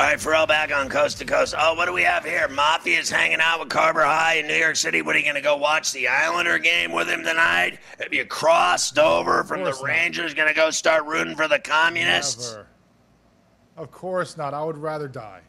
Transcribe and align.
All 0.00 0.06
right, 0.06 0.18
Ferrall 0.18 0.46
back 0.46 0.74
on 0.74 0.88
Coast 0.88 1.18
to 1.18 1.26
Coast. 1.26 1.54
Oh, 1.58 1.74
what 1.74 1.84
do 1.84 1.92
we 1.92 2.04
have 2.04 2.24
here? 2.24 2.48
Mafia's 2.48 3.10
hanging 3.10 3.38
out 3.38 3.60
with 3.60 3.68
Carver 3.68 4.02
High 4.02 4.36
in 4.36 4.46
New 4.46 4.54
York 4.54 4.76
City. 4.76 5.02
What 5.02 5.14
are 5.14 5.18
you 5.18 5.26
going 5.26 5.34
to 5.34 5.42
go 5.42 5.58
watch 5.58 5.92
the 5.92 6.08
Islander 6.08 6.58
game 6.58 6.92
with 6.92 7.06
him 7.06 7.22
tonight? 7.22 7.80
Have 7.98 8.14
you 8.14 8.24
crossed 8.24 8.98
over 8.98 9.44
from 9.44 9.62
the. 9.62 9.78
Rangers? 9.84 10.32
Going 10.32 10.48
to 10.48 10.54
go 10.54 10.70
start 10.70 11.04
rooting 11.04 11.36
for 11.36 11.48
the 11.48 11.58
communists? 11.58 12.52
Never. 12.52 12.66
Of 13.76 13.90
course 13.90 14.38
not. 14.38 14.54
I 14.54 14.64
would 14.64 14.78
rather 14.78 15.06
die. 15.06 15.42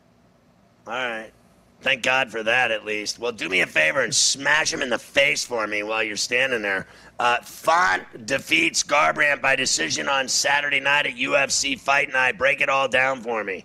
All 0.86 0.94
right. 0.96 1.32
Thank 1.80 2.04
God 2.04 2.30
for 2.30 2.44
that, 2.44 2.72
at 2.72 2.84
least. 2.84 3.20
Well, 3.20 3.32
do 3.32 3.48
me 3.48 3.62
a 3.62 3.68
favor 3.68 4.02
and 4.02 4.14
smash 4.14 4.74
him 4.74 4.82
in 4.82 4.90
the 4.90 5.00
face 5.00 5.46
for 5.46 5.66
me 5.66 5.82
while 5.82 6.04
you're 6.04 6.18
standing 6.18 6.62
there. 6.62 6.88
Uh, 7.18 7.40
Font 7.42 8.26
defeats 8.26 8.84
Garbrandt 8.84 9.42
by 9.42 9.56
decision 9.56 10.10
on 10.10 10.28
Saturday 10.28 10.82
night 10.82 11.06
at 11.06 11.14
UFC 11.14 11.80
Fight 11.80 12.12
Night. 12.12 12.38
Break 12.38 12.60
it 12.60 12.68
all 12.68 12.90
down 12.90 13.22
for 13.22 13.46
me. 13.46 13.64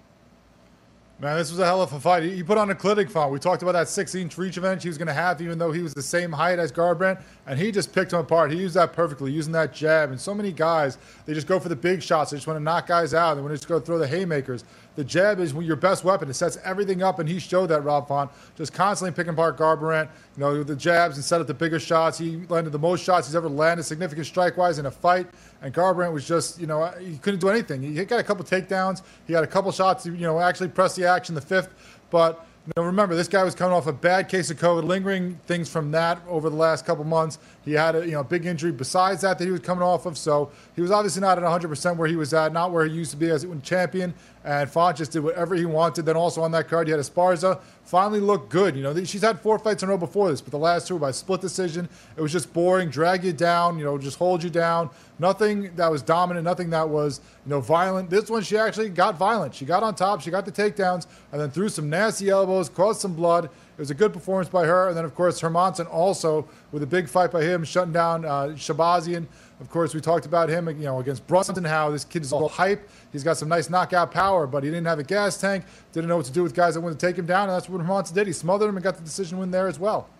Man, 1.18 1.38
this 1.38 1.50
was 1.50 1.58
a 1.60 1.64
hell 1.64 1.80
of 1.80 1.90
a 1.94 1.98
fight. 1.98 2.24
He 2.24 2.42
put 2.42 2.58
on 2.58 2.68
a 2.68 2.74
clinic 2.74 3.08
fight. 3.08 3.30
We 3.30 3.38
talked 3.38 3.62
about 3.62 3.72
that 3.72 3.88
16 3.88 4.30
reach 4.36 4.58
advantage 4.58 4.82
he 4.82 4.90
was 4.90 4.98
going 4.98 5.08
to 5.08 5.14
have, 5.14 5.40
even 5.40 5.58
though 5.58 5.72
he 5.72 5.80
was 5.80 5.94
the 5.94 6.02
same 6.02 6.30
height 6.30 6.58
as 6.58 6.70
Garbrandt, 6.70 7.22
and 7.46 7.58
he 7.58 7.72
just 7.72 7.94
picked 7.94 8.12
him 8.12 8.18
apart. 8.18 8.52
He 8.52 8.58
used 8.58 8.74
that 8.74 8.92
perfectly, 8.92 9.32
using 9.32 9.54
that 9.54 9.72
jab. 9.72 10.10
And 10.10 10.20
so 10.20 10.34
many 10.34 10.52
guys, 10.52 10.98
they 11.24 11.32
just 11.32 11.46
go 11.46 11.58
for 11.58 11.70
the 11.70 11.76
big 11.76 12.02
shots. 12.02 12.32
They 12.32 12.36
just 12.36 12.46
want 12.46 12.58
to 12.58 12.62
knock 12.62 12.88
guys 12.88 13.14
out. 13.14 13.36
They 13.36 13.40
want 13.40 13.52
to 13.52 13.56
just 13.56 13.66
go 13.66 13.80
throw 13.80 13.96
the 13.96 14.06
haymakers. 14.06 14.64
The 14.96 15.04
jab 15.04 15.38
is 15.40 15.52
your 15.52 15.76
best 15.76 16.04
weapon. 16.04 16.28
It 16.28 16.34
sets 16.34 16.58
everything 16.64 17.02
up, 17.02 17.18
and 17.18 17.28
he 17.28 17.38
showed 17.38 17.66
that, 17.66 17.84
Rob 17.84 18.08
Font, 18.08 18.30
just 18.56 18.72
constantly 18.72 19.14
picking 19.14 19.34
apart 19.34 19.58
Garbrandt. 19.58 20.08
You 20.36 20.40
know, 20.40 20.62
the 20.62 20.74
jabs 20.74 21.16
and 21.16 21.24
set 21.24 21.40
up 21.40 21.46
the 21.46 21.54
bigger 21.54 21.78
shots. 21.78 22.18
He 22.18 22.38
landed 22.48 22.70
the 22.70 22.78
most 22.78 23.04
shots 23.04 23.26
he's 23.26 23.36
ever 23.36 23.48
landed, 23.48 23.84
significant 23.84 24.26
strike-wise 24.26 24.78
in 24.78 24.86
a 24.86 24.90
fight. 24.90 25.28
And 25.62 25.72
Garbrandt 25.72 26.12
was 26.12 26.26
just, 26.26 26.58
you 26.58 26.66
know, 26.66 26.86
he 26.98 27.18
couldn't 27.18 27.40
do 27.40 27.48
anything. 27.48 27.82
He 27.82 28.04
got 28.04 28.20
a 28.20 28.24
couple 28.24 28.44
takedowns. 28.44 29.02
He 29.26 29.34
had 29.34 29.44
a 29.44 29.46
couple 29.46 29.70
shots, 29.70 30.06
you 30.06 30.12
know, 30.12 30.40
actually 30.40 30.68
pressed 30.68 30.96
the 30.96 31.04
action 31.06 31.34
the 31.34 31.40
fifth. 31.40 31.68
But 32.10 32.46
you 32.66 32.72
know, 32.76 32.82
remember, 32.82 33.14
this 33.14 33.28
guy 33.28 33.44
was 33.44 33.54
coming 33.54 33.72
off 33.72 33.86
a 33.86 33.92
bad 33.92 34.28
case 34.28 34.50
of 34.50 34.58
COVID, 34.58 34.82
lingering 34.82 35.38
things 35.46 35.68
from 35.68 35.92
that 35.92 36.18
over 36.26 36.50
the 36.50 36.56
last 36.56 36.84
couple 36.84 37.04
months. 37.04 37.38
He 37.64 37.72
had 37.72 37.94
a 37.94 38.04
you 38.04 38.12
know 38.12 38.24
big 38.24 38.44
injury 38.44 38.72
besides 38.72 39.20
that 39.20 39.38
that 39.38 39.44
he 39.44 39.52
was 39.52 39.60
coming 39.60 39.84
off 39.84 40.04
of, 40.04 40.18
so 40.18 40.50
he 40.74 40.82
was 40.82 40.90
obviously 40.90 41.20
not 41.20 41.38
at 41.38 41.44
100% 41.44 41.96
where 41.96 42.08
he 42.08 42.16
was 42.16 42.34
at, 42.34 42.52
not 42.52 42.72
where 42.72 42.84
he 42.84 42.92
used 42.92 43.12
to 43.12 43.16
be 43.16 43.30
as 43.30 43.44
a 43.44 43.56
champion. 43.60 44.12
And 44.46 44.70
Font 44.70 44.96
just 44.96 45.10
did 45.10 45.24
whatever 45.24 45.56
he 45.56 45.64
wanted. 45.64 46.06
Then 46.06 46.16
also 46.16 46.40
on 46.40 46.52
that 46.52 46.68
card, 46.68 46.86
you 46.86 46.94
had 46.94 47.04
Esparza 47.04 47.60
finally 47.82 48.20
looked 48.20 48.48
good. 48.48 48.76
You 48.76 48.84
know, 48.84 49.04
she's 49.04 49.22
had 49.22 49.40
four 49.40 49.58
fights 49.58 49.82
in 49.82 49.88
a 49.88 49.92
row 49.92 49.98
before 49.98 50.30
this, 50.30 50.40
but 50.40 50.52
the 50.52 50.58
last 50.58 50.86
two 50.86 50.94
were 50.94 51.00
by 51.00 51.10
split 51.10 51.40
decision. 51.40 51.88
It 52.16 52.20
was 52.20 52.30
just 52.30 52.52
boring, 52.52 52.88
drag 52.88 53.24
you 53.24 53.32
down, 53.32 53.76
you 53.76 53.84
know, 53.84 53.98
just 53.98 54.18
hold 54.18 54.44
you 54.44 54.50
down. 54.50 54.88
Nothing 55.18 55.74
that 55.74 55.90
was 55.90 56.00
dominant, 56.00 56.44
nothing 56.44 56.70
that 56.70 56.88
was, 56.88 57.20
you 57.44 57.50
know, 57.50 57.60
violent. 57.60 58.08
This 58.08 58.30
one, 58.30 58.42
she 58.42 58.56
actually 58.56 58.88
got 58.88 59.18
violent. 59.18 59.52
She 59.52 59.64
got 59.64 59.82
on 59.82 59.96
top, 59.96 60.20
she 60.20 60.30
got 60.30 60.44
the 60.44 60.52
takedowns, 60.52 61.08
and 61.32 61.40
then 61.40 61.50
threw 61.50 61.68
some 61.68 61.90
nasty 61.90 62.30
elbows, 62.30 62.68
caused 62.68 63.00
some 63.00 63.14
blood. 63.14 63.46
It 63.46 63.80
was 63.80 63.90
a 63.90 63.94
good 63.94 64.12
performance 64.12 64.48
by 64.48 64.64
her. 64.64 64.88
And 64.88 64.96
then, 64.96 65.04
of 65.04 65.14
course, 65.16 65.40
Hermansson 65.40 65.92
also 65.92 66.48
with 66.70 66.84
a 66.84 66.86
big 66.86 67.08
fight 67.08 67.32
by 67.32 67.42
him, 67.42 67.64
shutting 67.64 67.92
down 67.92 68.24
uh, 68.24 68.54
Shahbazyan. 68.54 69.26
Of 69.58 69.70
course, 69.70 69.94
we 69.94 70.02
talked 70.02 70.26
about 70.26 70.50
him, 70.50 70.68
you 70.68 70.84
know, 70.84 71.00
against 71.00 71.26
Brunson, 71.26 71.64
how 71.64 71.90
this 71.90 72.04
kid 72.04 72.22
is 72.22 72.32
all 72.32 72.48
hype. 72.48 72.88
He's 73.10 73.24
got 73.24 73.38
some 73.38 73.48
nice 73.48 73.70
knockout 73.70 74.10
power, 74.10 74.46
but 74.46 74.62
he 74.62 74.68
didn't 74.68 74.86
have 74.86 74.98
a 74.98 75.02
gas 75.02 75.40
tank, 75.40 75.64
didn't 75.92 76.08
know 76.08 76.18
what 76.18 76.26
to 76.26 76.32
do 76.32 76.42
with 76.42 76.54
guys 76.54 76.74
that 76.74 76.82
wanted 76.82 77.00
to 77.00 77.06
take 77.06 77.16
him 77.16 77.24
down, 77.24 77.48
and 77.48 77.56
that's 77.56 77.68
what 77.68 77.80
Hermansson 77.80 78.12
did. 78.12 78.26
He 78.26 78.34
smothered 78.34 78.68
him 78.68 78.76
and 78.76 78.84
got 78.84 78.96
the 78.96 79.02
decision 79.02 79.38
win 79.38 79.50
there 79.50 79.66
as 79.66 79.78
well. 79.78 80.10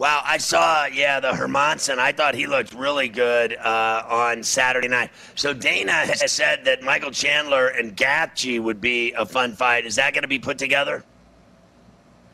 Wow, 0.00 0.22
I 0.24 0.38
saw, 0.38 0.86
yeah, 0.86 1.20
the 1.20 1.32
Hermansson. 1.32 1.98
I 1.98 2.12
thought 2.12 2.34
he 2.34 2.46
looked 2.46 2.72
really 2.72 3.08
good 3.08 3.56
uh, 3.56 4.04
on 4.08 4.42
Saturday 4.44 4.88
night. 4.88 5.10
So 5.34 5.52
Dana 5.52 5.92
has 5.92 6.30
said 6.30 6.64
that 6.64 6.82
Michael 6.82 7.10
Chandler 7.10 7.66
and 7.66 7.96
Gaethje 7.96 8.62
would 8.62 8.80
be 8.80 9.12
a 9.12 9.26
fun 9.26 9.54
fight. 9.54 9.84
Is 9.84 9.96
that 9.96 10.14
going 10.14 10.22
to 10.22 10.28
be 10.28 10.38
put 10.38 10.56
together? 10.56 11.04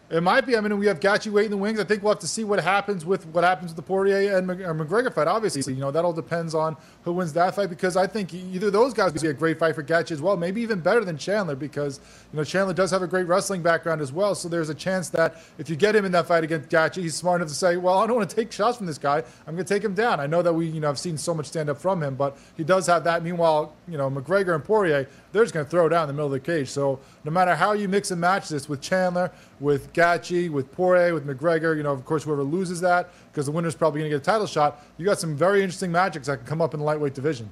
It 0.09 0.23
might 0.23 0.47
be. 0.47 0.57
I 0.57 0.61
mean, 0.61 0.79
we 0.79 0.87
have 0.87 1.01
Gaethje 1.01 1.33
waiting 1.33 1.47
in 1.47 1.59
the 1.59 1.63
wings. 1.63 1.81
I 1.81 1.85
think 1.85 2.05
we'll 2.05 2.13
have 2.13 2.21
to 2.21 2.29
see 2.29 2.45
what 2.45 2.63
happens 2.63 3.05
with 3.05 3.27
what 3.27 3.43
happens 3.43 3.71
with 3.71 3.77
the 3.77 3.83
Poirier 3.83 4.37
and 4.37 4.49
uh, 4.49 4.55
McGregor 4.55 5.13
fight. 5.13 5.27
Obviously, 5.27 5.75
you 5.75 5.81
know 5.81 5.91
that 5.91 6.05
all 6.05 6.13
depends 6.13 6.55
on 6.55 6.77
who 7.03 7.13
wins 7.13 7.33
that 7.33 7.57
fight 7.57 7.71
because 7.71 7.97
I 7.97 8.07
think 8.07 8.33
either 8.33 8.71
those 8.71 8.95
guys 8.95 9.13
would 9.13 9.23
be 9.23 9.29
a 9.29 9.33
great 9.33 9.59
fight 9.59 9.75
for 9.75 9.83
Gaethje 9.83 10.13
as 10.13 10.23
well. 10.23 10.37
Maybe 10.37 10.61
even 10.63 10.79
better 10.79 11.05
than 11.05 11.19
Chandler 11.19 11.57
because 11.57 11.99
you 12.33 12.37
know 12.37 12.45
Chandler 12.45 12.73
does 12.73 12.93
have 12.93 13.03
a 13.03 13.09
great 13.09 13.27
wrestling 13.27 13.63
background 13.63 14.01
as 14.01 14.13
well. 14.13 14.37
So 14.37 14.49
there's 14.49 14.69
a 14.69 14.75
chance 14.75 15.09
that 15.09 15.43
if 15.59 15.69
you 15.69 15.75
get 15.75 15.97
him 15.97 16.05
in 16.05 16.13
that 16.13 16.27
fight 16.29 16.45
against 16.45 16.69
Gaethje, 16.69 17.03
he's 17.03 17.17
smart 17.17 17.41
enough 17.41 17.49
to 17.49 17.55
say, 17.57 17.77
"Well, 17.77 17.99
I 17.99 18.07
don't 18.07 18.15
want 18.17 18.31
to 18.31 18.37
take 18.37 18.53
shots 18.53 18.79
from 18.79 18.87
this 18.87 18.99
guy. 18.99 19.25
I'm 19.49 19.55
going 19.55 19.67
to 19.67 19.75
take 19.75 19.83
him 19.83 19.95
down." 19.95 20.21
I 20.21 20.29
know 20.29 20.41
that 20.41 20.53
we 20.53 20.67
you 20.67 20.79
know 20.79 20.87
have 20.87 21.01
seen 21.01 21.19
so 21.19 21.35
much 21.35 21.47
stand 21.47 21.69
up 21.69 21.79
from 21.79 22.01
him, 22.01 22.15
but 22.15 22.39
he 22.57 22.63
does 22.63 22.87
have 22.87 23.03
that. 23.05 23.25
Meanwhile, 23.25 23.73
you 23.89 23.99
know 23.99 24.09
McGregor 24.09 24.55
and 24.55 24.63
Poirier, 24.63 25.09
they're 25.37 25.45
just 25.45 25.53
going 25.53 25.67
to 25.67 25.71
throw 25.71 25.87
it 25.87 25.91
down 25.91 26.05
in 26.05 26.09
the 26.09 26.13
middle 26.15 26.27
of 26.27 26.33
the 26.33 26.41
cage. 26.41 26.69
So 26.69 26.99
no 27.25 27.31
matter 27.31 27.55
how 27.55 27.73
you 27.73 27.89
mix 27.89 28.11
and 28.11 28.21
match 28.21 28.49
this 28.49 28.69
with 28.69 28.81
Chandler, 28.81 29.31
with 29.61 29.93
Gaethje, 29.93 30.49
with 30.49 30.73
Poirier, 30.73 31.13
with 31.13 31.27
McGregor, 31.27 31.77
you 31.77 31.83
know, 31.83 31.93
of 31.93 32.05
course, 32.07 32.25
whoever 32.25 32.43
loses 32.43 32.81
that, 32.81 33.11
because 33.31 33.45
the 33.45 33.53
winner's 33.53 33.75
probably 33.75 34.01
going 34.01 34.11
to 34.11 34.17
get 34.17 34.23
a 34.23 34.25
title 34.25 34.47
shot, 34.47 34.83
you 34.97 35.05
got 35.05 35.19
some 35.19 35.37
very 35.37 35.63
interesting 35.63 35.91
matchups 35.91 36.25
that 36.25 36.39
can 36.39 36.47
come 36.47 36.63
up 36.63 36.73
in 36.73 36.81
the 36.81 36.87
lightweight 36.87 37.15
division. 37.15 37.51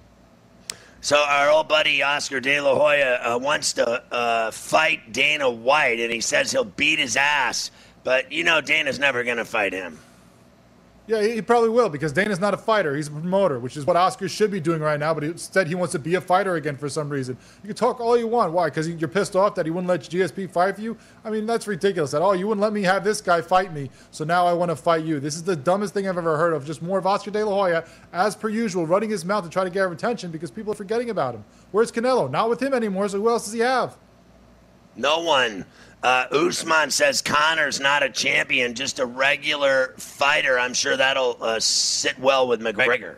So 1.03 1.19
our 1.19 1.51
old 1.51 1.69
buddy 1.69 2.03
Oscar 2.03 2.41
De 2.41 2.59
La 2.63 2.75
Hoya 2.75 3.21
uh, 3.23 3.39
wants 3.39 3.75
to 3.75 3.87
uh, 4.11 4.51
fight 4.51 5.13
Dana 5.13 5.51
White, 5.51 6.01
and 6.01 6.11
he 6.11 6.23
says 6.23 6.51
he'll 6.51 6.65
beat 6.65 6.99
his 6.99 7.17
ass. 7.17 7.71
But 8.05 8.33
you 8.33 8.43
know, 8.43 8.63
Dana's 8.63 8.99
never 8.99 9.23
going 9.23 9.37
to 9.37 9.45
fight 9.45 9.75
him. 9.75 9.99
Yeah, 11.07 11.23
he 11.23 11.43
probably 11.43 11.69
will 11.69 11.91
because 11.91 12.15
Dana's 12.15 12.41
not 12.41 12.55
a 12.55 12.57
fighter. 12.57 12.97
He's 12.97 13.09
a 13.09 13.11
promoter, 13.11 13.59
which 13.59 13.77
is 13.77 13.85
what 13.85 13.95
Oscar 13.95 14.27
should 14.27 14.51
be 14.51 14.59
doing 14.59 14.81
right 14.81 14.99
now. 14.99 15.13
But 15.13 15.25
instead, 15.25 15.67
he 15.67 15.75
wants 15.75 15.93
to 15.93 15.99
be 15.99 16.15
a 16.15 16.21
fighter 16.21 16.55
again 16.55 16.79
for 16.79 16.89
some 16.89 17.11
reason. 17.11 17.37
You 17.63 17.69
can 17.69 17.77
talk 17.77 18.01
all 18.01 18.17
you 18.17 18.27
want. 18.27 18.53
Why? 18.53 18.69
Because 18.69 18.89
you're 18.89 19.09
pissed 19.09 19.37
off 19.37 19.55
that 19.57 19.67
he 19.67 19.71
wouldn't 19.71 19.89
let 19.89 20.01
GSP 20.01 20.51
fight 20.51 20.77
for 20.77 20.81
you? 20.81 20.97
I 21.23 21.29
mean, 21.29 21.45
that's 21.45 21.67
ridiculous. 21.67 22.13
That, 22.13 22.23
oh, 22.23 22.33
you 22.33 22.47
wouldn't 22.49 22.63
let 22.63 22.73
me 22.73 22.83
have 22.85 23.05
this 23.05 23.21
guy 23.21 23.43
fight 23.43 23.75
me, 23.75 23.91
so 24.13 24.25
now 24.25 24.47
I 24.47 24.55
want 24.55 24.71
to 24.71 24.77
fight 24.77 25.05
you. 25.05 25.21
This 25.21 25.35
is 25.35 25.43
the 25.43 25.57
dumbest 25.57 25.93
thing 25.93 26.09
I've 26.09 26.17
ever 26.17 26.39
heard 26.39 26.55
of. 26.55 26.65
Just 26.65 26.81
more 26.81 26.99
of 26.99 27.07
Oscar 27.07 27.31
De 27.31 27.45
La 27.45 27.53
Hoya, 27.53 27.85
as 28.15 28.35
per 28.35 28.49
usual, 28.49 28.87
running 28.87 29.11
his 29.11 29.27
mouth 29.27 29.45
to 29.45 29.51
try 29.51 29.65
to 29.65 29.71
get 29.71 29.81
our 29.81 29.93
attention 29.93 30.31
because 30.31 30.51
people 30.51 30.73
are 30.73 30.77
forgetting 30.77 31.11
about 31.11 31.35
him. 31.35 31.45
Where's 31.71 31.93
Canelo? 31.93 32.31
Not 32.31 32.49
with 32.49 32.63
him 32.63 32.73
anymore, 32.73 33.09
so 33.09 33.21
who 33.21 33.29
else 33.29 33.45
does 33.45 33.53
he 33.53 33.61
have? 33.61 33.95
No 34.97 35.21
one. 35.21 35.67
Uh, 36.05 36.27
Usman 36.33 36.91
says 36.91 37.23
Conor's 37.23 37.81
not 37.81 38.03
a 38.03 38.11
champion, 38.11 38.75
just 38.75 38.99
a 38.99 39.07
regular 39.07 39.95
fighter. 39.97 40.59
I'm 40.59 40.75
sure 40.75 40.99
that'll 40.99 41.39
uh, 41.41 41.59
sit 41.59 42.19
well 42.19 42.47
with 42.47 42.61
McGregor. 42.61 43.17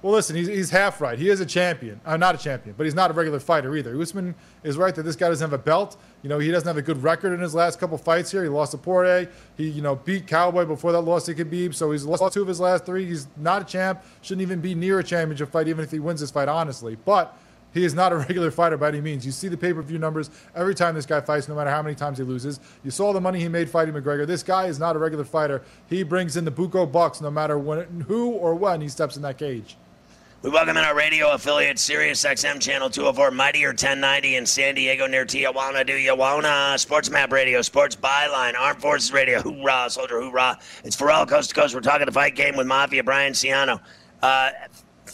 Well, 0.00 0.12
listen, 0.12 0.36
he's, 0.36 0.46
he's 0.46 0.70
half 0.70 1.00
right. 1.00 1.18
He 1.18 1.28
is 1.28 1.40
a 1.40 1.46
champion. 1.46 2.00
I'm 2.06 2.14
uh, 2.14 2.16
not 2.18 2.36
a 2.36 2.38
champion, 2.38 2.76
but 2.78 2.84
he's 2.84 2.94
not 2.94 3.10
a 3.10 3.14
regular 3.14 3.40
fighter 3.40 3.74
either. 3.74 4.00
Usman 4.00 4.36
is 4.62 4.76
right 4.76 4.94
that 4.94 5.02
this 5.02 5.16
guy 5.16 5.28
doesn't 5.28 5.50
have 5.50 5.58
a 5.58 5.60
belt. 5.60 5.96
You 6.22 6.28
know, 6.28 6.38
he 6.38 6.52
doesn't 6.52 6.68
have 6.68 6.76
a 6.76 6.82
good 6.82 7.02
record 7.02 7.32
in 7.32 7.40
his 7.40 7.52
last 7.52 7.80
couple 7.80 7.98
fights 7.98 8.30
here. 8.30 8.44
He 8.44 8.48
lost 8.48 8.70
to 8.70 8.78
Poirier. 8.78 9.28
He, 9.56 9.68
you 9.68 9.82
know, 9.82 9.96
beat 9.96 10.28
Cowboy 10.28 10.66
before 10.66 10.92
that 10.92 11.00
loss 11.00 11.24
to 11.24 11.34
Khabib. 11.34 11.74
So 11.74 11.90
he's 11.90 12.04
lost 12.04 12.32
two 12.32 12.42
of 12.42 12.46
his 12.46 12.60
last 12.60 12.86
three. 12.86 13.06
He's 13.06 13.26
not 13.36 13.62
a 13.62 13.64
champ. 13.64 14.04
Shouldn't 14.22 14.42
even 14.42 14.60
be 14.60 14.76
near 14.76 15.00
a 15.00 15.04
championship 15.04 15.50
fight, 15.50 15.66
even 15.66 15.82
if 15.82 15.90
he 15.90 15.98
wins 15.98 16.20
this 16.20 16.30
fight, 16.30 16.48
honestly. 16.48 16.96
But 17.04 17.36
he 17.76 17.84
is 17.84 17.94
not 17.94 18.12
a 18.12 18.16
regular 18.28 18.50
fighter 18.50 18.76
by 18.76 18.88
any 18.88 19.00
means. 19.00 19.24
You 19.26 19.32
see 19.32 19.48
the 19.48 19.56
pay 19.56 19.72
per 19.72 19.82
view 19.82 19.98
numbers 19.98 20.30
every 20.54 20.74
time 20.74 20.94
this 20.94 21.06
guy 21.06 21.20
fights, 21.20 21.48
no 21.48 21.54
matter 21.54 21.70
how 21.70 21.82
many 21.82 21.94
times 21.94 22.18
he 22.18 22.24
loses. 22.24 22.60
You 22.84 22.90
saw 22.90 23.12
the 23.12 23.20
money 23.20 23.40
he 23.40 23.48
made 23.48 23.68
fighting 23.68 23.94
McGregor. 23.94 24.26
This 24.26 24.42
guy 24.42 24.66
is 24.66 24.78
not 24.78 24.96
a 24.96 24.98
regular 24.98 25.24
fighter. 25.24 25.62
He 25.88 26.02
brings 26.02 26.36
in 26.36 26.44
the 26.44 26.52
Buco 26.52 26.90
bucks 26.90 27.20
no 27.20 27.30
matter 27.30 27.58
when, 27.58 28.04
who 28.08 28.30
or 28.30 28.54
when 28.54 28.80
he 28.80 28.88
steps 28.88 29.16
in 29.16 29.22
that 29.22 29.38
cage. 29.38 29.76
We 30.42 30.50
welcome 30.50 30.76
in 30.76 30.84
our 30.84 30.94
radio 30.94 31.32
affiliate, 31.32 31.78
Sirius 31.78 32.22
XM 32.22 32.60
Channel 32.60 32.90
204, 32.90 33.30
Mightier 33.32 33.70
1090 33.70 34.36
in 34.36 34.46
San 34.46 34.74
Diego 34.74 35.06
near 35.06 35.24
Tijuana. 35.24 35.84
Do 35.84 35.94
you 35.94 36.14
wanna? 36.14 36.78
Sports 36.78 37.10
Map 37.10 37.32
Radio, 37.32 37.62
Sports 37.62 37.96
Byline, 37.96 38.54
Armed 38.56 38.80
Forces 38.80 39.12
Radio, 39.12 39.40
hoorah, 39.40 39.90
soldier, 39.90 40.20
hoorah. 40.20 40.58
It's 40.84 40.94
Ferrall 40.94 41.26
Coast 41.26 41.48
to 41.48 41.54
Coast. 41.56 41.74
We're 41.74 41.80
talking 41.80 42.06
the 42.06 42.12
fight 42.12 42.36
game 42.36 42.54
with 42.54 42.66
Mafia 42.66 43.02
Brian 43.02 43.32
Ciano. 43.32 43.80
Uh, 44.22 44.50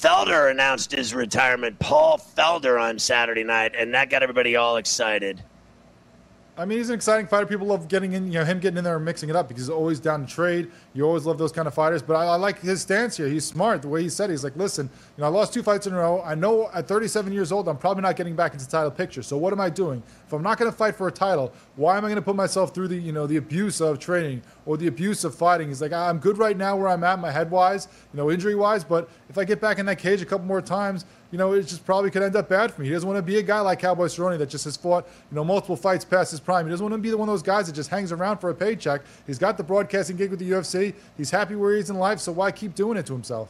Felder 0.02 0.50
announced 0.50 0.90
his 0.90 1.14
retirement, 1.14 1.78
Paul 1.78 2.18
Felder, 2.18 2.82
on 2.82 2.98
Saturday 2.98 3.44
night, 3.44 3.76
and 3.78 3.94
that 3.94 4.10
got 4.10 4.24
everybody 4.24 4.56
all 4.56 4.76
excited. 4.76 5.44
I 6.54 6.66
mean, 6.66 6.76
he's 6.76 6.90
an 6.90 6.94
exciting 6.94 7.26
fighter. 7.26 7.46
People 7.46 7.66
love 7.68 7.88
getting 7.88 8.12
in, 8.12 8.26
you 8.26 8.38
know, 8.38 8.44
him 8.44 8.60
getting 8.60 8.76
in 8.76 8.84
there 8.84 8.96
and 8.96 9.04
mixing 9.06 9.30
it 9.30 9.36
up 9.36 9.48
because 9.48 9.62
he's 9.62 9.70
always 9.70 9.98
down 9.98 10.26
to 10.26 10.30
trade. 10.30 10.70
You 10.92 11.04
always 11.04 11.24
love 11.24 11.38
those 11.38 11.50
kind 11.50 11.66
of 11.66 11.72
fighters. 11.72 12.02
But 12.02 12.14
I, 12.14 12.26
I, 12.26 12.36
like 12.36 12.60
his 12.60 12.82
stance 12.82 13.16
here. 13.16 13.26
He's 13.26 13.46
smart. 13.46 13.80
The 13.80 13.88
way 13.88 14.02
he 14.02 14.10
said, 14.10 14.28
it. 14.28 14.34
he's 14.34 14.44
like, 14.44 14.54
listen, 14.54 14.90
you 15.16 15.22
know, 15.22 15.28
I 15.28 15.30
lost 15.30 15.54
two 15.54 15.62
fights 15.62 15.86
in 15.86 15.94
a 15.94 15.96
row. 15.96 16.20
I 16.20 16.34
know 16.34 16.68
at 16.74 16.86
37 16.86 17.32
years 17.32 17.52
old, 17.52 17.68
I'm 17.68 17.78
probably 17.78 18.02
not 18.02 18.16
getting 18.16 18.36
back 18.36 18.52
into 18.52 18.66
the 18.66 18.70
title 18.70 18.90
picture. 18.90 19.22
So 19.22 19.38
what 19.38 19.54
am 19.54 19.62
I 19.62 19.70
doing? 19.70 20.02
If 20.26 20.32
I'm 20.34 20.42
not 20.42 20.58
going 20.58 20.70
to 20.70 20.76
fight 20.76 20.94
for 20.94 21.08
a 21.08 21.12
title, 21.12 21.54
why 21.76 21.96
am 21.96 22.04
I 22.04 22.08
going 22.08 22.16
to 22.16 22.22
put 22.22 22.36
myself 22.36 22.74
through 22.74 22.88
the, 22.88 22.98
you 22.98 23.12
know, 23.12 23.26
the 23.26 23.38
abuse 23.38 23.80
of 23.80 23.98
training 23.98 24.42
or 24.66 24.76
the 24.76 24.88
abuse 24.88 25.24
of 25.24 25.34
fighting? 25.34 25.68
He's 25.68 25.80
like, 25.80 25.94
I'm 25.94 26.18
good 26.18 26.36
right 26.36 26.56
now 26.56 26.76
where 26.76 26.88
I'm 26.88 27.02
at, 27.02 27.18
my 27.18 27.30
head 27.30 27.50
wise, 27.50 27.88
you 28.12 28.18
know, 28.18 28.30
injury 28.30 28.56
wise. 28.56 28.84
But 28.84 29.08
if 29.30 29.38
I 29.38 29.44
get 29.44 29.58
back 29.58 29.78
in 29.78 29.86
that 29.86 29.98
cage 29.98 30.20
a 30.20 30.26
couple 30.26 30.46
more 30.46 30.60
times, 30.60 31.06
you 31.32 31.38
know, 31.38 31.54
it 31.54 31.62
just 31.62 31.84
probably 31.84 32.10
could 32.10 32.22
end 32.22 32.36
up 32.36 32.48
bad 32.48 32.72
for 32.72 32.82
me. 32.82 32.88
He 32.88 32.92
doesn't 32.92 33.08
want 33.08 33.16
to 33.16 33.22
be 33.22 33.38
a 33.38 33.42
guy 33.42 33.58
like 33.60 33.80
Cowboy 33.80 34.04
Cerrone 34.04 34.38
that 34.38 34.50
just 34.50 34.66
has 34.66 34.76
fought, 34.76 35.08
you 35.30 35.34
know, 35.34 35.42
multiple 35.42 35.76
fights 35.76 36.04
past 36.04 36.30
his 36.30 36.40
prime. 36.40 36.66
He 36.66 36.70
doesn't 36.70 36.84
want 36.84 36.92
to 36.92 36.98
be 36.98 37.12
one 37.14 37.26
of 37.26 37.32
those 37.32 37.42
guys 37.42 37.66
that 37.66 37.72
just 37.72 37.88
hangs 37.88 38.12
around 38.12 38.36
for 38.38 38.50
a 38.50 38.54
paycheck. 38.54 39.00
He's 39.26 39.38
got 39.38 39.56
the 39.56 39.64
broadcasting 39.64 40.18
gig 40.18 40.30
with 40.30 40.38
the 40.38 40.50
UFC. 40.50 40.94
He's 41.16 41.30
happy 41.30 41.56
where 41.56 41.72
he 41.72 41.80
is 41.80 41.88
in 41.88 41.96
life, 41.96 42.20
so 42.20 42.32
why 42.32 42.52
keep 42.52 42.74
doing 42.74 42.98
it 42.98 43.06
to 43.06 43.14
himself? 43.14 43.48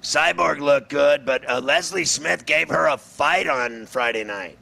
Cyborg 0.00 0.60
looked 0.60 0.90
good, 0.90 1.26
but 1.26 1.48
uh, 1.50 1.60
Leslie 1.60 2.04
Smith 2.04 2.46
gave 2.46 2.68
her 2.68 2.86
a 2.86 2.96
fight 2.96 3.48
on 3.48 3.86
Friday 3.86 4.24
night. 4.24 4.56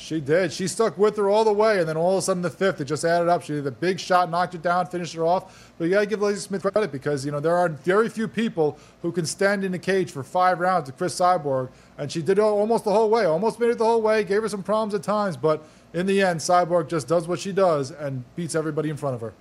She 0.00 0.20
did. 0.20 0.52
She 0.52 0.68
stuck 0.68 0.96
with 0.96 1.16
her 1.16 1.28
all 1.28 1.44
the 1.44 1.52
way, 1.52 1.80
and 1.80 1.88
then 1.88 1.96
all 1.96 2.12
of 2.12 2.18
a 2.18 2.22
sudden 2.22 2.40
the 2.40 2.50
fifth, 2.50 2.80
it 2.80 2.84
just 2.84 3.04
added 3.04 3.28
up. 3.28 3.42
She 3.42 3.54
did 3.54 3.66
a 3.66 3.72
big 3.72 3.98
shot, 3.98 4.30
knocked 4.30 4.54
it 4.54 4.62
down, 4.62 4.86
finished 4.86 5.12
her 5.14 5.26
off. 5.26 5.72
But 5.76 5.86
you 5.86 5.90
got 5.90 6.00
to 6.00 6.06
give 6.06 6.22
Leslie 6.22 6.38
Smith 6.38 6.62
credit 6.62 6.92
because 6.92 7.26
you 7.26 7.32
know 7.32 7.40
there 7.40 7.56
are 7.56 7.68
very 7.68 8.08
few 8.08 8.28
people 8.28 8.78
who 9.02 9.10
can 9.10 9.26
stand 9.26 9.64
in 9.64 9.72
the 9.72 9.78
cage 9.78 10.12
for 10.12 10.22
five 10.22 10.60
rounds 10.60 10.86
with 10.86 10.96
Cris 10.96 11.18
Cyborg, 11.18 11.70
and 11.98 12.12
she 12.12 12.22
did 12.22 12.38
it 12.38 12.42
almost 12.42 12.84
the 12.84 12.92
whole 12.92 13.10
way. 13.10 13.24
Almost 13.24 13.58
made 13.58 13.70
it 13.70 13.78
the 13.78 13.84
whole 13.84 14.00
way. 14.00 14.22
Gave 14.22 14.42
her 14.42 14.48
some 14.48 14.62
problems 14.62 14.94
at 14.94 15.02
times, 15.02 15.36
but 15.36 15.64
in 15.92 16.06
the 16.06 16.22
end, 16.22 16.38
Cyborg 16.38 16.88
just 16.88 17.08
does 17.08 17.26
what 17.26 17.40
she 17.40 17.50
does 17.50 17.90
and 17.90 18.22
beats 18.36 18.54
everybody 18.54 18.90
in 18.90 18.96
front 18.96 19.16
of 19.16 19.20
her. 19.20 19.32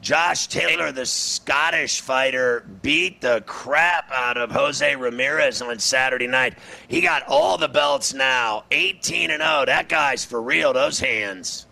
Josh 0.00 0.46
Taylor, 0.46 0.92
the 0.92 1.04
Scottish 1.04 2.00
fighter, 2.00 2.64
beat 2.80 3.20
the 3.20 3.42
crap 3.46 4.10
out 4.10 4.38
of 4.38 4.50
Jose 4.50 4.96
Ramirez 4.96 5.60
on 5.60 5.78
Saturday 5.78 6.26
night. 6.26 6.56
He 6.88 7.02
got 7.02 7.22
all 7.28 7.58
the 7.58 7.68
belts 7.68 8.14
now, 8.14 8.64
18 8.70 9.30
and 9.30 9.42
0. 9.42 9.66
That 9.66 9.90
guy's 9.90 10.24
for 10.24 10.40
real, 10.40 10.72
those 10.72 11.00
hands. 11.00 11.66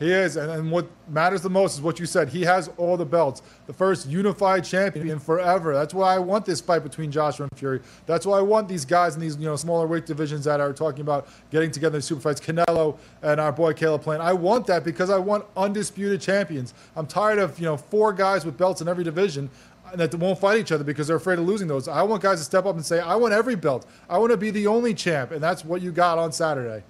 He 0.00 0.10
is, 0.10 0.36
and, 0.36 0.50
and 0.50 0.70
what 0.70 0.88
matters 1.08 1.42
the 1.42 1.50
most 1.50 1.74
is 1.74 1.82
what 1.82 2.00
you 2.00 2.06
said. 2.06 2.30
He 2.30 2.40
has 2.44 2.70
all 2.78 2.96
the 2.96 3.04
belts, 3.04 3.42
the 3.66 3.74
first 3.74 4.08
unified 4.08 4.64
champion 4.64 5.18
forever. 5.18 5.74
That's 5.74 5.92
why 5.92 6.14
I 6.14 6.18
want 6.18 6.46
this 6.46 6.58
fight 6.58 6.82
between 6.82 7.12
Joshua 7.12 7.46
and 7.50 7.58
Fury. 7.58 7.82
That's 8.06 8.24
why 8.24 8.38
I 8.38 8.40
want 8.40 8.66
these 8.66 8.86
guys 8.86 9.14
in 9.14 9.20
these 9.20 9.36
you 9.36 9.44
know 9.44 9.56
smaller 9.56 9.86
weight 9.86 10.06
divisions 10.06 10.46
that 10.46 10.58
are 10.58 10.72
talking 10.72 11.02
about 11.02 11.28
getting 11.50 11.70
together 11.70 11.96
in 11.96 12.02
super 12.02 12.22
fights. 12.22 12.40
Canelo 12.40 12.96
and 13.20 13.38
our 13.38 13.52
boy 13.52 13.74
Caleb 13.74 14.00
Plant. 14.00 14.22
I 14.22 14.32
want 14.32 14.66
that 14.68 14.84
because 14.84 15.10
I 15.10 15.18
want 15.18 15.44
undisputed 15.54 16.22
champions. 16.22 16.72
I'm 16.96 17.06
tired 17.06 17.38
of 17.38 17.58
you 17.58 17.66
know 17.66 17.76
four 17.76 18.14
guys 18.14 18.46
with 18.46 18.56
belts 18.56 18.80
in 18.80 18.88
every 18.88 19.04
division 19.04 19.50
that 19.94 20.14
won't 20.14 20.38
fight 20.38 20.58
each 20.60 20.72
other 20.72 20.84
because 20.84 21.08
they're 21.08 21.16
afraid 21.16 21.38
of 21.38 21.44
losing 21.44 21.68
those. 21.68 21.88
I 21.88 22.02
want 22.04 22.22
guys 22.22 22.38
to 22.38 22.44
step 22.44 22.64
up 22.64 22.74
and 22.74 22.86
say, 22.86 23.00
I 23.00 23.16
want 23.16 23.34
every 23.34 23.54
belt. 23.54 23.86
I 24.08 24.16
want 24.16 24.30
to 24.30 24.38
be 24.38 24.50
the 24.50 24.66
only 24.66 24.94
champ, 24.94 25.30
and 25.30 25.42
that's 25.42 25.62
what 25.62 25.82
you 25.82 25.92
got 25.92 26.16
on 26.16 26.32
Saturday. 26.32 26.84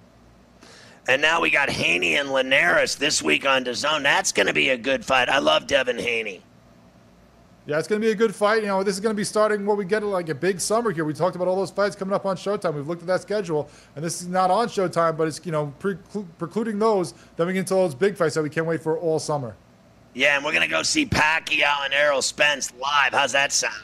And 1.11 1.21
now 1.21 1.41
we 1.41 1.49
got 1.49 1.69
Haney 1.69 2.15
and 2.15 2.31
Linares 2.31 2.95
this 2.95 3.21
week 3.21 3.45
on 3.45 3.65
DAZN. 3.65 4.01
That's 4.01 4.31
going 4.31 4.47
to 4.47 4.53
be 4.53 4.69
a 4.69 4.77
good 4.77 5.03
fight. 5.03 5.27
I 5.27 5.39
love 5.39 5.67
Devin 5.67 5.97
Haney. 5.97 6.41
Yeah, 7.65 7.79
it's 7.79 7.87
going 7.89 8.01
to 8.01 8.07
be 8.07 8.13
a 8.13 8.15
good 8.15 8.33
fight. 8.33 8.61
You 8.61 8.69
know, 8.69 8.81
this 8.81 8.95
is 8.95 9.01
going 9.01 9.13
to 9.13 9.17
be 9.17 9.25
starting 9.25 9.65
what 9.65 9.75
we 9.75 9.83
get 9.83 10.03
like 10.03 10.29
a 10.29 10.33
big 10.33 10.61
summer 10.61 10.89
here. 10.89 11.03
We 11.03 11.13
talked 11.13 11.35
about 11.35 11.49
all 11.49 11.57
those 11.57 11.69
fights 11.69 11.97
coming 11.97 12.13
up 12.13 12.25
on 12.25 12.37
Showtime. 12.37 12.75
We've 12.75 12.87
looked 12.87 13.01
at 13.01 13.09
that 13.09 13.19
schedule, 13.19 13.69
and 13.97 14.05
this 14.05 14.21
is 14.21 14.29
not 14.29 14.51
on 14.51 14.69
Showtime, 14.69 15.17
but 15.17 15.27
it's 15.27 15.45
you 15.45 15.51
know 15.51 15.73
pre- 15.79 15.97
precluding 16.39 16.79
those. 16.79 17.13
Then 17.35 17.45
we 17.45 17.51
get 17.51 17.59
into 17.59 17.73
those 17.73 17.93
big 17.93 18.15
fights 18.15 18.35
that 18.35 18.43
we 18.43 18.49
can't 18.49 18.65
wait 18.65 18.81
for 18.81 18.97
all 18.97 19.19
summer. 19.19 19.53
Yeah, 20.13 20.37
and 20.37 20.45
we're 20.45 20.53
going 20.53 20.63
to 20.63 20.73
go 20.73 20.81
see 20.81 21.05
Pacquiao 21.05 21.83
and 21.83 21.93
Errol 21.93 22.21
Spence 22.21 22.71
live. 22.79 23.11
How's 23.11 23.33
that 23.33 23.51
sound? 23.51 23.83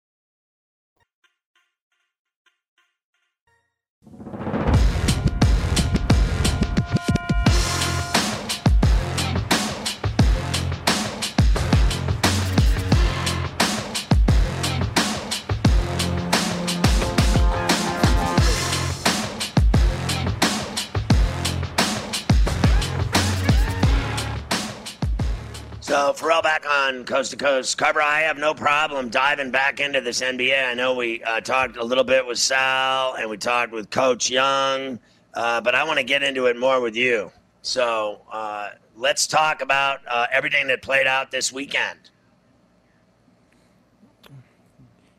So, 25.91 26.13
Ferrall 26.13 26.41
back 26.41 26.65
on 26.65 27.03
Coast 27.03 27.31
to 27.31 27.37
Coast. 27.37 27.77
Carver, 27.77 28.01
I 28.01 28.21
have 28.21 28.37
no 28.37 28.53
problem 28.53 29.09
diving 29.09 29.51
back 29.51 29.81
into 29.81 29.99
this 29.99 30.21
NBA. 30.21 30.69
I 30.69 30.73
know 30.73 30.95
we 30.95 31.21
uh, 31.23 31.41
talked 31.41 31.75
a 31.75 31.83
little 31.83 32.05
bit 32.05 32.25
with 32.25 32.39
Sal 32.39 33.15
and 33.15 33.29
we 33.29 33.35
talked 33.35 33.73
with 33.73 33.89
Coach 33.89 34.29
Young, 34.29 35.01
uh, 35.33 35.59
but 35.59 35.75
I 35.75 35.83
want 35.83 35.97
to 35.97 36.05
get 36.05 36.23
into 36.23 36.45
it 36.45 36.57
more 36.57 36.79
with 36.79 36.95
you. 36.95 37.29
So, 37.61 38.21
uh, 38.31 38.69
let's 38.95 39.27
talk 39.27 39.61
about 39.61 39.99
uh, 40.07 40.27
everything 40.31 40.67
that 40.67 40.81
played 40.81 41.07
out 41.07 41.29
this 41.29 41.51
weekend. 41.51 41.99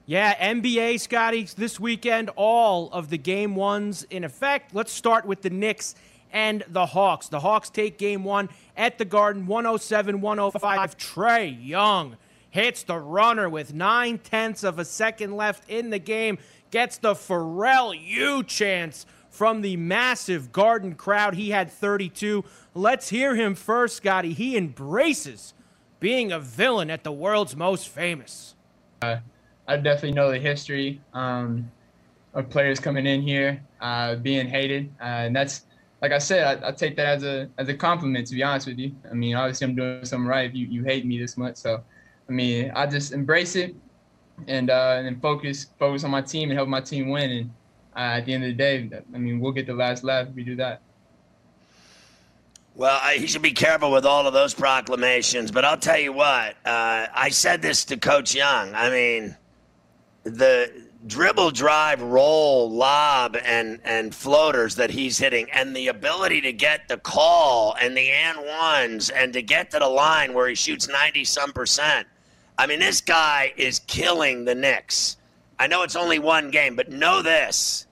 Yeah, 0.07 0.35
NBA, 0.55 1.01
Scotty, 1.01 1.43
this 1.55 1.79
weekend, 1.79 2.31
all 2.35 2.91
of 2.93 3.11
the 3.11 3.19
game 3.19 3.55
ones 3.55 4.05
in 4.05 4.25
effect. 4.25 4.75
Let's 4.75 4.91
start 4.91 5.27
with 5.27 5.43
the 5.43 5.51
Knicks 5.51 5.97
and 6.33 6.65
the 6.69 6.87
Hawks. 6.87 7.29
The 7.29 7.41
Hawks 7.41 7.71
take 7.71 7.99
game 7.99 8.25
one 8.25 8.49
at 8.77 8.99
the 8.99 9.05
Garden, 9.05 9.47
107 9.47 10.21
105. 10.21 10.97
Trae 10.97 11.67
Young 11.67 12.17
hits 12.51 12.83
the 12.83 12.99
runner 12.99 13.49
with 13.49 13.73
nine 13.75 14.19
tenths 14.19 14.63
of 14.63 14.79
a 14.79 14.85
second 14.85 15.37
left 15.37 15.69
in 15.71 15.91
the 15.91 15.99
game, 15.99 16.39
gets 16.71 16.99
the 16.99 17.15
Pharrell 17.15 17.99
U 17.99 18.43
chance 18.43 19.07
from 19.31 19.63
the 19.63 19.77
massive 19.77 20.53
Garden 20.53 20.95
crowd. 20.95 21.35
He 21.35 21.51
had 21.51 21.71
32. 21.71 22.45
Let's 22.75 23.09
hear 23.09 23.35
him 23.35 23.55
first, 23.55 23.97
Scotty. 23.97 24.35
He 24.35 24.57
embraces 24.57 25.55
being 25.99 26.31
a 26.31 26.39
villain 26.39 26.91
at 26.91 27.05
the 27.05 27.13
world's 27.13 27.57
most 27.57 27.89
famous. 27.89 28.55
Uh, 29.01 29.17
I 29.67 29.77
definitely 29.77 30.13
know 30.13 30.31
the 30.31 30.39
history 30.39 31.01
um, 31.15 31.71
of 32.35 32.51
players 32.51 32.79
coming 32.79 33.07
in 33.07 33.23
here 33.23 33.63
uh, 33.81 34.17
being 34.17 34.47
hated, 34.47 34.93
uh, 35.01 35.05
and 35.05 35.35
that's 35.35 35.63
like 36.03 36.11
I 36.11 36.19
said, 36.19 36.63
I, 36.63 36.69
I, 36.69 36.73
take 36.73 36.97
that 36.97 37.07
as 37.07 37.23
a 37.23 37.49
as 37.59 37.69
a 37.69 37.75
compliment. 37.75 38.27
To 38.27 38.35
be 38.35 38.43
honest 38.43 38.67
with 38.67 38.79
you, 38.79 38.93
I 39.09 39.15
mean, 39.15 39.37
obviously 39.37 39.69
I'm 39.69 39.77
doing 39.77 40.05
something 40.05 40.27
right. 40.27 40.51
If 40.51 40.55
you, 40.55 40.67
you 40.67 40.83
hate 40.83 41.07
me 41.07 41.17
this 41.19 41.37
much, 41.37 41.57
so 41.57 41.83
I 42.29 42.33
mean, 42.33 42.73
I 42.75 42.87
just 42.87 43.13
embrace 43.13 43.55
it 43.55 43.77
and 44.49 44.69
uh, 44.69 44.97
and 44.97 45.07
then 45.07 45.21
focus 45.21 45.69
focus 45.79 46.03
on 46.03 46.11
my 46.11 46.21
team 46.21 46.51
and 46.51 46.59
help 46.59 46.69
my 46.69 46.81
team 46.81 47.09
win. 47.09 47.31
And 47.31 47.51
uh, 47.95 48.19
at 48.19 48.27
the 48.27 48.35
end 48.35 48.43
of 48.43 48.49
the 48.49 48.55
day, 48.55 48.91
I 49.15 49.19
mean, 49.19 49.39
we'll 49.39 49.53
get 49.53 49.67
the 49.67 49.75
last 49.75 50.03
laugh 50.03 50.27
if 50.27 50.35
we 50.35 50.43
do 50.43 50.57
that. 50.57 50.83
Well, 52.75 52.99
I, 53.01 53.17
he 53.17 53.27
should 53.27 53.43
be 53.43 53.53
careful 53.53 53.93
with 53.93 54.07
all 54.07 54.27
of 54.27 54.33
those 54.33 54.55
proclamations. 54.55 55.53
But 55.53 55.65
I'll 55.65 55.77
tell 55.77 55.99
you 55.99 56.13
what, 56.13 56.57
uh, 56.65 57.07
I 57.15 57.29
said 57.29 57.63
this 57.63 57.85
to 57.87 57.97
Coach 57.97 58.35
Young. 58.35 58.75
I 58.75 58.91
mean, 58.91 59.37
the 60.25 60.73
dribble, 61.07 61.51
drive, 61.51 62.03
roll, 62.03 62.71
lob, 62.71 63.37
and 63.45 63.81
and 63.85 64.15
floaters 64.15 64.77
that 64.77 64.91
he's 64.91 65.19
hitting, 65.19 65.51
and 65.51 65.75
the 65.75 65.89
ability 65.89 66.41
to 66.43 66.53
get 66.53 66.89
the 66.89 66.97
call 66.97 67.77
and 67.81 67.97
the 67.97 68.11
and 68.11 68.39
ones, 68.39 69.11
and 69.11 69.33
to 69.33 69.43
get 69.43 69.71
to 69.71 69.79
the 69.79 69.89
line 69.89 70.35
where 70.35 70.49
he 70.49 70.55
shoots 70.55 70.89
ninety 70.89 71.25
some 71.25 71.53
percent. 71.53 72.07
I 72.59 72.67
mean, 72.67 72.81
this 72.81 73.01
guy 73.01 73.53
is 73.57 73.81
killing 73.81 74.45
the 74.45 74.55
Knicks. 74.55 75.17
I 75.59 75.67
know 75.67 75.83
it's 75.83 75.97
only 75.97 76.19
one 76.19 76.51
game, 76.51 76.77
but 76.77 76.91
know 76.91 77.23
this. 77.23 77.87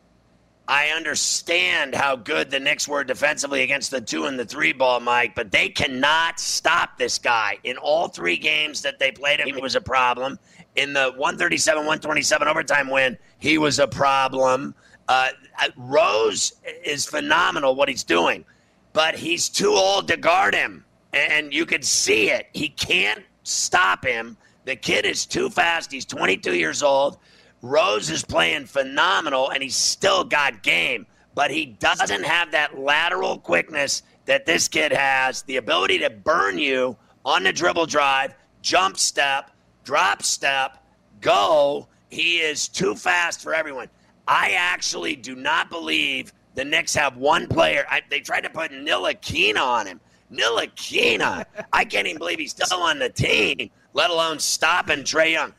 I 0.69 0.91
understand 0.91 1.97
how 1.97 2.15
good 2.15 2.49
the 2.49 2.61
Knicks 2.61 2.87
were 2.87 3.03
defensively 3.03 3.63
against 3.63 3.91
the 3.91 4.01
two 4.01 4.27
and 4.27 4.39
the 4.39 4.45
three 4.45 4.73
ball, 4.73 5.01
Mike, 5.01 5.35
but 5.35 5.51
they 5.51 5.69
cannot 5.69 6.39
stop 6.39 6.97
this 6.97 7.19
guy. 7.19 7.59
In 7.65 7.77
all 7.77 8.07
three 8.07 8.37
games 8.37 8.81
that 8.83 9.01
they 9.01 9.11
played 9.11 9.41
him, 9.41 9.53
he 9.53 9.61
was 9.61 9.75
a 9.75 9.81
problem. 9.81 10.39
In 10.77 10.93
the 10.93 11.13
137 11.17 11.79
127 11.81 12.49
overtime 12.49 12.89
win, 12.89 13.19
he 13.39 13.59
was 13.59 13.79
a 13.79 13.89
problem. 13.89 14.75
Uh, 15.09 15.29
Rose 15.77 16.53
is 16.85 17.05
phenomenal 17.07 17.75
what 17.75 17.89
he's 17.89 18.05
doing, 18.05 18.45
but 18.93 19.17
he's 19.17 19.49
too 19.49 19.73
old 19.73 20.07
to 20.09 20.17
guard 20.17 20.55
him. 20.55 20.85
And 21.13 21.53
you 21.53 21.67
can 21.67 21.83
see 21.83 22.31
it. 22.31 22.47
He 22.53 22.69
can't 22.69 23.25
stop 23.43 24.05
him. 24.05 24.37
The 24.65 24.77
kid 24.77 25.05
is 25.05 25.27
too 25.27 25.51
fast. 25.51 25.91
He's 25.91 26.05
22 26.05 26.55
years 26.55 26.83
old. 26.83 27.19
Rose 27.63 28.09
is 28.11 28.25
playing 28.25 28.67
phenomenal 28.67 29.51
and 29.51 29.63
he's 29.63 29.77
still 29.77 30.25
got 30.25 30.63
game, 30.63 31.07
but 31.35 31.51
he 31.51 31.67
doesn't 31.67 32.23
have 32.23 32.53
that 32.53 32.79
lateral 32.79 33.39
quickness 33.39 34.03
that 34.27 34.47
this 34.47 34.69
kid 34.69 34.93
has, 34.93 35.43
the 35.43 35.57
ability 35.57 35.99
to 35.99 36.11
burn 36.11 36.59
you 36.59 36.97
on 37.25 37.43
the 37.43 37.53
dribble 37.53 37.87
drive, 37.87 38.35
jump 38.63 38.97
step, 38.97 39.51
drop 39.91 40.23
step, 40.23 40.79
go. 41.21 41.89
He 42.11 42.37
is 42.37 42.69
too 42.69 42.95
fast 42.95 43.43
for 43.43 43.53
everyone. 43.53 43.89
I 44.29 44.53
actually 44.53 45.17
do 45.17 45.35
not 45.35 45.69
believe 45.69 46.33
the 46.55 46.65
Knicks 46.65 46.95
have 46.95 47.17
one 47.17 47.49
player. 47.49 47.85
I, 47.91 48.01
they 48.09 48.21
tried 48.21 48.43
to 48.43 48.51
put 48.51 48.71
Ntilikina 48.71 49.59
on 49.59 49.89
him. 49.89 50.01
Ntilikina. 50.33 51.45
I 51.73 51.85
can't 51.85 52.07
even 52.07 52.19
believe 52.19 52.39
he's 52.39 52.53
still 52.53 52.79
on 52.79 53.01
the 53.01 53.09
team, 53.09 53.69
let 53.93 54.11
alone 54.11 54.39
stopping 54.39 55.01
Trae 55.01 55.33
Young. 55.33 55.53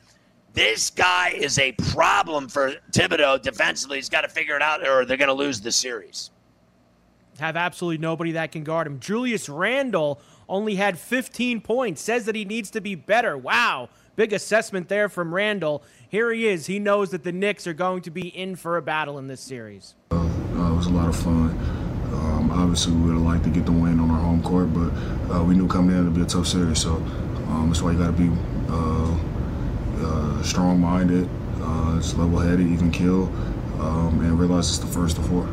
This 0.54 0.90
guy 0.90 1.32
is 1.32 1.60
a 1.60 1.74
problem 1.74 2.48
for 2.48 2.76
Thibodeau 2.92 3.42
defensively. 3.42 3.98
He's 3.98 4.08
got 4.08 4.22
to 4.22 4.30
figure 4.30 4.56
it 4.56 4.62
out, 4.62 4.88
or 4.88 5.04
they're 5.04 5.18
going 5.18 5.28
to 5.28 5.34
lose 5.34 5.60
the 5.60 5.74
series. 5.74 6.32
Have 7.40 7.58
absolutely 7.58 7.98
nobody 7.98 8.32
that 8.32 8.54
can 8.54 8.64
guard 8.64 8.88
him. 8.88 9.02
Julius 9.02 9.50
Randle 9.50 10.22
only 10.48 10.76
had 10.76 10.98
15 10.98 11.60
points, 11.60 12.02
says 12.02 12.24
that 12.26 12.36
he 12.36 12.46
needs 12.46 12.72
to 12.72 12.80
be 12.80 12.96
better. 12.96 13.38
Wow. 13.38 13.90
Big 14.16 14.34
assessment 14.34 14.90
there 14.90 15.10
from 15.10 15.34
Randle. 15.34 15.84
Here 16.10 16.32
he 16.32 16.48
is. 16.48 16.66
He 16.66 16.80
knows 16.80 17.12
that 17.12 17.24
the 17.24 17.32
Knicks 17.32 17.66
are 17.66 17.74
going 17.74 18.02
to 18.04 18.12
be 18.12 18.28
in 18.28 18.56
for 18.56 18.78
a 18.78 18.82
battle 18.82 19.18
in 19.18 19.28
this 19.28 19.42
series. 19.42 19.96
Uh, 20.12 20.18
uh, 20.18 20.74
it 20.74 20.76
was 20.76 20.88
a 20.88 20.92
lot 20.92 21.08
of 21.08 21.16
fun. 21.16 21.58
Um, 22.14 22.52
obviously, 22.52 22.94
we 22.94 23.04
would 23.04 23.14
have 23.14 23.22
liked 23.22 23.44
to 23.46 23.50
get 23.50 23.66
the 23.66 23.72
win 23.72 24.00
on 24.00 24.12
our 24.12 24.20
home 24.20 24.44
court, 24.44 24.74
but 24.74 24.92
uh, 25.34 25.44
we 25.44 25.56
knew 25.56 25.68
coming 25.68 25.96
in 25.96 26.02
it'd 26.02 26.14
be 26.14 26.22
a 26.22 26.26
tough 26.26 26.46
series. 26.46 26.82
So 26.82 26.96
um, 26.96 27.68
that's 27.68 27.82
why 27.82 27.92
you 27.92 27.98
got 27.98 28.08
to 28.08 28.12
be 28.12 28.30
uh, 28.70 29.18
uh, 30.06 30.44
strong-minded, 30.44 31.30
uh, 31.62 31.96
it's 31.98 32.14
level-headed, 32.16 32.68
even 32.68 32.92
kill, 32.92 33.24
um, 33.80 34.20
and 34.22 34.38
realize 34.38 34.70
it's 34.70 34.80
the 34.80 34.88
first 34.88 35.18
of 35.18 35.26
four. 35.28 35.48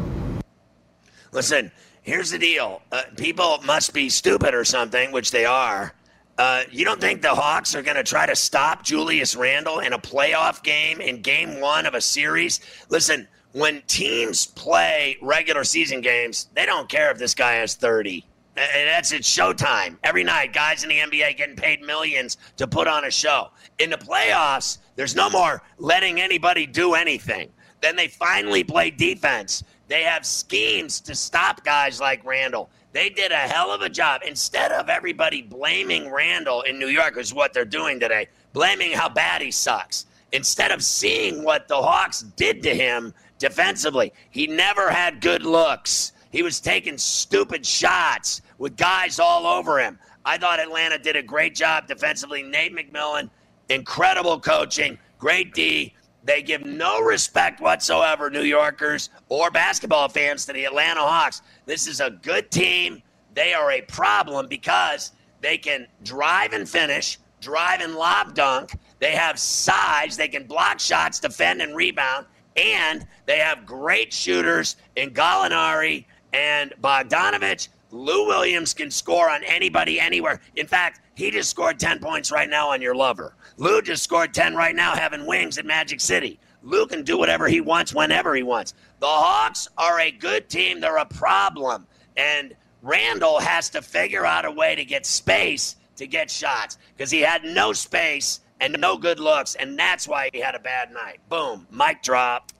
Listen, 1.30 1.70
here's 2.02 2.30
the 2.30 2.38
deal: 2.38 2.82
uh, 2.90 3.02
people 3.16 3.58
must 3.64 3.94
be 3.94 4.08
stupid 4.08 4.52
or 4.52 4.64
something, 4.64 5.12
which 5.12 5.30
they 5.30 5.44
are. 5.44 5.92
Uh, 6.38 6.62
you 6.71 6.85
don't 6.85 7.00
think 7.00 7.21
the 7.21 7.35
Hawks 7.35 7.75
are 7.75 7.83
going 7.83 7.97
to 7.97 8.04
try 8.04 8.25
to 8.25 8.37
stop 8.37 8.85
Julius 8.85 9.35
Randle 9.35 9.80
in 9.80 9.92
a 9.92 9.99
playoff 9.99 10.62
game 10.62 11.00
in 11.00 11.21
game 11.21 11.61
one 11.61 11.85
of 11.85 11.95
a 11.95 12.00
series? 12.00 12.61
Listen, 12.88 13.26
when 13.52 13.83
teams 13.88 14.47
play 14.47 15.16
regular 15.21 15.64
season 15.64 16.00
games, 16.00 16.47
they 16.54 16.64
don't 16.64 16.88
care 16.88 17.11
if 17.11 17.18
this 17.18 17.35
guy 17.35 17.54
has 17.54 17.75
30. 17.75 18.25
And 18.57 18.88
that's 18.88 19.11
it's 19.12 19.28
showtime. 19.28 19.97
Every 20.04 20.23
night, 20.23 20.52
guys 20.52 20.85
in 20.85 20.90
the 20.90 20.99
NBA 20.99 21.37
getting 21.37 21.57
paid 21.57 21.80
millions 21.80 22.37
to 22.57 22.66
put 22.66 22.87
on 22.87 23.04
a 23.04 23.11
show. 23.11 23.49
In 23.78 23.90
the 23.90 23.97
playoffs, 23.97 24.78
there's 24.97 25.16
no 25.16 25.30
more 25.30 25.62
letting 25.78 26.21
anybody 26.21 26.66
do 26.66 26.95
anything. 26.95 27.50
Then 27.80 27.97
they 27.97 28.09
finally 28.09 28.64
play 28.64 28.90
defense. 28.90 29.62
They 29.88 30.02
have 30.02 30.25
schemes 30.25 31.00
to 31.00 31.14
stop 31.14 31.64
guys 31.64 32.00
like 32.00 32.25
Randle. 32.25 32.71
They 32.92 33.09
did 33.09 33.33
a 33.33 33.37
hell 33.37 33.71
of 33.71 33.80
a 33.80 33.88
job. 33.88 34.23
Instead 34.26 34.71
of 34.73 34.88
everybody 34.88 35.42
blaming 35.42 36.11
Randle 36.11 36.62
in 36.62 36.78
New 36.78 36.88
York, 36.88 37.16
is 37.16 37.35
what 37.35 37.52
they're 37.52 37.64
doing 37.64 37.99
today, 37.99 38.28
blaming 38.52 38.92
how 38.92 39.09
bad 39.09 39.42
he 39.42 39.50
sucks. 39.50 40.07
Instead 40.33 40.71
of 40.71 40.83
seeing 40.83 41.42
what 41.42 41.68
the 41.68 41.76
Hawks 41.76 42.23
did 42.37 42.62
to 42.62 42.75
him 42.75 43.14
defensively, 43.38 44.12
he 44.30 44.47
never 44.47 44.90
had 44.90 45.23
good 45.23 45.42
looks. 45.42 46.12
He 46.30 46.42
was 46.42 46.61
taking 46.61 46.99
stupid 46.99 47.64
shots 47.64 48.42
with 48.59 48.76
guys 48.76 49.18
all 49.18 49.47
over 49.47 49.78
him. 49.78 49.99
I 50.25 50.37
thought 50.37 50.61
Atlanta 50.61 50.99
did 50.99 51.16
a 51.16 51.23
great 51.23 51.54
job 51.54 51.87
defensively. 51.87 52.42
Nate 52.42 52.76
McMillan, 52.76 53.30
incredible 53.71 54.38
coaching, 54.38 54.99
great 55.18 55.54
D. 55.54 55.95
They 56.25 56.42
give 56.42 56.64
no 56.64 57.00
respect 57.00 57.60
whatsoever, 57.60 58.28
New 58.28 58.42
Yorkers 58.42 59.10
or 59.28 59.50
basketball 59.50 60.08
fans, 60.08 60.46
to 60.46 60.52
the 60.52 60.64
Atlanta 60.64 61.00
Hawks. 61.00 61.42
This 61.64 61.87
is 61.87 62.00
a 62.00 62.10
good 62.10 62.50
team. 62.50 63.02
They 63.34 63.54
are 63.54 63.70
a 63.72 63.82
problem 63.82 64.48
because 64.48 65.12
they 65.40 65.58
can 65.58 65.87
drive 66.04 66.52
and 66.52 66.68
finish, 66.68 67.18
drive 67.40 67.80
and 67.80 67.94
lob 67.94 68.34
dunk. 68.34 68.72
They 68.98 69.12
have 69.12 69.38
size. 69.38 70.16
They 70.16 70.28
can 70.28 70.44
block 70.44 70.80
shots, 70.80 71.20
defend, 71.20 71.62
and 71.62 71.76
rebound. 71.76 72.26
And 72.56 73.06
they 73.26 73.38
have 73.38 73.64
great 73.64 74.12
shooters 74.12 74.76
in 74.96 75.10
Gallinari 75.10 76.04
and 76.32 76.75
Bogdanovich. 76.82 77.68
Lou 77.90 78.26
Williams 78.26 78.75
can 78.75 78.90
score 78.90 79.30
on 79.30 79.42
anybody 79.44 79.98
anywhere. 79.98 80.40
In 80.56 80.66
fact, 80.66 81.00
he 81.14 81.30
just 81.30 81.50
scored 81.50 81.78
10 81.78 82.00
points 82.00 82.30
right 82.30 82.50
now 82.50 82.70
on 82.70 82.82
your 82.82 82.94
lover. 82.94 83.34
Lou 83.58 83.82
just 83.82 84.04
scored 84.04 84.32
10 84.32 84.54
right 84.54 84.74
now 84.74 84.94
having 84.94 85.26
wings 85.26 85.58
at 85.58 85.66
Magic 85.66 86.00
City. 86.00 86.38
Lou 86.62 86.86
can 86.86 87.02
do 87.02 87.18
whatever 87.18 87.48
he 87.48 87.60
wants 87.60 87.92
whenever 87.92 88.34
he 88.34 88.42
wants. 88.42 88.74
The 89.00 89.06
Hawks 89.06 89.68
are 89.76 90.00
a 90.00 90.10
good 90.10 90.48
team. 90.48 90.80
They're 90.80 90.96
a 90.96 91.04
problem. 91.04 91.86
And 92.16 92.54
Randle 92.82 93.40
has 93.40 93.68
to 93.70 93.82
figure 93.82 94.24
out 94.24 94.44
a 94.44 94.50
way 94.50 94.76
to 94.76 94.84
get 94.84 95.04
space 95.04 95.76
to 95.96 96.06
get 96.06 96.30
shots 96.30 96.78
because 96.96 97.10
he 97.10 97.20
had 97.20 97.44
no 97.44 97.72
space 97.72 98.40
and 98.60 98.76
no 98.80 98.96
good 98.96 99.18
looks. 99.18 99.56
And 99.56 99.76
that's 99.78 100.06
why 100.06 100.30
he 100.32 100.40
had 100.40 100.54
a 100.54 100.60
bad 100.60 100.92
night. 100.92 101.20
Boom. 101.28 101.66
Mic 101.70 102.02
drop. 102.02 102.52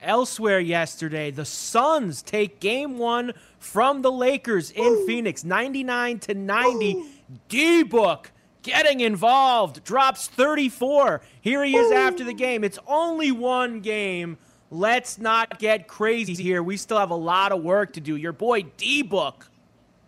Elsewhere 0.00 0.60
yesterday, 0.60 1.30
the 1.30 1.44
Suns 1.46 2.22
take 2.22 2.60
game 2.60 2.98
one 2.98 3.32
from 3.58 4.02
the 4.02 4.12
Lakers 4.12 4.70
in 4.70 4.84
Ooh. 4.84 5.06
Phoenix, 5.06 5.44
99 5.44 6.18
to 6.20 6.34
90. 6.34 7.04
D 7.48 7.82
Book 7.82 8.30
getting 8.64 9.00
involved, 9.00 9.84
drops 9.84 10.26
34. 10.26 11.20
Here 11.40 11.62
he 11.62 11.76
is 11.76 11.92
after 11.92 12.24
the 12.24 12.34
game. 12.34 12.64
It's 12.64 12.78
only 12.88 13.30
one 13.30 13.80
game. 13.80 14.36
Let's 14.72 15.18
not 15.18 15.60
get 15.60 15.86
crazy 15.86 16.34
here. 16.34 16.62
We 16.64 16.76
still 16.76 16.98
have 16.98 17.10
a 17.10 17.16
lot 17.16 17.52
of 17.52 17.62
work 17.62 17.92
to 17.92 18.00
do. 18.00 18.16
Your 18.16 18.32
boy 18.32 18.62
D 18.76 19.02
Book. 19.02 19.48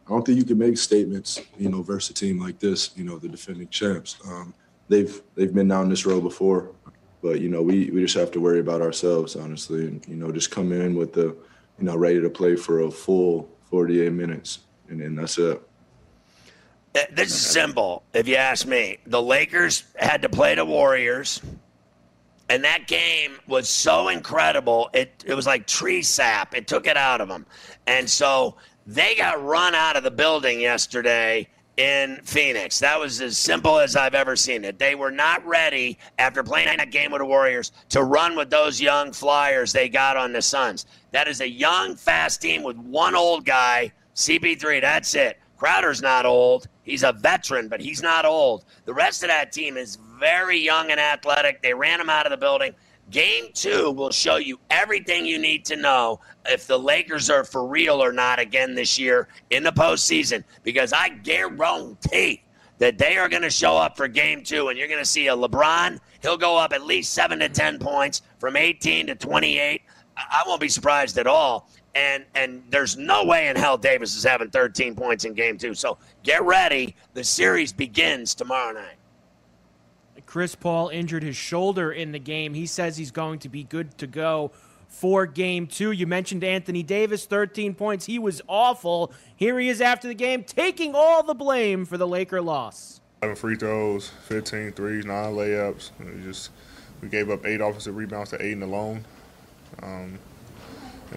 I 0.07 0.11
don't 0.11 0.25
think 0.25 0.39
you 0.39 0.45
can 0.45 0.59
make 0.59 0.79
statements, 0.79 1.41
you 1.59 1.69
know, 1.69 1.83
versus 1.83 2.11
a 2.11 2.15
team 2.15 2.41
like 2.41 2.59
this, 2.59 2.91
you 2.97 3.05
know, 3.05 3.19
the 3.19 3.29
defending 3.29 3.69
champs. 3.69 4.17
Um, 4.27 4.55
they've 4.89 5.21
they've 5.37 5.55
been 5.55 5.69
down 5.69 5.89
this 5.89 6.07
road 6.07 6.23
before. 6.23 6.73
But 7.23 7.41
you 7.41 7.49
know, 7.49 7.63
we 7.63 7.91
we 7.91 8.03
just 8.03 8.15
have 8.15 8.31
to 8.33 8.41
worry 8.41 8.61
about 8.61 8.83
ourselves, 8.83 9.37
honestly, 9.37 9.87
and 9.87 10.07
you 10.07 10.17
know, 10.17 10.31
just 10.33 10.51
come 10.51 10.73
in 10.73 10.95
with 10.95 11.13
the, 11.13 11.37
you 11.79 11.85
know, 11.85 11.97
ready 11.97 12.21
to 12.21 12.31
play 12.31 12.57
for 12.57 12.81
a 12.81 12.91
full 12.91 13.49
48 13.71 14.13
minutes, 14.13 14.61
and 14.89 15.01
then 15.01 15.17
that's 15.17 15.39
it. 15.39 15.61
This 17.13 17.29
is 17.29 17.41
simple, 17.41 18.05
if 18.15 18.27
you 18.27 18.37
ask 18.37 18.67
me. 18.67 18.97
The 19.07 19.21
Lakers 19.21 19.85
had 19.97 20.23
to 20.23 20.31
play 20.31 20.55
the 20.55 20.65
Warriors, 20.65 21.43
and 22.49 22.65
that 22.65 22.87
game 22.87 23.37
was 23.47 23.69
so 23.69 24.09
incredible. 24.09 24.89
It 24.95 25.23
it 25.27 25.35
was 25.35 25.47
like 25.47 25.67
tree 25.67 26.03
sap. 26.03 26.55
It 26.55 26.67
took 26.67 26.87
it 26.87 26.97
out 26.97 27.21
of 27.21 27.29
them, 27.29 27.45
and 27.87 28.09
so 28.09 28.57
they 28.87 29.15
got 29.15 29.45
run 29.45 29.75
out 29.75 29.97
of 29.97 30.05
the 30.05 30.11
building 30.11 30.59
yesterday 30.59 31.47
in 31.77 32.19
Phoenix. 32.25 32.79
That 32.79 32.99
was 32.99 33.21
as 33.21 33.37
simple 33.37 33.79
as 33.79 33.95
I've 33.95 34.15
ever 34.15 34.35
seen 34.35 34.65
it. 34.65 34.79
They 34.79 34.95
were 34.95 35.11
not 35.11 35.47
ready 35.47 35.99
after 36.19 36.43
playing 36.43 36.79
that 36.79 36.91
game 36.91 37.11
with 37.11 37.21
the 37.21 37.27
Warriors 37.27 37.73
to 37.91 38.05
run 38.05 38.37
with 38.37 38.49
those 38.49 38.81
young 38.81 39.13
flyers 39.13 39.71
they 39.71 39.91
got 39.91 40.17
on 40.17 40.33
the 40.33 40.41
Suns. 40.41 40.87
That 41.11 41.29
is 41.29 41.43
a 41.43 41.49
young, 41.49 41.95
fast 41.95 42.41
team 42.41 42.63
with 42.63 42.79
one 42.79 43.15
old 43.15 43.45
guy, 43.45 43.93
CP3. 44.15 44.81
That's 44.81 45.15
it. 45.15 45.39
Crowder's 45.59 46.01
not 46.01 46.25
old. 46.25 46.69
He's 46.87 47.03
a 47.03 47.13
veteran, 47.13 47.69
but 47.69 47.81
he's 47.81 48.01
not 48.01 48.25
old. 48.25 48.65
The 48.85 48.95
rest 48.95 49.25
of 49.25 49.29
that 49.29 49.51
team 49.51 49.77
is 49.77 49.99
very 50.19 50.57
young 50.59 50.93
and 50.93 51.01
athletic. 51.01 51.61
They 51.61 51.75
ran 51.75 52.01
him 52.01 52.09
out 52.09 52.27
of 52.27 52.31
the 52.31 52.37
building. 52.37 52.75
Game 53.11 53.47
two 53.55 53.91
will 53.91 54.11
show 54.11 54.37
you 54.37 54.59
everything 54.71 55.27
you 55.27 55.39
need 55.39 55.65
to 55.67 55.77
know 55.77 56.21
if 56.47 56.67
the 56.67 56.79
Lakers 56.79 57.29
are 57.29 57.45
for 57.45 57.67
real 57.67 58.03
or 58.03 58.13
not 58.13 58.39
again 58.39 58.75
this 58.75 58.99
year 58.99 59.29
in 59.51 59.65
the 59.65 59.73
postseason. 59.73 60.45
Because 60.63 60.93
I 60.93 61.09
guarantee 61.09 62.43
that 62.79 62.99
they 62.99 63.17
are 63.17 63.29
going 63.29 63.43
to 63.43 63.51
show 63.51 63.77
up 63.77 63.97
for 63.97 64.07
game 64.07 64.45
two, 64.45 64.69
and 64.69 64.79
you're 64.79 64.89
going 64.89 65.01
to 65.01 65.05
see 65.05 65.27
a 65.27 65.37
LeBron. 65.37 65.99
He'll 66.23 66.37
go 66.37 66.57
up 66.57 66.73
at 66.73 66.83
least 66.83 67.15
seven 67.15 67.41
to 67.41 67.49
10 67.49 67.81
points 67.81 68.23
from 68.39 68.57
18 68.57 69.09
to 69.09 69.17
28. 69.17 69.83
I 70.17 70.43
won't 70.47 70.61
be 70.61 70.69
surprised 70.69 71.19
at 71.19 71.27
all. 71.27 71.69
And, 71.97 72.27
and 72.35 72.63
there's 72.69 72.99
no 72.99 73.25
way 73.25 73.49
in 73.49 73.57
hell 73.57 73.79
Davis 73.79 74.15
is 74.15 74.23
having 74.23 74.51
13 74.51 74.95
points 74.95 75.25
in 75.25 75.33
game 75.33 75.57
two. 75.57 75.73
So 75.73 75.97
get 76.23 76.43
ready. 76.43 76.95
The 77.15 77.25
series 77.25 77.73
begins 77.73 78.35
tomorrow 78.35 78.75
night. 78.75 78.97
Chris 80.27 80.55
Paul 80.55 80.91
injured 80.91 81.23
his 81.23 81.37
shoulder 81.37 81.93
in 81.93 82.13
the 82.13 82.19
game. 82.19 82.53
He 82.53 82.67
says 82.67 82.99
he's 82.99 83.11
going 83.11 83.39
to 83.39 83.49
be 83.49 83.65
good 83.65 83.97
to 83.97 84.07
go 84.07 84.53
for 84.89 85.25
game 85.25 85.67
two. 85.67 85.91
You 85.93 86.07
mentioned 86.07 86.45
Anthony 86.45 86.83
Davis, 86.83 87.25
13 87.25 87.75
points. 87.75 88.05
He 88.05 88.19
was 88.19 88.43
awful. 88.47 89.13
Here 89.35 89.59
he 89.59 89.71
is 89.71 89.81
after 89.81 90.07
the 90.07 90.15
game, 90.15 90.45
taking 90.45 90.95
all 90.95 91.23
the 91.23 91.35
blame 91.35 91.87
for 91.87 91.97
the 91.97 92.07
Laker 92.07 92.43
loss. 92.43 93.01
11 93.23 93.37
free 93.37 93.57
throws, 93.57 94.11
15 94.27 94.73
threes, 94.73 95.07
nine 95.07 95.33
layups. 95.33 95.93
We 95.99 96.23
just 96.23 96.51
we 97.01 97.09
gave 97.09 97.31
up 97.31 97.47
eight 97.47 97.63
offensive 97.63 97.97
rebounds 97.97 98.31
to 98.31 98.43
Ayton 98.45 98.63
alone. 98.63 99.05
Um, 99.83 100.19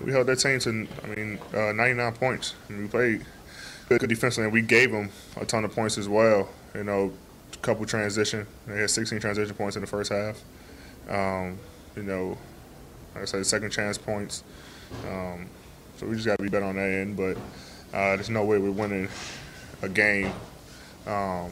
we 0.04 0.12
held 0.12 0.28
that 0.28 0.38
team 0.38 0.60
to, 0.60 0.88
I 1.04 1.08
mean, 1.08 1.40
uh, 1.54 1.72
99 1.74 2.14
points. 2.14 2.56
And 2.68 2.82
we 2.82 2.88
played 2.88 3.26
good, 3.88 4.00
good 4.00 4.10
defensively, 4.10 4.46
and 4.46 4.54
we 4.54 4.62
gave 4.62 4.92
them 4.92 5.10
a 5.38 5.46
ton 5.46 5.66
of 5.66 5.74
points 5.74 5.98
as 5.98 6.08
well. 6.08 6.50
You 6.76 6.84
know, 6.84 7.14
a 7.54 7.58
couple 7.58 7.86
transition. 7.86 8.46
They 8.68 8.80
had 8.80 8.90
16 8.90 9.20
transition 9.20 9.56
points 9.56 9.76
in 9.76 9.82
the 9.82 9.88
first 9.88 10.12
half. 10.12 10.42
Um, 11.10 11.58
you 11.96 12.04
know, 12.04 12.38
like 13.16 13.24
I 13.24 13.26
said, 13.26 13.46
second 13.46 13.72
chance 13.72 13.98
points. 13.98 14.44
Um, 15.08 15.50
so 15.98 16.06
we 16.06 16.16
just 16.16 16.28
got 16.28 16.38
to 16.38 16.44
be 16.44 16.50
better 16.50 16.66
on 16.66 16.76
that 16.76 16.90
end. 16.90 17.18
But 17.18 17.38
uh, 17.94 18.16
there's 18.16 18.30
no 18.30 18.46
way 18.46 18.58
we're 18.58 18.72
winning 18.72 19.10
a 19.82 19.90
game, 19.90 20.32
um, 21.08 21.52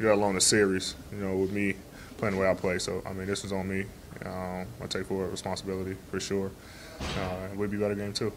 let 0.00 0.12
alone 0.12 0.36
a 0.36 0.40
series. 0.40 0.94
You 1.12 1.18
know, 1.18 1.36
with 1.36 1.52
me 1.52 1.74
playing 2.16 2.34
the 2.34 2.40
way 2.40 2.50
I 2.50 2.54
play. 2.54 2.78
So 2.78 3.02
I 3.06 3.12
mean, 3.12 3.26
this 3.26 3.44
is 3.44 3.52
on 3.52 3.68
me. 3.68 3.84
Um, 4.24 4.66
I 4.82 4.86
take 4.88 5.06
full 5.06 5.18
responsibility 5.18 5.96
for 6.10 6.18
sure. 6.20 6.50
Uh, 7.00 7.48
we'll 7.54 7.68
be 7.68 7.76
a 7.76 7.80
better 7.80 7.94
game 7.94 8.12
too. 8.12 8.32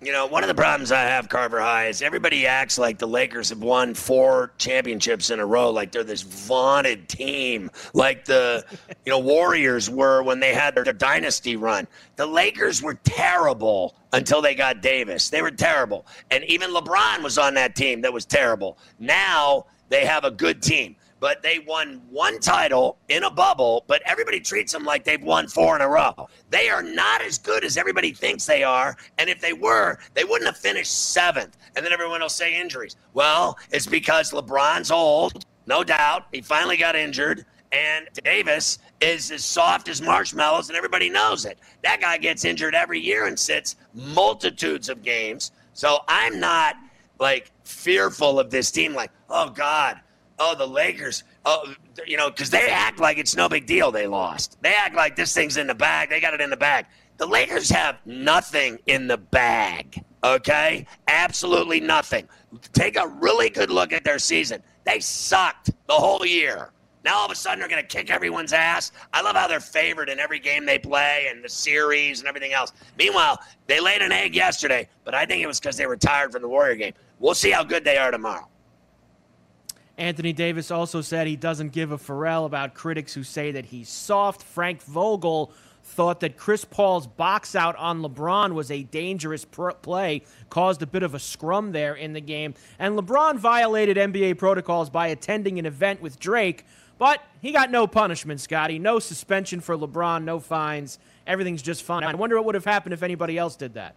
You 0.00 0.12
know, 0.12 0.26
one 0.26 0.44
of 0.44 0.48
the 0.48 0.54
problems 0.54 0.92
I 0.92 1.02
have, 1.02 1.28
Carver 1.28 1.60
High, 1.60 1.88
is 1.88 2.02
everybody 2.02 2.46
acts 2.46 2.78
like 2.78 2.98
the 2.98 3.08
Lakers 3.08 3.48
have 3.48 3.58
won 3.58 3.94
four 3.94 4.52
championships 4.56 5.30
in 5.30 5.40
a 5.40 5.44
row, 5.44 5.70
like 5.70 5.90
they're 5.90 6.04
this 6.04 6.22
vaunted 6.22 7.08
team, 7.08 7.68
like 7.94 8.24
the 8.24 8.64
you 9.04 9.10
know 9.10 9.18
Warriors 9.18 9.90
were 9.90 10.22
when 10.22 10.38
they 10.38 10.54
had 10.54 10.76
their, 10.76 10.84
their 10.84 10.92
dynasty 10.92 11.56
run. 11.56 11.88
The 12.14 12.26
Lakers 12.26 12.80
were 12.80 12.94
terrible 13.02 13.96
until 14.12 14.40
they 14.40 14.54
got 14.54 14.82
Davis. 14.82 15.30
They 15.30 15.42
were 15.42 15.50
terrible, 15.50 16.06
and 16.30 16.44
even 16.44 16.70
LeBron 16.70 17.24
was 17.24 17.36
on 17.36 17.54
that 17.54 17.74
team 17.74 18.00
that 18.02 18.12
was 18.12 18.24
terrible. 18.24 18.78
Now 19.00 19.66
they 19.88 20.04
have 20.04 20.22
a 20.22 20.30
good 20.30 20.62
team 20.62 20.94
but 21.20 21.42
they 21.42 21.58
won 21.58 22.02
one 22.10 22.38
title 22.38 22.98
in 23.08 23.24
a 23.24 23.30
bubble, 23.30 23.84
but 23.86 24.02
everybody 24.04 24.40
treats 24.40 24.72
them 24.72 24.84
like 24.84 25.04
they've 25.04 25.22
won 25.22 25.48
four 25.48 25.76
in 25.76 25.82
a 25.82 25.88
row. 25.88 26.28
They 26.50 26.68
are 26.68 26.82
not 26.82 27.22
as 27.22 27.38
good 27.38 27.64
as 27.64 27.76
everybody 27.76 28.12
thinks 28.12 28.46
they 28.46 28.62
are. 28.62 28.96
And 29.18 29.28
if 29.28 29.40
they 29.40 29.52
were, 29.52 29.98
they 30.14 30.24
wouldn't 30.24 30.46
have 30.46 30.56
finished 30.56 30.92
seventh. 31.12 31.56
And 31.76 31.84
then 31.84 31.92
everyone 31.92 32.20
will 32.20 32.28
say 32.28 32.58
injuries. 32.58 32.96
Well, 33.14 33.58
it's 33.70 33.86
because 33.86 34.32
LeBron's 34.32 34.90
old, 34.90 35.44
no 35.66 35.84
doubt. 35.84 36.26
He 36.32 36.40
finally 36.40 36.76
got 36.76 36.96
injured. 36.96 37.44
And 37.70 38.08
Davis 38.24 38.78
is 39.00 39.30
as 39.30 39.44
soft 39.44 39.88
as 39.88 40.00
marshmallows, 40.00 40.68
and 40.68 40.76
everybody 40.76 41.10
knows 41.10 41.44
it. 41.44 41.58
That 41.82 42.00
guy 42.00 42.16
gets 42.16 42.46
injured 42.46 42.74
every 42.74 42.98
year 42.98 43.26
and 43.26 43.38
sits 43.38 43.76
multitudes 43.92 44.88
of 44.88 45.02
games. 45.02 45.52
So 45.74 45.98
I'm 46.08 46.40
not 46.40 46.76
like 47.20 47.50
fearful 47.64 48.40
of 48.40 48.50
this 48.50 48.70
team, 48.70 48.94
like, 48.94 49.10
oh 49.28 49.50
God, 49.50 50.00
oh, 50.38 50.54
the 50.54 50.66
Lakers, 50.66 51.24
oh, 51.44 51.74
you 52.06 52.16
know, 52.16 52.30
because 52.30 52.50
they 52.50 52.68
act 52.68 53.00
like 53.00 53.18
it's 53.18 53.36
no 53.36 53.48
big 53.48 53.66
deal 53.66 53.90
they 53.90 54.06
lost. 54.06 54.58
They 54.62 54.74
act 54.74 54.94
like 54.94 55.16
this 55.16 55.34
thing's 55.34 55.56
in 55.56 55.66
the 55.66 55.74
bag. 55.74 56.10
They 56.10 56.20
got 56.20 56.34
it 56.34 56.40
in 56.40 56.50
the 56.50 56.56
bag. 56.56 56.86
The 57.16 57.26
Lakers 57.26 57.68
have 57.70 57.98
nothing 58.06 58.78
in 58.86 59.08
the 59.08 59.16
bag, 59.16 60.02
okay? 60.22 60.86
Absolutely 61.08 61.80
nothing. 61.80 62.28
Take 62.72 62.96
a 62.96 63.08
really 63.08 63.50
good 63.50 63.70
look 63.70 63.92
at 63.92 64.04
their 64.04 64.20
season. 64.20 64.62
They 64.84 65.00
sucked 65.00 65.70
the 65.88 65.94
whole 65.94 66.24
year. 66.24 66.70
Now 67.04 67.18
all 67.18 67.26
of 67.26 67.32
a 67.32 67.34
sudden 67.34 67.58
they're 67.58 67.68
going 67.68 67.82
to 67.82 67.88
kick 67.88 68.10
everyone's 68.10 68.52
ass. 68.52 68.92
I 69.12 69.22
love 69.22 69.34
how 69.34 69.48
they're 69.48 69.60
favored 69.60 70.08
in 70.08 70.18
every 70.18 70.38
game 70.38 70.64
they 70.64 70.78
play 70.78 71.26
and 71.30 71.42
the 71.42 71.48
series 71.48 72.20
and 72.20 72.28
everything 72.28 72.52
else. 72.52 72.72
Meanwhile, 72.98 73.40
they 73.66 73.80
laid 73.80 74.02
an 74.02 74.12
egg 74.12 74.34
yesterday, 74.34 74.88
but 75.04 75.14
I 75.14 75.24
think 75.24 75.42
it 75.42 75.46
was 75.46 75.58
because 75.58 75.76
they 75.76 75.86
were 75.86 75.96
tired 75.96 76.32
from 76.32 76.42
the 76.42 76.48
Warrior 76.48 76.76
game. 76.76 76.92
We'll 77.18 77.34
see 77.34 77.50
how 77.50 77.64
good 77.64 77.84
they 77.84 77.96
are 77.96 78.10
tomorrow. 78.10 78.48
Anthony 79.98 80.32
Davis 80.32 80.70
also 80.70 81.00
said 81.00 81.26
he 81.26 81.34
doesn't 81.34 81.72
give 81.72 81.90
a 81.90 81.98
Pharrell 81.98 82.46
about 82.46 82.72
critics 82.72 83.12
who 83.12 83.24
say 83.24 83.50
that 83.50 83.66
he's 83.66 83.88
soft. 83.88 84.42
Frank 84.42 84.80
Vogel 84.82 85.52
thought 85.82 86.20
that 86.20 86.36
Chris 86.36 86.64
Paul's 86.64 87.08
box 87.08 87.56
out 87.56 87.74
on 87.76 88.00
LeBron 88.00 88.52
was 88.52 88.70
a 88.70 88.84
dangerous 88.84 89.44
play, 89.44 90.22
caused 90.50 90.82
a 90.82 90.86
bit 90.86 91.02
of 91.02 91.14
a 91.14 91.18
scrum 91.18 91.72
there 91.72 91.94
in 91.94 92.12
the 92.12 92.20
game. 92.20 92.54
And 92.78 92.96
LeBron 92.96 93.38
violated 93.38 93.96
NBA 93.96 94.38
protocols 94.38 94.88
by 94.88 95.08
attending 95.08 95.58
an 95.58 95.66
event 95.66 96.00
with 96.00 96.20
Drake, 96.20 96.64
but 96.98 97.20
he 97.40 97.50
got 97.50 97.70
no 97.70 97.88
punishment, 97.88 98.40
Scotty. 98.40 98.78
No 98.78 99.00
suspension 99.00 99.60
for 99.60 99.76
LeBron, 99.76 100.22
no 100.22 100.38
fines. 100.38 101.00
Everything's 101.26 101.62
just 101.62 101.82
fine. 101.82 102.04
I 102.04 102.14
wonder 102.14 102.36
what 102.36 102.44
would 102.46 102.54
have 102.54 102.64
happened 102.64 102.92
if 102.92 103.02
anybody 103.02 103.36
else 103.36 103.56
did 103.56 103.74
that. 103.74 103.96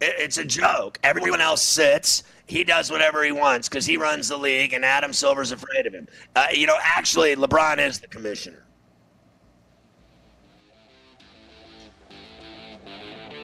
It's 0.00 0.38
a 0.38 0.44
joke. 0.44 0.98
Everyone 1.02 1.40
else 1.40 1.62
sits 1.62 2.24
he 2.46 2.64
does 2.64 2.90
whatever 2.90 3.24
he 3.24 3.32
wants 3.32 3.68
because 3.68 3.86
he 3.86 3.96
runs 3.96 4.28
the 4.28 4.36
league, 4.36 4.72
and 4.72 4.84
Adam 4.84 5.12
Silver's 5.12 5.52
afraid 5.52 5.86
of 5.86 5.94
him. 5.94 6.08
Uh, 6.36 6.46
you 6.52 6.66
know, 6.66 6.76
actually, 6.82 7.34
LeBron 7.36 7.78
is 7.84 8.00
the 8.00 8.08
commissioner. 8.08 8.60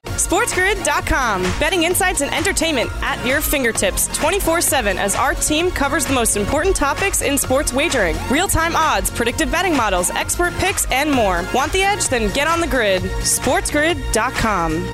SportsGrid.com. 0.05 1.41
Betting 1.59 1.83
insights 1.83 2.21
and 2.21 2.33
entertainment 2.33 2.89
at 3.01 3.25
your 3.25 3.41
fingertips 3.41 4.07
24 4.17 4.61
7 4.61 4.97
as 4.97 5.15
our 5.15 5.33
team 5.33 5.71
covers 5.71 6.05
the 6.05 6.13
most 6.13 6.37
important 6.37 6.75
topics 6.75 7.21
in 7.21 7.37
sports 7.37 7.73
wagering 7.73 8.15
real 8.29 8.47
time 8.47 8.75
odds, 8.75 9.09
predictive 9.09 9.51
betting 9.51 9.75
models, 9.75 10.09
expert 10.11 10.53
picks, 10.53 10.89
and 10.91 11.11
more. 11.11 11.43
Want 11.53 11.73
the 11.73 11.81
edge? 11.81 12.07
Then 12.07 12.31
get 12.33 12.47
on 12.47 12.61
the 12.61 12.67
grid. 12.67 13.01
SportsGrid.com. 13.01 14.93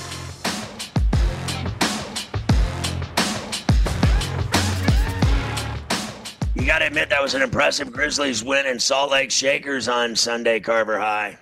Got 6.71 6.79
to 6.79 6.87
admit 6.87 7.09
that 7.09 7.21
was 7.21 7.33
an 7.33 7.41
impressive 7.41 7.91
Grizzlies 7.91 8.45
win 8.45 8.65
in 8.65 8.79
Salt 8.79 9.11
Lake 9.11 9.29
Shakers 9.29 9.89
on 9.89 10.15
Sunday, 10.15 10.61
Carver 10.61 10.97
High. 10.97 11.37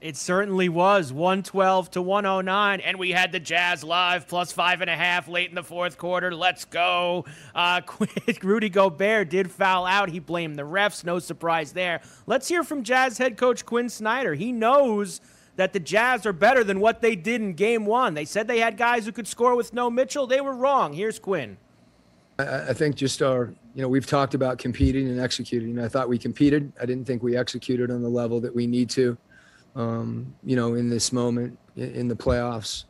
It 0.00 0.16
certainly 0.16 0.70
was 0.70 1.12
112 1.12 1.90
to 1.90 2.00
109, 2.00 2.80
and 2.80 2.98
we 2.98 3.10
had 3.10 3.32
the 3.32 3.38
Jazz 3.38 3.84
live 3.84 4.26
plus 4.26 4.50
five 4.50 4.80
and 4.80 4.88
a 4.88 4.96
half 4.96 5.28
late 5.28 5.50
in 5.50 5.54
the 5.54 5.62
fourth 5.62 5.98
quarter. 5.98 6.34
Let's 6.34 6.64
go. 6.64 7.26
Uh, 7.54 7.82
Rudy 8.42 8.70
Gobert 8.70 9.28
did 9.28 9.50
foul 9.50 9.84
out. 9.84 10.08
He 10.08 10.20
blamed 10.20 10.58
the 10.58 10.62
refs. 10.62 11.04
No 11.04 11.18
surprise 11.18 11.74
there. 11.74 12.00
Let's 12.26 12.48
hear 12.48 12.64
from 12.64 12.82
Jazz 12.82 13.18
head 13.18 13.36
coach 13.36 13.66
Quin 13.66 13.90
Snyder. 13.90 14.32
He 14.32 14.52
knows 14.52 15.20
that 15.56 15.74
the 15.74 15.80
Jazz 15.80 16.24
are 16.24 16.32
better 16.32 16.64
than 16.64 16.80
what 16.80 17.02
they 17.02 17.14
did 17.14 17.42
in 17.42 17.52
game 17.52 17.84
one. 17.84 18.14
They 18.14 18.24
said 18.24 18.48
they 18.48 18.60
had 18.60 18.78
guys 18.78 19.04
who 19.04 19.12
could 19.12 19.28
score 19.28 19.54
with 19.54 19.74
no 19.74 19.90
Mitchell. 19.90 20.26
They 20.26 20.40
were 20.40 20.54
wrong. 20.54 20.94
Here's 20.94 21.18
Quinn. 21.18 21.58
I, 22.38 22.70
I 22.70 22.72
think 22.72 22.96
just 22.96 23.22
our, 23.22 23.52
you 23.74 23.82
know, 23.82 23.88
we've 23.88 24.06
talked 24.06 24.34
about 24.34 24.58
competing 24.58 25.08
and 25.08 25.20
executing. 25.20 25.78
I 25.78 25.88
thought 25.88 26.08
we 26.08 26.18
competed. 26.18 26.72
I 26.80 26.86
didn't 26.86 27.06
think 27.06 27.22
we 27.22 27.36
executed 27.36 27.90
on 27.90 28.02
the 28.02 28.08
level 28.08 28.40
that 28.40 28.54
we 28.54 28.66
need 28.66 28.90
to, 28.90 29.16
um, 29.76 30.34
you 30.44 30.56
know, 30.56 30.74
in 30.74 30.90
this 30.90 31.12
moment 31.12 31.58
in, 31.76 31.90
in 31.94 32.08
the 32.08 32.16
playoffs. 32.16 32.84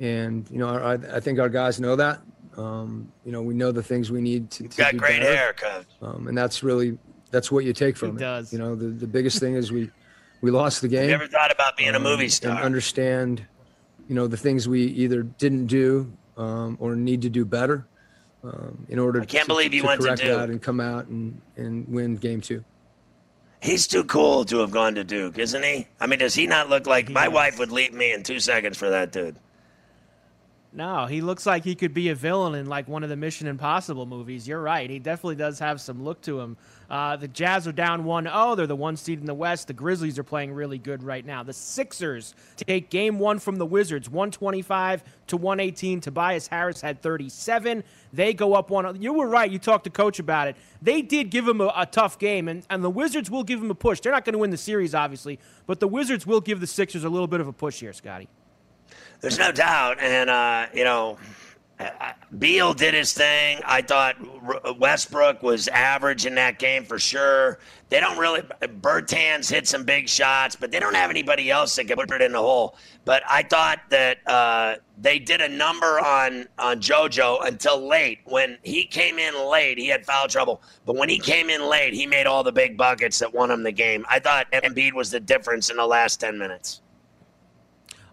And, 0.00 0.48
you 0.50 0.58
know, 0.58 0.68
I, 0.68 0.94
I 1.16 1.20
think 1.20 1.38
our 1.38 1.48
guys 1.48 1.80
know 1.80 1.96
that. 1.96 2.20
Um, 2.56 3.12
you 3.24 3.32
know, 3.32 3.42
we 3.42 3.54
know 3.54 3.72
the 3.72 3.82
things 3.82 4.12
we 4.12 4.20
need 4.20 4.50
to. 4.52 4.68
to 4.68 4.76
got 4.76 4.92
do 4.92 4.98
great 4.98 5.20
better. 5.20 5.36
hair, 5.36 5.52
coach. 5.54 5.86
Um, 6.02 6.28
and 6.28 6.38
that's 6.38 6.62
really 6.62 6.98
that's 7.30 7.50
what 7.50 7.64
you 7.64 7.72
take 7.72 7.96
from 7.96 8.10
He 8.10 8.16
it. 8.16 8.20
does. 8.20 8.52
You 8.52 8.60
know, 8.60 8.76
the, 8.76 8.86
the 8.86 9.08
biggest 9.08 9.40
thing 9.40 9.54
is 9.54 9.72
we 9.72 9.90
we 10.40 10.52
lost 10.52 10.80
the 10.80 10.88
game. 10.88 11.08
Never 11.08 11.26
thought 11.26 11.50
about 11.50 11.76
being 11.76 11.94
a 11.96 11.98
movie 11.98 12.14
um, 12.14 12.20
and 12.20 12.32
star? 12.32 12.62
understand, 12.62 13.44
you 14.08 14.14
know, 14.14 14.28
the 14.28 14.36
things 14.36 14.68
we 14.68 14.84
either 14.84 15.22
didn't 15.24 15.66
do 15.66 16.12
um, 16.36 16.76
or 16.78 16.94
need 16.94 17.22
to 17.22 17.28
do 17.28 17.44
better 17.44 17.88
um, 18.44 18.86
in 18.88 18.98
order 18.98 19.22
I 19.22 19.24
can't 19.24 19.44
to, 19.44 19.48
believe 19.48 19.72
you 19.74 19.82
to 19.82 19.86
went 19.86 20.00
to 20.00 20.06
correct 20.06 20.22
Duke. 20.22 20.36
that 20.36 20.50
and 20.50 20.60
come 20.60 20.80
out 20.80 21.06
and, 21.06 21.40
and 21.56 21.88
win 21.88 22.16
game 22.16 22.40
two. 22.40 22.64
He's 23.60 23.86
too 23.86 24.04
cool 24.04 24.44
to 24.46 24.58
have 24.58 24.70
gone 24.70 24.94
to 24.96 25.04
Duke, 25.04 25.38
isn't 25.38 25.62
he? 25.62 25.88
I 25.98 26.06
mean, 26.06 26.18
does 26.18 26.34
he 26.34 26.46
not 26.46 26.68
look 26.68 26.86
like 26.86 27.08
my 27.08 27.28
wife 27.28 27.58
would 27.58 27.72
leave 27.72 27.94
me 27.94 28.12
in 28.12 28.22
two 28.22 28.38
seconds 28.38 28.76
for 28.76 28.90
that 28.90 29.10
dude? 29.10 29.36
No, 30.76 31.06
he 31.06 31.20
looks 31.20 31.46
like 31.46 31.62
he 31.62 31.76
could 31.76 31.94
be 31.94 32.08
a 32.08 32.16
villain 32.16 32.56
in 32.56 32.66
like 32.66 32.88
one 32.88 33.04
of 33.04 33.08
the 33.08 33.14
Mission 33.14 33.46
Impossible 33.46 34.06
movies. 34.06 34.48
You're 34.48 34.60
right. 34.60 34.90
He 34.90 34.98
definitely 34.98 35.36
does 35.36 35.60
have 35.60 35.80
some 35.80 36.02
look 36.02 36.20
to 36.22 36.40
him. 36.40 36.56
Uh, 36.90 37.14
the 37.14 37.28
Jazz 37.28 37.68
are 37.68 37.72
down 37.72 38.02
1 38.02 38.24
0. 38.24 38.54
They're 38.56 38.66
the 38.66 38.74
one 38.74 38.96
seed 38.96 39.20
in 39.20 39.26
the 39.26 39.34
West. 39.34 39.68
The 39.68 39.72
Grizzlies 39.72 40.18
are 40.18 40.24
playing 40.24 40.52
really 40.52 40.78
good 40.78 41.04
right 41.04 41.24
now. 41.24 41.44
The 41.44 41.52
Sixers 41.52 42.34
take 42.56 42.90
game 42.90 43.20
one 43.20 43.38
from 43.38 43.54
the 43.54 43.64
Wizards, 43.64 44.10
125 44.10 45.04
to 45.28 45.36
118. 45.36 46.00
Tobias 46.00 46.48
Harris 46.48 46.80
had 46.80 47.00
37. 47.00 47.84
They 48.12 48.34
go 48.34 48.54
up 48.54 48.68
1 48.68 49.00
You 49.00 49.12
were 49.12 49.28
right. 49.28 49.48
You 49.48 49.60
talked 49.60 49.84
to 49.84 49.90
Coach 49.90 50.18
about 50.18 50.48
it. 50.48 50.56
They 50.82 51.02
did 51.02 51.30
give 51.30 51.46
him 51.46 51.60
a, 51.60 51.72
a 51.76 51.86
tough 51.86 52.18
game, 52.18 52.48
and, 52.48 52.66
and 52.68 52.82
the 52.82 52.90
Wizards 52.90 53.30
will 53.30 53.44
give 53.44 53.62
him 53.62 53.70
a 53.70 53.76
push. 53.76 54.00
They're 54.00 54.10
not 54.10 54.24
going 54.24 54.32
to 54.32 54.40
win 54.40 54.50
the 54.50 54.56
series, 54.56 54.92
obviously, 54.92 55.38
but 55.68 55.78
the 55.78 55.88
Wizards 55.88 56.26
will 56.26 56.40
give 56.40 56.58
the 56.58 56.66
Sixers 56.66 57.04
a 57.04 57.08
little 57.08 57.28
bit 57.28 57.40
of 57.40 57.46
a 57.46 57.52
push 57.52 57.78
here, 57.78 57.92
Scotty. 57.92 58.28
There's 59.24 59.38
no 59.38 59.52
doubt, 59.52 60.00
and 60.00 60.28
uh, 60.28 60.66
you 60.74 60.84
know, 60.84 61.16
Beal 62.38 62.74
did 62.74 62.92
his 62.92 63.14
thing. 63.14 63.58
I 63.64 63.80
thought 63.80 64.16
Westbrook 64.78 65.42
was 65.42 65.66
average 65.68 66.26
in 66.26 66.34
that 66.34 66.58
game 66.58 66.84
for 66.84 66.98
sure. 66.98 67.58
They 67.88 68.00
don't 68.00 68.18
really. 68.18 68.42
Bertans 68.82 69.50
hit 69.50 69.66
some 69.66 69.82
big 69.82 70.10
shots, 70.10 70.56
but 70.56 70.70
they 70.70 70.78
don't 70.78 70.94
have 70.94 71.08
anybody 71.08 71.50
else 71.50 71.74
that 71.76 71.86
can 71.86 71.96
put 71.96 72.10
it 72.10 72.20
in 72.20 72.32
the 72.32 72.38
hole. 72.38 72.76
But 73.06 73.22
I 73.26 73.44
thought 73.44 73.78
that 73.88 74.18
uh, 74.28 74.74
they 74.98 75.18
did 75.18 75.40
a 75.40 75.48
number 75.48 75.98
on 76.00 76.46
on 76.58 76.82
JoJo 76.82 77.46
until 77.46 77.80
late. 77.80 78.18
When 78.26 78.58
he 78.62 78.84
came 78.84 79.18
in 79.18 79.48
late, 79.50 79.78
he 79.78 79.86
had 79.86 80.04
foul 80.04 80.28
trouble. 80.28 80.60
But 80.84 80.96
when 80.96 81.08
he 81.08 81.18
came 81.18 81.48
in 81.48 81.66
late, 81.66 81.94
he 81.94 82.06
made 82.06 82.26
all 82.26 82.44
the 82.44 82.52
big 82.52 82.76
buckets 82.76 83.20
that 83.20 83.32
won 83.32 83.50
him 83.50 83.62
the 83.62 83.72
game. 83.72 84.04
I 84.10 84.18
thought 84.18 84.52
Embiid 84.52 84.92
was 84.92 85.10
the 85.10 85.20
difference 85.20 85.70
in 85.70 85.78
the 85.78 85.86
last 85.86 86.20
ten 86.20 86.36
minutes. 86.36 86.82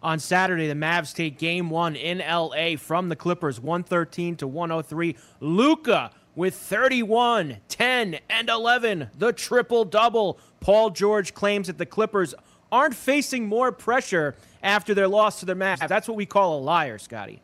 On 0.03 0.19
Saturday, 0.19 0.67
the 0.67 0.73
Mavs 0.73 1.13
take 1.13 1.37
game 1.37 1.69
one 1.69 1.95
in 1.95 2.19
LA 2.19 2.75
from 2.77 3.09
the 3.09 3.15
Clippers, 3.15 3.59
113 3.59 4.35
to 4.37 4.47
103. 4.47 5.15
Luka 5.39 6.11
with 6.35 6.55
31, 6.55 7.57
10, 7.67 8.19
and 8.29 8.49
11, 8.49 9.09
the 9.17 9.31
triple 9.33 9.85
double. 9.85 10.39
Paul 10.59 10.89
George 10.89 11.33
claims 11.33 11.67
that 11.67 11.77
the 11.77 11.85
Clippers 11.85 12.33
aren't 12.71 12.95
facing 12.95 13.47
more 13.47 13.71
pressure 13.71 14.35
after 14.63 14.93
their 14.93 15.07
loss 15.07 15.39
to 15.41 15.45
the 15.45 15.55
Mavs. 15.55 15.87
That's 15.87 16.07
what 16.07 16.17
we 16.17 16.25
call 16.25 16.57
a 16.57 16.61
liar, 16.61 16.97
Scotty. 16.97 17.41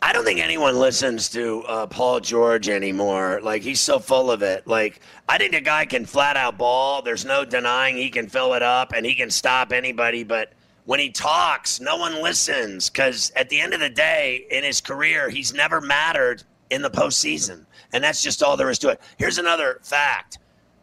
I 0.00 0.12
don't 0.12 0.24
think 0.24 0.38
anyone 0.38 0.78
listens 0.78 1.28
to 1.30 1.64
uh, 1.64 1.86
Paul 1.88 2.20
George 2.20 2.68
anymore. 2.68 3.40
Like 3.42 3.62
he's 3.62 3.80
so 3.80 3.98
full 3.98 4.30
of 4.30 4.42
it. 4.42 4.64
Like 4.66 5.00
I 5.28 5.38
think 5.38 5.52
the 5.52 5.60
guy 5.60 5.86
can 5.86 6.06
flat 6.06 6.36
out 6.36 6.56
ball. 6.56 7.02
There's 7.02 7.24
no 7.24 7.44
denying 7.44 7.96
he 7.96 8.08
can 8.08 8.28
fill 8.28 8.54
it 8.54 8.62
up 8.62 8.92
and 8.94 9.04
he 9.04 9.16
can 9.16 9.28
stop 9.28 9.72
anybody. 9.72 10.22
But 10.22 10.52
when 10.88 10.98
he 10.98 11.10
talks, 11.10 11.82
no 11.82 11.98
one 11.98 12.22
listens 12.22 12.88
because 12.88 13.30
at 13.36 13.50
the 13.50 13.60
end 13.60 13.74
of 13.74 13.80
the 13.80 13.90
day, 13.90 14.46
in 14.50 14.64
his 14.64 14.80
career, 14.80 15.28
he's 15.28 15.52
never 15.52 15.82
mattered 15.82 16.42
in 16.70 16.80
the 16.80 16.88
postseason, 16.88 17.66
and 17.92 18.02
that's 18.02 18.22
just 18.22 18.42
all 18.42 18.56
there 18.56 18.70
is 18.70 18.78
to 18.78 18.88
it. 18.88 19.00
Here's 19.18 19.36
another 19.36 19.80
fact. 19.82 20.38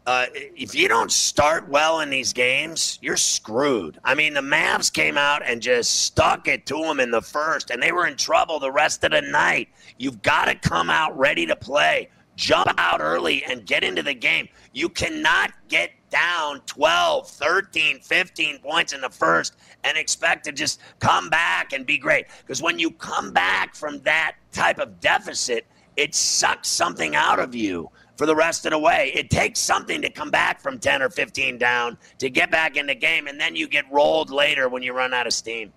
Uh, 0.06 0.28
if 0.32 0.76
you 0.76 0.88
don't 0.88 1.12
start 1.12 1.68
well 1.70 2.02
in 2.02 2.12
these 2.12 2.34
games, 2.34 3.00
you're 3.02 3.18
screwed. 3.18 3.98
I 4.04 4.14
mean, 4.14 4.36
the 4.36 4.42
Mavs 4.42 4.94
came 4.94 5.18
out 5.18 5.42
and 5.44 5.60
just 5.60 6.04
stuck 6.04 6.48
it 6.48 6.68
to 6.68 6.78
them 6.84 7.00
in 7.00 7.10
the 7.10 7.24
first, 7.24 7.72
and 7.72 7.82
they 7.82 7.92
were 7.92 8.06
in 8.06 8.16
trouble 8.16 8.60
the 8.60 8.72
rest 8.72 9.04
of 9.04 9.10
the 9.10 9.22
night. 9.22 9.70
You've 9.98 10.22
got 10.22 10.46
to 10.46 10.54
come 10.54 10.92
out 10.92 11.18
ready 11.18 11.48
to 11.48 11.56
play, 11.56 12.10
jump 12.36 12.70
out 12.78 13.02
early, 13.02 13.44
and 13.46 13.66
get 13.66 13.84
into 13.84 14.04
the 14.04 14.14
game. 14.14 14.50
You 14.72 14.88
cannot 14.88 15.52
get 15.68 15.90
down 16.16 16.62
12, 16.66 17.28
13, 17.30 18.00
15 18.00 18.60
points 18.60 18.94
in 18.94 19.02
the 19.02 19.10
first 19.10 19.56
and 19.86 19.98
expect 19.98 20.46
to 20.46 20.52
just 20.52 20.82
come 21.00 21.30
back 21.30 21.72
and 21.72 21.86
be 21.86 21.98
great. 21.98 22.26
Because 22.40 22.62
when 22.62 22.80
you 22.80 22.92
come 22.92 23.32
back 23.32 23.76
from 23.76 24.00
that 24.00 24.36
type 24.52 24.80
of 24.80 25.00
deficit, 25.00 25.66
it 25.96 26.14
sucks 26.14 26.68
something 26.68 27.16
out 27.16 27.40
of 27.40 27.56
you 27.56 27.90
for 28.18 28.26
the 28.26 28.36
rest 28.36 28.66
of 28.66 28.72
the 28.72 28.80
way. 28.80 29.12
It 29.14 29.30
takes 29.30 29.60
something 29.60 30.02
to 30.02 30.10
come 30.10 30.32
back 30.32 30.60
from 30.60 30.80
10 30.80 31.02
or 31.02 31.10
15 31.10 31.58
down 31.58 31.98
to 32.18 32.30
get 32.30 32.52
back 32.52 32.76
in 32.76 32.88
the 32.88 32.96
game, 32.96 33.28
and 33.28 33.40
then 33.40 33.56
you 33.56 33.68
get 33.68 33.86
rolled 33.92 34.32
later 34.32 34.68
when 34.68 34.84
you 34.84 34.94
run 34.94 35.14
out 35.14 35.28
of 35.28 35.34
steam. 35.34 35.72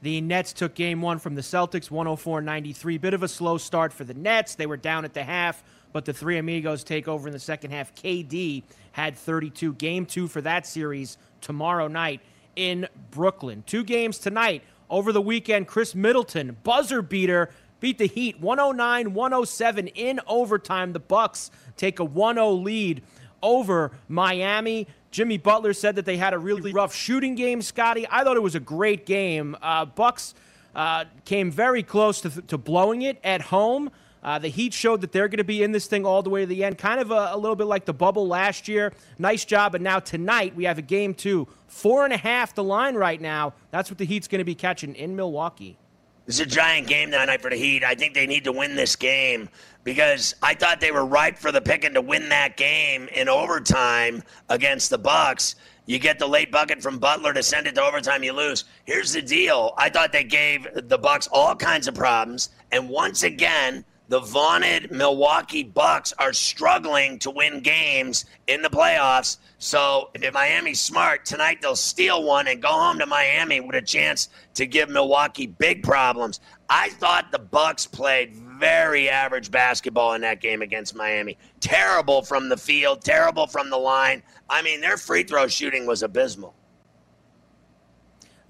The 0.00 0.20
Nets 0.20 0.52
took 0.52 0.74
game 0.74 1.02
one 1.02 1.18
from 1.18 1.34
the 1.34 1.40
Celtics, 1.40 1.90
104 1.90 2.40
93. 2.40 2.98
Bit 2.98 3.14
of 3.14 3.24
a 3.24 3.28
slow 3.28 3.58
start 3.58 3.92
for 3.92 4.04
the 4.04 4.14
Nets. 4.14 4.54
They 4.54 4.66
were 4.66 4.76
down 4.76 5.04
at 5.04 5.12
the 5.12 5.24
half, 5.24 5.64
but 5.92 6.04
the 6.04 6.12
three 6.12 6.38
amigos 6.38 6.84
take 6.84 7.08
over 7.08 7.26
in 7.26 7.32
the 7.32 7.40
second 7.40 7.72
half. 7.72 7.92
KD 7.96 8.62
had 8.92 9.16
32. 9.16 9.74
Game 9.74 10.06
two 10.06 10.28
for 10.28 10.40
that 10.42 10.66
series 10.66 11.18
tomorrow 11.40 11.88
night 11.88 12.20
in 12.58 12.88
Brooklyn. 13.12 13.62
Two 13.66 13.84
games 13.84 14.18
tonight. 14.18 14.62
Over 14.90 15.12
the 15.12 15.20
weekend, 15.22 15.68
Khris 15.68 15.94
Middleton, 15.94 16.56
buzzer 16.64 17.02
beater, 17.02 17.50
beat 17.78 17.98
the 17.98 18.06
Heat 18.06 18.40
109 18.40 19.14
107 19.14 19.86
in 19.88 20.20
overtime. 20.26 20.92
The 20.92 20.98
Bucks 20.98 21.50
take 21.76 22.00
a 22.00 22.04
1 22.04 22.36
0 22.36 22.50
lead 22.52 23.02
over 23.42 23.92
Miami. 24.08 24.88
Jimmy 25.10 25.38
Butler 25.38 25.72
said 25.72 25.96
that 25.96 26.04
they 26.04 26.16
had 26.16 26.34
a 26.34 26.38
really 26.38 26.72
rough 26.72 26.94
shooting 26.94 27.34
game, 27.34 27.62
Scotty. 27.62 28.06
I 28.10 28.24
thought 28.24 28.36
it 28.36 28.42
was 28.42 28.54
a 28.54 28.60
great 28.60 29.06
game. 29.06 29.56
Uh, 29.62 29.84
Bucks 29.84 30.34
uh, 30.74 31.04
came 31.24 31.50
very 31.50 31.82
close 31.82 32.20
to, 32.22 32.42
to 32.42 32.58
blowing 32.58 33.02
it 33.02 33.18
at 33.22 33.40
home. 33.40 33.90
Uh, 34.22 34.38
the 34.38 34.48
Heat 34.48 34.72
showed 34.74 35.00
that 35.02 35.12
they're 35.12 35.28
going 35.28 35.38
to 35.38 35.44
be 35.44 35.62
in 35.62 35.72
this 35.72 35.86
thing 35.86 36.04
all 36.04 36.22
the 36.22 36.30
way 36.30 36.40
to 36.40 36.46
the 36.46 36.64
end, 36.64 36.78
kind 36.78 37.00
of 37.00 37.10
a, 37.10 37.30
a, 37.32 37.38
little 37.38 37.56
bit 37.56 37.66
like 37.66 37.84
the 37.84 37.94
bubble 37.94 38.26
last 38.26 38.68
year. 38.68 38.92
Nice 39.18 39.44
job. 39.44 39.74
And 39.74 39.84
now 39.84 40.00
tonight 40.00 40.54
we 40.56 40.64
have 40.64 40.78
a 40.78 40.82
game 40.82 41.14
two. 41.14 41.46
Four 41.68 42.04
and 42.04 42.12
a 42.12 42.16
half 42.16 42.54
the 42.54 42.64
line 42.64 42.94
right 42.94 43.20
now. 43.20 43.54
That's 43.70 43.90
what 43.90 43.98
the 43.98 44.04
Heat's 44.04 44.28
going 44.28 44.40
to 44.40 44.44
be 44.44 44.54
catching 44.54 44.94
in 44.94 45.14
Milwaukee. 45.14 45.78
This 46.26 46.40
is 46.40 46.46
a 46.46 46.46
giant 46.46 46.88
game 46.88 47.10
tonight 47.10 47.40
for 47.40 47.48
the 47.48 47.56
Heat. 47.56 47.82
I 47.82 47.94
think 47.94 48.12
they 48.12 48.26
need 48.26 48.44
to 48.44 48.52
win 48.52 48.76
this 48.76 48.96
game 48.96 49.48
because 49.82 50.34
I 50.42 50.52
thought 50.52 50.78
they 50.78 50.90
were 50.90 51.06
ripe 51.06 51.38
for 51.38 51.50
the 51.50 51.62
picking 51.62 51.94
to 51.94 52.02
win 52.02 52.28
that 52.28 52.58
game 52.58 53.08
in 53.14 53.30
overtime 53.30 54.22
against 54.50 54.90
the 54.90 54.98
Bucks. 54.98 55.54
You 55.86 55.98
get 55.98 56.18
the 56.18 56.26
late 56.26 56.52
bucket 56.52 56.82
from 56.82 56.98
Butler 56.98 57.32
to 57.32 57.42
send 57.42 57.66
it 57.66 57.76
to 57.76 57.82
overtime, 57.82 58.22
you 58.22 58.34
lose. 58.34 58.66
Here's 58.84 59.12
the 59.14 59.22
deal. 59.22 59.72
I 59.78 59.88
thought 59.88 60.12
they 60.12 60.22
gave 60.22 60.68
the 60.74 60.98
Bucks 60.98 61.28
all 61.32 61.56
kinds 61.56 61.88
of 61.88 61.94
problems, 61.94 62.50
and 62.72 62.90
once 62.90 63.22
again, 63.22 63.86
the 64.08 64.20
vaunted 64.20 64.90
Milwaukee 64.90 65.62
Bucks 65.62 66.14
are 66.18 66.32
struggling 66.32 67.18
to 67.20 67.30
win 67.30 67.60
games 67.60 68.24
in 68.46 68.62
the 68.62 68.70
playoffs. 68.70 69.36
So 69.58 70.10
if 70.14 70.32
Miami's 70.32 70.80
smart, 70.80 71.26
tonight 71.26 71.58
they'll 71.60 71.76
steal 71.76 72.22
one 72.22 72.48
and 72.48 72.62
go 72.62 72.68
home 72.68 72.98
to 72.98 73.06
Miami 73.06 73.60
with 73.60 73.76
a 73.76 73.82
chance 73.82 74.30
to 74.54 74.66
give 74.66 74.88
Milwaukee 74.88 75.46
big 75.46 75.82
problems. 75.82 76.40
I 76.70 76.88
thought 76.90 77.30
the 77.32 77.38
Bucks 77.38 77.86
played 77.86 78.34
very 78.34 79.08
average 79.10 79.50
basketball 79.50 80.14
in 80.14 80.22
that 80.22 80.40
game 80.40 80.62
against 80.62 80.94
Miami. 80.94 81.36
Terrible 81.60 82.22
from 82.22 82.48
the 82.48 82.56
field, 82.56 83.02
terrible 83.02 83.46
from 83.46 83.68
the 83.68 83.76
line. 83.76 84.22
I 84.48 84.62
mean, 84.62 84.80
their 84.80 84.96
free 84.96 85.22
throw 85.22 85.48
shooting 85.48 85.86
was 85.86 86.02
abysmal. 86.02 86.54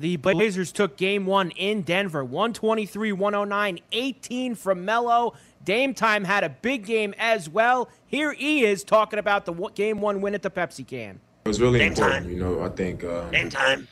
The 0.00 0.16
Blazers 0.16 0.70
took 0.70 0.96
game 0.96 1.26
one 1.26 1.50
in 1.50 1.82
Denver, 1.82 2.24
123 2.24 3.10
109, 3.10 3.80
18 3.90 4.54
from 4.54 4.84
Melo. 4.84 5.34
Dame 5.68 5.92
Time 5.92 6.24
had 6.24 6.44
a 6.44 6.48
big 6.48 6.86
game 6.86 7.14
as 7.18 7.46
well. 7.46 7.90
Here 8.06 8.32
he 8.32 8.64
is 8.64 8.82
talking 8.82 9.18
about 9.18 9.44
the 9.44 9.52
game 9.74 10.00
one 10.00 10.22
win 10.22 10.34
at 10.34 10.40
the 10.40 10.48
Pepsi 10.48 10.86
can. 10.86 11.20
It 11.44 11.48
was 11.48 11.60
really 11.60 11.78
Game 11.78 11.92
important, 11.92 12.24
time. 12.24 12.32
you 12.32 12.40
know. 12.40 12.62
I 12.62 12.70
think 12.70 13.04
um, 13.04 13.30
Game 13.30 13.50
time. 13.50 13.86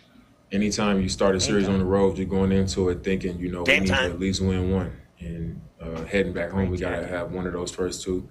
anytime 0.50 1.02
you 1.02 1.10
start 1.10 1.36
a 1.36 1.40
series 1.40 1.68
on 1.68 1.78
the 1.78 1.84
road, 1.84 2.16
you're 2.16 2.26
going 2.26 2.50
into 2.50 2.88
it 2.88 3.04
thinking, 3.04 3.38
you 3.38 3.52
know, 3.52 3.62
Game 3.62 3.82
we 3.82 3.88
need 3.90 3.94
time. 3.94 4.08
to 4.08 4.14
at 4.14 4.18
least 4.18 4.40
win 4.40 4.72
one. 4.72 4.90
And 5.18 5.60
uh, 5.78 6.02
heading 6.06 6.32
back 6.32 6.50
home, 6.50 6.70
we 6.70 6.78
got 6.78 6.98
to 6.98 7.06
have 7.06 7.32
one 7.32 7.46
of 7.46 7.52
those 7.52 7.70
first 7.72 8.02
two. 8.02 8.26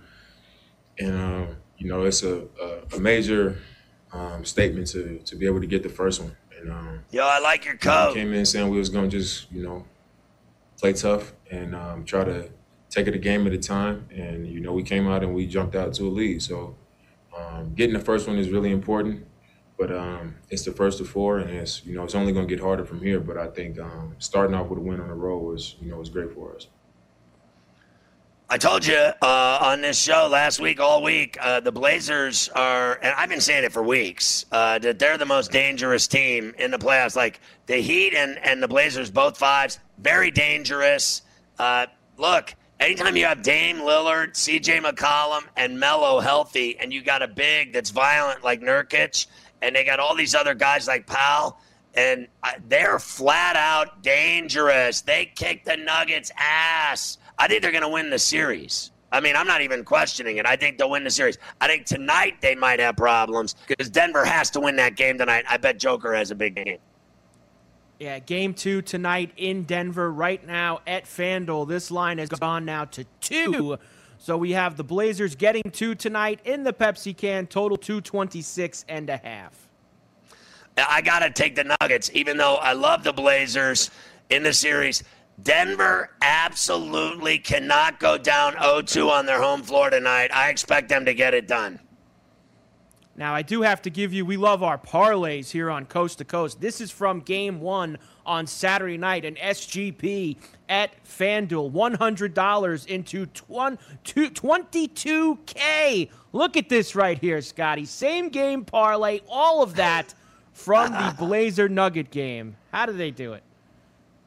And, 0.97 1.15
um, 1.15 1.55
you 1.77 1.87
know, 1.87 2.03
it's 2.05 2.23
a, 2.23 2.47
a, 2.59 2.95
a 2.95 2.99
major 2.99 3.59
um, 4.11 4.43
statement 4.43 4.87
to, 4.87 5.19
to 5.19 5.35
be 5.35 5.45
able 5.45 5.61
to 5.61 5.67
get 5.67 5.83
the 5.83 5.89
first 5.89 6.19
one. 6.19 6.35
And 6.59 6.71
um, 6.71 6.99
Yo, 7.11 7.23
I 7.23 7.37
like 7.37 7.63
your 7.63 7.77
coat. 7.77 8.15
came 8.15 8.33
in 8.33 8.43
saying 8.43 8.69
we 8.69 8.79
was 8.79 8.89
gonna 8.89 9.07
just 9.07 9.51
you 9.51 9.61
know 9.61 9.85
play 10.79 10.93
tough 10.93 11.33
and 11.51 11.75
um, 11.75 12.05
try 12.05 12.23
to 12.23 12.49
take 12.95 13.07
it 13.07 13.13
a 13.13 13.19
game 13.19 13.45
at 13.45 13.53
a 13.53 13.57
time. 13.57 14.07
And 14.11 14.47
you 14.47 14.59
know 14.59 14.73
we 14.73 14.83
came 14.83 15.07
out 15.07 15.23
and 15.23 15.35
we 15.35 15.45
jumped 15.45 15.75
out 15.75 15.93
to 15.95 16.07
a 16.07 16.09
lead. 16.09 16.41
So 16.41 16.75
um, 17.37 17.73
getting 17.75 17.93
the 17.93 17.99
first 18.03 18.27
one 18.27 18.37
is 18.37 18.49
really 18.49 18.71
important. 18.71 19.25
But 19.77 19.91
um, 19.91 20.35
it's 20.49 20.63
the 20.63 20.71
first 20.71 21.01
of 21.01 21.09
four, 21.09 21.39
and 21.39 21.49
it's 21.49 21.85
you 21.85 21.95
know 21.95 22.03
it's 22.05 22.15
only 22.15 22.31
going 22.31 22.47
to 22.47 22.55
get 22.55 22.63
harder 22.63 22.85
from 22.85 23.01
here. 23.01 23.19
But 23.19 23.37
I 23.37 23.47
think 23.47 23.77
um, 23.77 24.15
starting 24.19 24.55
off 24.55 24.67
with 24.67 24.79
a 24.79 24.81
win 24.81 25.01
on 25.01 25.09
the 25.09 25.13
road 25.13 25.39
was 25.39 25.75
you 25.81 25.91
know 25.91 25.97
was 25.97 26.09
great 26.09 26.31
for 26.33 26.55
us. 26.55 26.67
I 28.47 28.59
told 28.59 28.85
you 28.85 28.95
uh, 28.95 29.57
on 29.59 29.81
this 29.81 29.99
show 29.99 30.29
last 30.31 30.59
week, 30.59 30.79
all 30.79 31.01
week, 31.01 31.35
uh, 31.41 31.61
the 31.61 31.71
Blazers 31.71 32.47
are, 32.49 32.99
and 33.01 33.11
I've 33.17 33.27
been 33.27 33.41
saying 33.41 33.63
it 33.63 33.73
for 33.73 33.81
weeks, 33.81 34.45
uh, 34.51 34.77
that 34.79 34.99
they're 34.99 35.17
the 35.17 35.25
most 35.25 35.51
dangerous 35.51 36.07
team 36.07 36.53
in 36.59 36.69
the 36.69 36.77
playoffs. 36.77 37.15
Like 37.15 37.39
the 37.65 37.77
Heat 37.77 38.13
and, 38.13 38.37
and 38.45 38.61
the 38.61 38.67
Blazers, 38.67 39.09
both 39.09 39.35
fives, 39.35 39.79
very 39.97 40.29
dangerous. 40.29 41.23
Uh, 41.57 41.87
look, 42.17 42.53
anytime 42.79 43.15
you 43.15 43.25
have 43.25 43.41
Dame 43.41 43.77
Lillard, 43.77 44.31
CJ 44.33 44.81
McCollum, 44.81 45.43
and 45.57 45.79
Melo 45.79 46.19
healthy, 46.19 46.77
and 46.79 46.93
you 46.93 47.03
got 47.03 47.21
a 47.21 47.27
big 47.27 47.73
that's 47.73 47.89
violent 47.89 48.43
like 48.43 48.61
Nurkic, 48.61 49.27
and 49.61 49.75
they 49.75 49.83
got 49.83 49.99
all 49.99 50.15
these 50.15 50.35
other 50.35 50.53
guys 50.53 50.87
like 50.87 51.07
Powell, 51.07 51.57
and 51.95 52.27
uh, 52.43 52.51
they're 52.67 52.99
flat 52.99 53.55
out 53.55 54.03
dangerous. 54.03 55.01
They 55.01 55.31
kick 55.35 55.65
the 55.65 55.77
Nuggets' 55.77 56.31
ass. 56.37 57.17
I 57.37 57.47
think 57.47 57.61
they're 57.61 57.71
going 57.71 57.83
to 57.83 57.89
win 57.89 58.09
the 58.09 58.19
series. 58.19 58.91
I 59.11 59.21
mean, 59.21 59.35
I'm 59.35 59.47
not 59.47 59.61
even 59.61 59.85
questioning 59.85 60.37
it. 60.37 60.45
I 60.45 60.55
think 60.55 60.77
they'll 60.77 60.89
win 60.89 61.03
the 61.03 61.11
series. 61.11 61.37
I 61.61 61.67
think 61.67 61.85
tonight 61.85 62.41
they 62.41 62.55
might 62.55 62.79
have 62.79 62.97
problems 62.97 63.55
because 63.67 63.89
Denver 63.89 64.25
has 64.25 64.49
to 64.51 64.59
win 64.59 64.75
that 64.75 64.95
game 64.95 65.17
tonight. 65.17 65.45
I 65.47 65.57
bet 65.57 65.79
Joker 65.79 66.13
has 66.13 66.31
a 66.31 66.35
big 66.35 66.55
game. 66.55 66.79
Yeah, 67.99 68.19
game 68.19 68.53
two 68.53 68.81
tonight 68.81 69.31
in 69.37 69.63
Denver 69.63 70.11
right 70.11 70.45
now 70.45 70.81
at 70.85 71.05
FanDuel. 71.05 71.67
This 71.67 71.91
line 71.91 72.17
has 72.17 72.27
gone 72.27 72.65
now 72.65 72.85
to 72.85 73.05
two. 73.21 73.77
So 74.17 74.37
we 74.37 74.51
have 74.51 74.75
the 74.75 74.83
Blazers 74.83 75.35
getting 75.35 75.63
two 75.71 75.95
tonight 75.95 76.39
in 76.43 76.63
the 76.63 76.73
Pepsi 76.73 77.15
can, 77.15 77.47
total 77.47 77.77
226 77.77 78.85
and 78.89 79.09
a 79.09 79.17
half. 79.17 79.67
I 80.77 81.01
got 81.01 81.19
to 81.19 81.29
take 81.29 81.55
the 81.55 81.75
Nuggets, 81.79 82.09
even 82.13 82.35
though 82.35 82.55
I 82.55 82.73
love 82.73 83.03
the 83.03 83.13
Blazers 83.13 83.91
in 84.29 84.43
the 84.43 84.51
series. 84.51 85.03
Denver 85.41 86.11
absolutely 86.21 87.37
cannot 87.37 87.99
go 87.99 88.17
down 88.17 88.53
0 88.53 88.81
2 88.81 89.09
on 89.09 89.25
their 89.25 89.41
home 89.41 89.61
floor 89.63 89.89
tonight. 89.89 90.31
I 90.33 90.49
expect 90.49 90.89
them 90.89 91.05
to 91.05 91.13
get 91.13 91.33
it 91.33 91.47
done. 91.47 91.79
Now, 93.17 93.33
I 93.33 93.43
do 93.43 93.61
have 93.61 93.81
to 93.83 93.89
give 93.89 94.11
you, 94.11 94.25
we 94.25 94.35
love 94.35 94.61
our 94.61 94.77
parlays 94.77 95.51
here 95.51 95.69
on 95.69 95.85
Coast 95.85 96.17
to 96.17 96.25
Coast. 96.25 96.59
This 96.59 96.81
is 96.81 96.91
from 96.91 97.21
game 97.21 97.61
one 97.61 97.97
on 98.25 98.45
Saturday 98.45 98.97
night, 98.97 99.23
an 99.23 99.35
SGP 99.35 100.35
at 100.67 100.91
FanDuel. 101.05 101.71
$100 101.71 102.87
into 102.87 103.25
22K. 103.27 106.09
Look 106.33 106.57
at 106.57 106.67
this 106.67 106.93
right 106.93 107.17
here, 107.17 107.41
Scotty. 107.41 107.85
Same 107.85 108.27
game 108.27 108.65
parlay, 108.65 109.21
all 109.29 109.63
of 109.63 109.75
that 109.75 110.13
from 110.51 110.91
the 110.91 111.15
Blazer 111.19 111.69
Nugget 111.69 112.11
game. 112.11 112.57
How 112.73 112.85
do 112.85 112.91
they 112.91 113.11
do 113.11 113.31
it? 113.31 113.43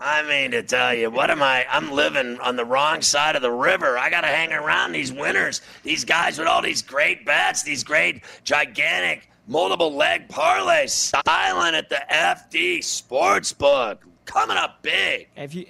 I 0.00 0.22
mean, 0.22 0.52
to 0.52 0.62
tell 0.62 0.94
you, 0.94 1.10
what 1.10 1.30
am 1.30 1.42
I? 1.42 1.66
I'm 1.68 1.90
living 1.90 2.38
on 2.40 2.54
the 2.54 2.64
wrong 2.64 3.02
side 3.02 3.34
of 3.34 3.42
the 3.42 3.50
river. 3.50 3.98
I 3.98 4.10
got 4.10 4.20
to 4.20 4.28
hang 4.28 4.52
around 4.52 4.92
these 4.92 5.12
winners, 5.12 5.60
these 5.82 6.04
guys 6.04 6.38
with 6.38 6.46
all 6.46 6.62
these 6.62 6.82
great 6.82 7.26
bets, 7.26 7.64
these 7.64 7.82
great, 7.82 8.22
gigantic, 8.44 9.28
multiple 9.48 9.92
leg 9.92 10.28
parlays, 10.28 10.90
silent 11.26 11.74
at 11.74 11.88
the 11.88 12.00
FD 12.10 12.78
Sportsbook. 12.78 13.98
Coming 14.24 14.58
up 14.58 14.82
big. 14.82 15.28
If 15.36 15.54
you 15.54 15.66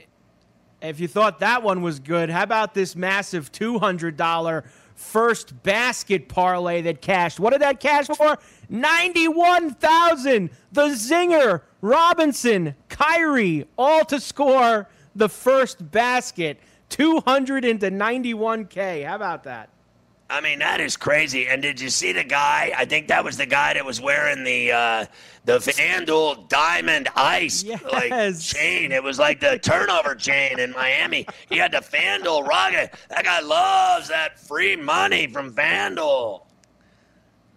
if 0.83 1.01
you 1.01 1.09
thought 1.09 1.41
that 1.41 1.63
one 1.63 1.83
was 1.83 1.99
good, 1.99 2.31
how 2.31 2.43
about 2.43 2.75
this 2.75 2.95
massive 2.95 3.51
$200 3.53 4.65
first 4.95 5.63
basket 5.63 6.29
parlay 6.29 6.83
that 6.83 7.01
cashed? 7.01 7.41
What 7.41 7.53
did 7.53 7.63
that 7.63 7.81
cash 7.81 8.07
for? 8.07 8.39
91,000. 8.69 10.51
The 10.73 10.83
Zinger, 10.89 11.63
Robinson, 11.81 12.75
Kyrie, 12.89 13.67
all 13.77 14.05
to 14.07 14.21
score 14.21 14.89
the 15.15 15.29
first 15.29 15.91
basket. 15.91 16.59
200 16.91 17.65
into 17.65 17.91
91K. 17.91 19.05
How 19.05 19.17
about 19.17 19.45
that? 19.45 19.69
I 20.31 20.43
mean, 20.43 20.59
that 20.59 20.81
is 20.81 20.97
crazy. 20.97 21.49
And 21.49 21.63
did 21.63 21.81
you 21.81 21.89
see 21.89 22.13
the 22.13 22.25
guy? 22.25 22.73
I 22.77 22.85
think 22.85 23.09
that 23.09 23.25
was 23.25 23.39
the 23.39 23.47
guy 23.47 23.73
that 23.75 23.85
was 23.85 23.99
wearing 23.99 24.45
the 24.45 24.73
uh, 24.73 25.07
the 25.47 25.59
FanDuel 25.59 26.51
Diamond 26.51 27.09
Ice 27.17 27.63
yes. 27.63 27.83
like 27.91 28.39
chain. 28.39 28.93
It 28.93 29.03
was 29.03 29.19
like 29.19 29.41
the 29.41 29.59
turnover 29.59 30.15
chain 30.15 30.59
in 30.59 30.73
Miami. 30.73 31.27
He 31.49 31.57
had 31.57 31.73
the 31.73 31.79
FanDuel 31.79 32.47
rocket. 32.47 32.93
That 33.09 33.25
guy 33.25 33.41
loves 33.41 34.09
that 34.09 34.39
free 34.39 34.77
money 34.77 35.29
from 35.29 35.55
FanDuel. 35.55 36.43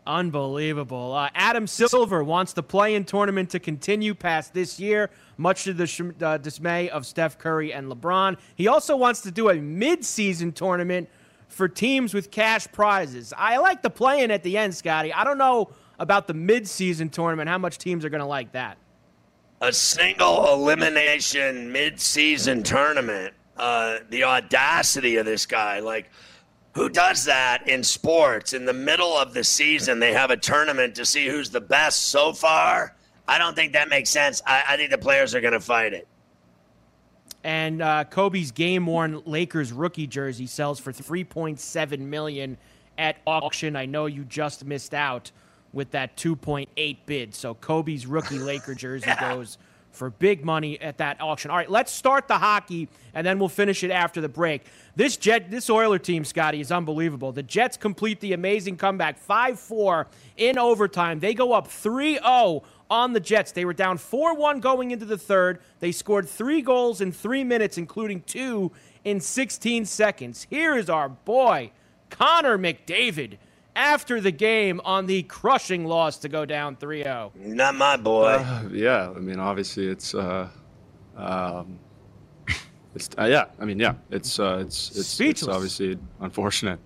Unbelievable. 0.07 1.13
Uh, 1.13 1.29
Adam 1.35 1.67
Silver 1.67 2.23
wants 2.23 2.53
the 2.53 2.63
play-in 2.63 3.05
tournament 3.05 3.51
to 3.51 3.59
continue 3.59 4.15
past 4.15 4.53
this 4.53 4.79
year, 4.79 5.11
much 5.37 5.63
to 5.65 5.73
the 5.73 5.85
sh- 5.85 6.01
uh, 6.21 6.37
dismay 6.37 6.89
of 6.89 7.05
Steph 7.05 7.37
Curry 7.37 7.71
and 7.71 7.91
LeBron. 7.91 8.37
He 8.55 8.67
also 8.67 8.95
wants 8.97 9.21
to 9.21 9.31
do 9.31 9.49
a 9.49 9.55
mid-season 9.55 10.53
tournament 10.53 11.07
for 11.47 11.67
teams 11.67 12.13
with 12.15 12.31
cash 12.31 12.67
prizes. 12.71 13.31
I 13.37 13.57
like 13.57 13.83
the 13.83 13.91
play-in 13.91 14.31
at 14.31 14.41
the 14.41 14.57
end, 14.57 14.73
Scotty. 14.73 15.13
I 15.13 15.23
don't 15.23 15.37
know 15.37 15.69
about 15.99 16.25
the 16.25 16.33
mid-season 16.33 17.09
tournament, 17.09 17.47
how 17.47 17.59
much 17.59 17.77
teams 17.77 18.03
are 18.03 18.09
going 18.09 18.21
to 18.21 18.25
like 18.27 18.53
that. 18.53 18.77
A 19.61 19.71
single 19.71 20.51
elimination 20.53 21.71
mid-season 21.71 22.63
tournament. 22.63 23.35
Uh, 23.55 23.99
the 24.09 24.23
audacity 24.23 25.17
of 25.17 25.25
this 25.27 25.45
guy. 25.45 25.79
Like, 25.79 26.09
who 26.73 26.89
does 26.89 27.25
that 27.25 27.67
in 27.67 27.83
sports? 27.83 28.53
In 28.53 28.65
the 28.65 28.73
middle 28.73 29.17
of 29.17 29.33
the 29.33 29.43
season, 29.43 29.99
they 29.99 30.13
have 30.13 30.31
a 30.31 30.37
tournament 30.37 30.95
to 30.95 31.05
see 31.05 31.27
who's 31.27 31.49
the 31.49 31.61
best 31.61 32.03
so 32.03 32.31
far. 32.31 32.95
I 33.27 33.37
don't 33.37 33.55
think 33.55 33.73
that 33.73 33.89
makes 33.89 34.09
sense. 34.09 34.41
I, 34.45 34.63
I 34.69 34.77
think 34.77 34.91
the 34.91 34.97
players 34.97 35.35
are 35.35 35.41
going 35.41 35.53
to 35.53 35.59
fight 35.59 35.93
it. 35.93 36.07
And 37.43 37.81
uh, 37.81 38.03
Kobe's 38.05 38.51
game-worn 38.51 39.23
Lakers 39.25 39.73
rookie 39.73 40.07
jersey 40.07 40.45
sells 40.45 40.79
for 40.79 40.93
3.7 40.93 41.99
million 41.99 42.57
at 42.97 43.17
auction. 43.25 43.75
I 43.75 43.85
know 43.85 44.05
you 44.05 44.23
just 44.23 44.63
missed 44.63 44.93
out 44.93 45.31
with 45.73 45.91
that 45.91 46.15
2.8 46.17 46.97
bid. 47.05 47.33
So 47.33 47.55
Kobe's 47.55 48.05
rookie 48.05 48.39
Laker 48.39 48.75
jersey 48.75 49.11
goes 49.19 49.57
for 49.91 50.09
big 50.09 50.43
money 50.43 50.79
at 50.79 50.97
that 50.97 51.21
auction. 51.21 51.51
All 51.51 51.57
right, 51.57 51.69
let's 51.69 51.91
start 51.91 52.27
the 52.27 52.37
hockey, 52.37 52.87
and 53.13 53.25
then 53.25 53.39
we'll 53.39 53.49
finish 53.49 53.83
it 53.83 53.91
after 53.91 54.21
the 54.21 54.29
break. 54.29 54.65
This 54.95 55.17
Jet, 55.17 55.51
this 55.51 55.69
Oiler 55.69 55.99
team, 55.99 56.23
Scotty, 56.23 56.61
is 56.61 56.71
unbelievable. 56.71 57.31
The 57.31 57.43
Jets 57.43 57.77
complete 57.77 58.19
the 58.19 58.33
amazing 58.33 58.77
comeback, 58.77 59.19
5-4 59.25 60.05
in 60.37 60.57
overtime. 60.57 61.19
They 61.19 61.33
go 61.33 61.53
up 61.53 61.67
3-0 61.67 62.63
on 62.89 63.13
the 63.13 63.19
Jets. 63.19 63.51
They 63.51 63.65
were 63.65 63.73
down 63.73 63.97
4-1 63.97 64.61
going 64.61 64.91
into 64.91 65.05
the 65.05 65.17
third. 65.17 65.59
They 65.79 65.91
scored 65.91 66.27
three 66.27 66.61
goals 66.61 67.01
in 67.01 67.11
three 67.11 67.43
minutes, 67.43 67.77
including 67.77 68.21
two 68.21 68.71
in 69.03 69.19
16 69.19 69.85
seconds. 69.85 70.47
Here 70.49 70.75
is 70.75 70.89
our 70.89 71.09
boy, 71.09 71.71
Connor 72.09 72.57
McDavid 72.57 73.37
after 73.75 74.19
the 74.21 74.31
game 74.31 74.81
on 74.83 75.05
the 75.05 75.23
crushing 75.23 75.85
loss 75.85 76.17
to 76.19 76.29
go 76.29 76.45
down 76.45 76.75
3-0. 76.75 77.35
Not 77.35 77.75
my 77.75 77.97
boy. 77.97 78.33
Uh, 78.33 78.69
yeah, 78.71 79.11
I 79.15 79.19
mean, 79.19 79.39
obviously 79.39 79.87
it's, 79.87 80.13
uh, 80.13 80.49
um, 81.15 81.79
it's 82.95 83.09
uh, 83.17 83.25
yeah, 83.25 83.45
I 83.59 83.65
mean, 83.65 83.79
yeah, 83.79 83.93
it's 84.09 84.39
uh, 84.39 84.59
it's 84.61 84.97
it's, 84.97 85.19
it's 85.19 85.47
obviously 85.47 85.97
unfortunate. 86.19 86.79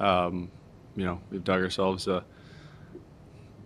Um, 0.00 0.50
you 0.96 1.04
know, 1.04 1.20
we've 1.30 1.44
dug 1.44 1.62
ourselves 1.62 2.06
a 2.08 2.24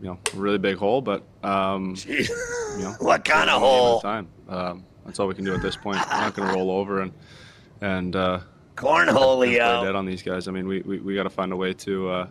you 0.01 0.09
know 0.09 0.19
a 0.33 0.37
really 0.37 0.59
big 0.59 0.77
hole, 0.77 1.01
but 1.01 1.23
um, 1.43 1.95
Jeez. 1.95 2.29
you 2.79 2.85
know, 2.85 2.95
what 3.01 3.25
kind 3.25 3.51
of 3.51 3.63
one 3.63 3.71
game 3.71 3.81
hole? 3.81 4.01
Time. 4.01 4.29
Um, 4.49 4.85
that's 5.05 5.19
all 5.21 5.29
we 5.29 5.35
can 5.35 5.45
do 5.45 5.55
at 5.55 5.63
this 5.63 5.77
point. 5.77 5.99
We're 5.99 6.21
not 6.21 6.35
going 6.35 6.49
to 6.49 6.55
roll 6.55 6.71
over 6.71 7.01
and 7.01 7.13
and 7.81 8.17
uh, 8.17 8.41
Cornholio. 8.75 9.85
dead 9.85 9.95
on 9.95 10.07
these 10.07 10.23
guys. 10.23 10.49
I 10.49 10.53
mean, 10.53 10.67
we 10.67 10.81
we, 10.83 10.99
we 11.01 11.15
got 11.15 11.25
to 11.25 11.31
find 11.31 11.53
a 11.53 11.57
way 11.57 11.73
to 11.75 12.09
uh, 12.11 12.29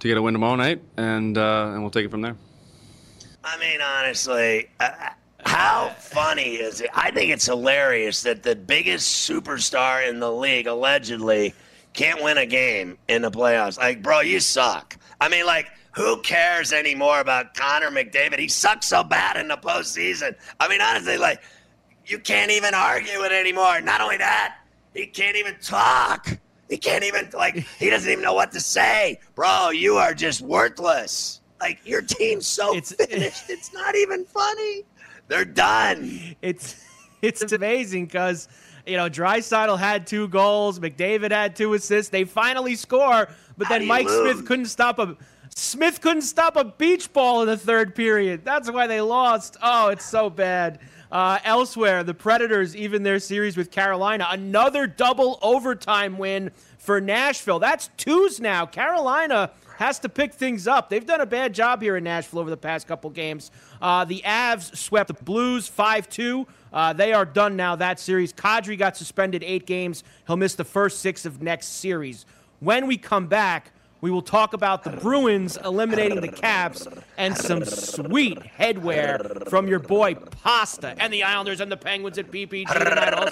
to 0.00 0.08
get 0.08 0.16
a 0.16 0.22
win 0.22 0.34
tomorrow 0.34 0.56
night, 0.56 0.82
and 0.96 1.38
uh, 1.38 1.70
and 1.72 1.82
we'll 1.82 1.90
take 1.90 2.04
it 2.04 2.10
from 2.10 2.22
there. 2.22 2.36
I 3.44 3.58
mean, 3.58 3.80
honestly, 3.80 4.68
uh, 4.80 4.90
how 5.44 5.90
funny 5.98 6.56
is 6.56 6.80
it? 6.80 6.90
I 6.94 7.10
think 7.10 7.30
it's 7.30 7.46
hilarious 7.46 8.22
that 8.24 8.42
the 8.42 8.54
biggest 8.54 9.28
superstar 9.28 10.06
in 10.08 10.20
the 10.20 10.30
league 10.30 10.66
allegedly 10.66 11.54
can't 11.92 12.22
win 12.22 12.38
a 12.38 12.46
game 12.46 12.98
in 13.08 13.22
the 13.22 13.30
playoffs. 13.30 13.78
Like, 13.78 14.02
bro, 14.02 14.20
you 14.20 14.40
suck. 14.40 14.96
I 15.20 15.28
mean, 15.28 15.46
like, 15.46 15.68
who 15.92 16.20
cares 16.22 16.72
anymore 16.72 17.20
about 17.20 17.54
Connor 17.54 17.90
McDavid? 17.90 18.38
He 18.38 18.48
sucks 18.48 18.86
so 18.86 19.02
bad 19.02 19.36
in 19.36 19.48
the 19.48 19.56
postseason. 19.56 20.36
I 20.58 20.68
mean, 20.68 20.80
honestly, 20.80 21.16
like, 21.16 21.42
you 22.06 22.18
can't 22.18 22.50
even 22.50 22.74
argue 22.74 23.22
it 23.24 23.32
anymore. 23.32 23.80
Not 23.80 24.00
only 24.00 24.18
that, 24.18 24.56
he 24.94 25.06
can't 25.06 25.36
even 25.36 25.56
talk. 25.60 26.38
He 26.70 26.78
can't 26.78 27.04
even, 27.04 27.28
like, 27.34 27.56
he 27.78 27.90
doesn't 27.90 28.10
even 28.10 28.24
know 28.24 28.32
what 28.32 28.52
to 28.52 28.60
say. 28.60 29.20
Bro, 29.34 29.70
you 29.70 29.96
are 29.96 30.14
just 30.14 30.40
worthless. 30.40 31.40
Like 31.60 31.80
your 31.84 32.02
team's 32.02 32.46
so 32.46 32.74
it's, 32.74 32.92
finished, 33.06 33.50
it's 33.50 33.72
not 33.72 33.94
even 33.94 34.24
funny. 34.24 34.84
They're 35.28 35.44
done. 35.44 36.36
It's 36.42 36.82
it's 37.22 37.52
amazing 37.52 38.06
because 38.06 38.48
you 38.86 38.96
know 38.96 39.10
Draisaitl 39.10 39.78
had 39.78 40.06
two 40.06 40.28
goals, 40.28 40.80
McDavid 40.80 41.30
had 41.30 41.54
two 41.54 41.74
assists. 41.74 42.10
They 42.10 42.24
finally 42.24 42.74
score, 42.76 43.28
but 43.58 43.66
How 43.66 43.78
then 43.78 43.86
Mike 43.86 44.06
lose? 44.06 44.32
Smith 44.32 44.46
couldn't 44.46 44.66
stop 44.66 44.98
a 44.98 45.16
Smith 45.54 46.00
couldn't 46.00 46.22
stop 46.22 46.56
a 46.56 46.64
beach 46.64 47.12
ball 47.12 47.42
in 47.42 47.48
the 47.48 47.56
third 47.56 47.94
period. 47.94 48.44
That's 48.44 48.70
why 48.70 48.86
they 48.86 49.00
lost. 49.00 49.56
Oh, 49.60 49.88
it's 49.88 50.04
so 50.04 50.30
bad. 50.30 50.78
Uh, 51.10 51.38
elsewhere, 51.44 52.04
the 52.04 52.14
Predators 52.14 52.76
even 52.76 53.02
their 53.02 53.18
series 53.18 53.56
with 53.56 53.70
Carolina, 53.70 54.28
another 54.30 54.86
double 54.86 55.38
overtime 55.42 56.18
win 56.18 56.50
for 56.78 57.00
Nashville. 57.00 57.58
That's 57.58 57.90
twos 57.96 58.40
now. 58.40 58.64
Carolina 58.64 59.50
has 59.78 59.98
to 60.00 60.08
pick 60.08 60.34
things 60.34 60.68
up. 60.68 60.88
They've 60.88 61.04
done 61.04 61.20
a 61.20 61.26
bad 61.26 61.54
job 61.54 61.82
here 61.82 61.96
in 61.96 62.04
Nashville 62.04 62.38
over 62.38 62.50
the 62.50 62.56
past 62.56 62.86
couple 62.86 63.10
games. 63.10 63.50
Uh, 63.80 64.04
the 64.04 64.22
Avs 64.24 64.76
swept 64.76 65.08
the 65.08 65.14
Blues 65.24 65.66
5 65.66 66.08
2. 66.08 66.46
Uh, 66.72 66.92
they 66.92 67.12
are 67.12 67.24
done 67.24 67.56
now, 67.56 67.74
that 67.76 67.98
series. 67.98 68.32
Kadri 68.32 68.78
got 68.78 68.96
suspended 68.96 69.42
eight 69.42 69.66
games. 69.66 70.04
He'll 70.26 70.36
miss 70.36 70.54
the 70.54 70.64
first 70.64 71.00
six 71.00 71.26
of 71.26 71.42
next 71.42 71.66
series. 71.66 72.26
When 72.60 72.86
we 72.86 72.98
come 72.98 73.26
back, 73.26 73.72
we 74.00 74.10
will 74.10 74.22
talk 74.22 74.52
about 74.52 74.84
the 74.84 74.90
Bruins 74.90 75.58
eliminating 75.64 76.20
the 76.20 76.28
Caps 76.28 76.86
and 77.16 77.36
some 77.36 77.64
sweet 77.64 78.38
headwear 78.38 79.48
from 79.48 79.68
your 79.68 79.78
boy 79.78 80.14
Pasta 80.14 80.94
and 80.98 81.12
the 81.12 81.22
Islanders 81.22 81.60
and 81.60 81.70
the 81.70 81.76
Penguins 81.76 82.18
at 82.18 82.30
PPG 82.30 82.72
tonight 82.72 83.14
also, 83.14 83.30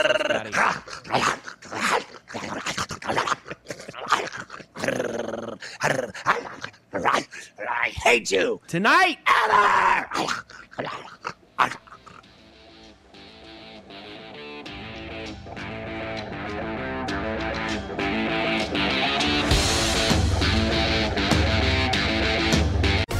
I 7.68 7.90
hate 7.90 8.30
you. 8.30 8.60
Tonight. 8.66 9.18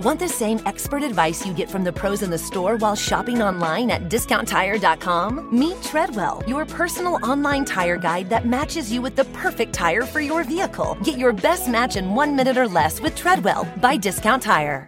Want 0.00 0.18
the 0.18 0.28
same 0.28 0.60
expert 0.66 1.02
advice 1.02 1.46
you 1.46 1.52
get 1.52 1.70
from 1.70 1.84
the 1.84 1.92
pros 1.92 2.22
in 2.22 2.30
the 2.30 2.38
store 2.38 2.76
while 2.76 2.96
shopping 2.96 3.40
online 3.40 3.90
at 3.90 4.08
discounttire.com? 4.08 5.56
Meet 5.56 5.82
Treadwell, 5.82 6.42
your 6.48 6.64
personal 6.64 7.24
online 7.24 7.64
tire 7.64 7.96
guide 7.96 8.28
that 8.28 8.46
matches 8.46 8.90
you 8.90 9.00
with 9.00 9.14
the 9.14 9.26
perfect 9.26 9.72
tire 9.72 10.02
for 10.02 10.20
your 10.20 10.42
vehicle. 10.42 10.96
Get 11.04 11.16
your 11.16 11.32
best 11.32 11.68
match 11.68 11.96
in 11.96 12.14
one 12.14 12.34
minute 12.34 12.56
or 12.56 12.66
less 12.66 13.00
with 13.00 13.14
Treadwell 13.14 13.68
by 13.80 13.96
Discount 13.96 14.42
Tire. 14.42 14.86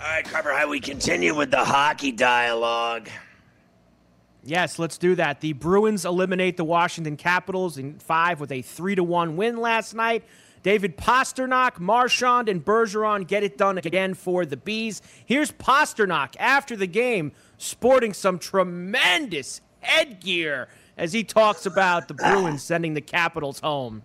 All 0.00 0.08
right, 0.08 0.24
Carver, 0.24 0.52
how 0.52 0.68
we 0.68 0.80
continue 0.80 1.34
with 1.34 1.50
the 1.52 1.64
hockey 1.64 2.12
dialogue. 2.12 3.08
Yes, 4.44 4.80
let's 4.80 4.98
do 4.98 5.14
that. 5.14 5.40
The 5.40 5.52
Bruins 5.52 6.04
eliminate 6.04 6.56
the 6.56 6.64
Washington 6.64 7.16
Capitals 7.16 7.78
in 7.78 8.00
five 8.00 8.40
with 8.40 8.50
a 8.50 8.60
three 8.62 8.96
to 8.96 9.04
one 9.04 9.36
win 9.36 9.56
last 9.56 9.94
night. 9.94 10.24
David 10.62 10.96
Pastrnak, 10.96 11.80
Marchand, 11.80 12.48
and 12.48 12.64
Bergeron 12.64 13.26
get 13.26 13.42
it 13.42 13.58
done 13.58 13.78
again 13.78 14.14
for 14.14 14.46
the 14.46 14.56
Bees. 14.56 15.02
Here's 15.26 15.50
Pastrnak 15.50 16.36
after 16.38 16.76
the 16.76 16.86
game, 16.86 17.32
sporting 17.58 18.12
some 18.12 18.38
tremendous 18.38 19.60
headgear 19.80 20.68
as 20.96 21.12
he 21.12 21.24
talks 21.24 21.66
about 21.66 22.06
the 22.08 22.14
Bruins 22.14 22.62
sending 22.62 22.94
the 22.94 23.00
Capitals 23.00 23.58
home. 23.60 24.02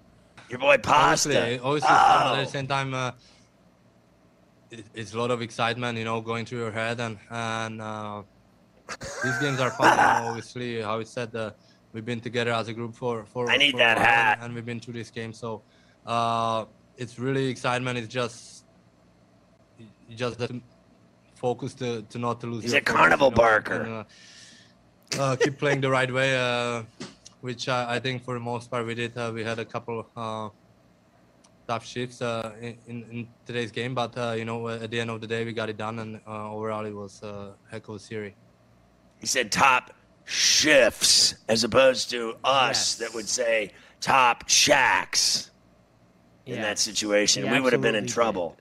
Your 0.50 0.60
boy 0.60 0.78
Pasta. 0.78 1.30
Obviously, 1.30 1.60
obviously 1.60 1.90
Oh. 1.92 2.34
at 2.36 2.46
the 2.46 2.50
same 2.52 2.68
time, 2.68 2.94
uh, 2.94 3.12
it, 4.72 4.86
it's 4.94 5.14
a 5.14 5.18
lot 5.20 5.30
of 5.32 5.42
excitement, 5.42 5.98
you 5.98 6.06
know, 6.06 6.22
going 6.22 6.46
through 6.46 6.60
your 6.60 6.72
head, 6.72 7.00
and 7.00 7.18
and 7.30 7.82
uh, 7.82 8.24
these 9.24 9.38
games 9.40 9.60
are 9.60 9.72
fun. 9.72 9.92
You 9.92 9.98
know, 9.98 10.30
obviously, 10.30 10.82
how 10.82 10.98
we 10.98 11.06
said, 11.06 11.36
uh, 11.36 11.52
we've 11.94 12.06
been 12.06 12.22
together 12.22 12.52
as 12.54 12.68
a 12.68 12.74
group 12.74 12.96
for 12.96 13.26
for. 13.26 13.50
I 13.52 13.58
need 13.58 13.72
for 13.72 13.78
that 13.78 13.98
a 13.98 14.00
while, 14.00 14.10
hat. 14.10 14.40
and 14.42 14.56
we've 14.56 14.66
been 14.66 14.80
through 14.80 14.94
this 14.96 15.12
game, 15.12 15.34
so 15.34 15.62
uh, 16.08 16.66
it's 16.98 17.20
really 17.20 17.48
excitement. 17.48 18.00
It's 18.00 18.08
just 18.08 18.66
you 20.10 20.16
just 20.16 20.40
have 20.40 20.50
to 20.50 20.62
focus 21.36 21.74
to, 21.76 22.02
to 22.04 22.18
not 22.18 22.42
to 22.42 22.48
lose. 22.48 22.64
He's 22.64 22.74
a 22.74 22.78
focus, 22.78 22.96
carnival 22.96 23.28
you 23.28 23.32
know, 23.32 23.36
barker. 23.36 23.82
and, 23.82 23.94
uh, 23.94 24.04
uh, 25.20 25.36
keep 25.36 25.58
playing 25.58 25.82
the 25.82 25.90
right 25.90 26.12
way, 26.12 26.38
uh, 26.38 26.84
which 27.42 27.70
I, 27.70 27.96
I 27.96 28.00
think 28.00 28.24
for 28.24 28.34
the 28.34 28.40
most 28.40 28.70
part 28.72 28.86
we 28.86 28.96
did. 28.96 29.18
Uh, 29.18 29.32
we 29.34 29.44
had 29.44 29.60
a 29.60 29.66
couple 29.66 30.08
uh, 30.16 30.50
tough 31.68 31.86
shifts 31.86 32.22
uh, 32.22 32.52
in, 32.62 32.78
in, 32.88 33.28
today's 33.46 33.72
game, 33.72 33.94
but 33.94 34.18
uh, 34.18 34.32
you 34.32 34.46
know 34.46 34.68
at 34.68 34.90
the 34.90 35.00
end 35.00 35.10
of 35.10 35.22
the 35.22 35.28
day 35.28 35.46
we 35.46 35.54
got 35.54 35.70
it 35.70 35.78
done, 35.78 36.00
and 36.00 36.20
uh, 36.28 36.52
overall 36.52 36.86
it 36.86 36.94
was 36.94 37.22
a 37.24 37.54
heck 37.70 37.88
of 37.88 37.96
a 37.96 38.00
series. 38.00 38.34
He 39.20 39.28
said 39.28 39.52
top 39.52 39.94
shifts 40.26 41.36
as 41.48 41.64
opposed 41.64 42.10
to 42.12 42.36
us 42.44 42.96
that 42.96 43.14
would 43.14 43.28
say 43.28 43.72
top 44.02 44.48
shacks. 44.50 45.52
In 46.48 46.56
Yeah. 46.56 46.62
that 46.62 46.80
situation, 46.80 47.52
we 47.52 47.60
would 47.60 47.74
have 47.74 47.82
been 47.82 47.94
in 47.96 48.08
trouble. 48.08 48.56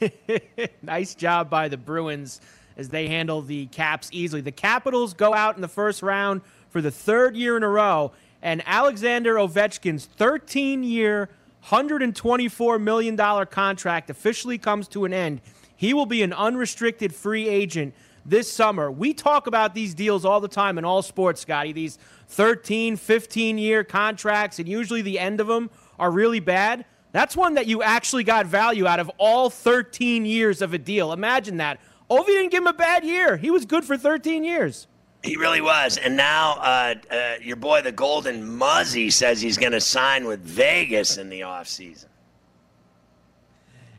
nice 0.82 1.14
job 1.14 1.48
by 1.48 1.68
the 1.68 1.78
Bruins 1.78 2.38
as 2.76 2.90
they 2.90 3.08
handle 3.08 3.40
the 3.40 3.64
Caps 3.66 4.10
easily. 4.12 4.42
The 4.42 4.52
Capitals 4.52 5.14
go 5.14 5.32
out 5.32 5.56
in 5.56 5.62
the 5.62 5.68
first 5.68 6.02
round 6.02 6.42
for 6.68 6.82
the 6.82 6.90
third 6.90 7.34
year 7.34 7.56
in 7.56 7.62
a 7.62 7.68
row, 7.68 8.12
and 8.42 8.62
Alexander 8.66 9.36
Ovechkin's 9.36 10.04
13 10.04 10.82
year, 10.84 11.30
$124 11.64 12.80
million 12.80 13.16
contract 13.46 14.10
officially 14.10 14.58
comes 14.58 14.86
to 14.88 15.06
an 15.06 15.14
end. 15.14 15.40
He 15.74 15.94
will 15.94 16.06
be 16.06 16.22
an 16.22 16.34
unrestricted 16.34 17.14
free 17.14 17.48
agent 17.48 17.94
this 18.26 18.52
summer. 18.52 18.90
We 18.90 19.14
talk 19.14 19.46
about 19.46 19.74
these 19.74 19.94
deals 19.94 20.26
all 20.26 20.40
the 20.40 20.48
time 20.48 20.76
in 20.76 20.84
all 20.84 21.00
sports, 21.00 21.40
Scotty. 21.40 21.72
These 21.72 21.98
13, 22.28 22.96
15 22.96 23.56
year 23.56 23.82
contracts, 23.82 24.58
and 24.58 24.68
usually 24.68 25.00
the 25.00 25.18
end 25.18 25.40
of 25.40 25.46
them 25.46 25.70
are 26.00 26.10
really 26.10 26.40
bad. 26.40 26.84
That's 27.12 27.36
one 27.36 27.54
that 27.54 27.66
you 27.66 27.82
actually 27.82 28.24
got 28.24 28.46
value 28.46 28.86
out 28.86 28.98
of 28.98 29.10
all 29.18 29.50
13 29.50 30.24
years 30.24 30.62
of 30.62 30.72
a 30.74 30.78
deal. 30.78 31.12
Imagine 31.12 31.58
that. 31.58 31.78
Ovi 32.10 32.26
didn't 32.26 32.50
give 32.50 32.62
him 32.62 32.68
a 32.68 32.72
bad 32.72 33.04
year. 33.04 33.36
He 33.36 33.50
was 33.50 33.64
good 33.64 33.84
for 33.84 33.96
13 33.96 34.42
years. 34.42 34.88
He 35.22 35.36
really 35.36 35.60
was. 35.60 35.98
And 35.98 36.16
now 36.16 36.54
uh, 36.54 36.94
uh, 37.10 37.34
your 37.42 37.56
boy, 37.56 37.82
the 37.82 37.92
Golden 37.92 38.56
Muzzy, 38.56 39.10
says 39.10 39.40
he's 39.40 39.58
going 39.58 39.72
to 39.72 39.80
sign 39.80 40.24
with 40.24 40.40
Vegas 40.40 41.18
in 41.18 41.28
the 41.28 41.42
offseason. 41.42 42.06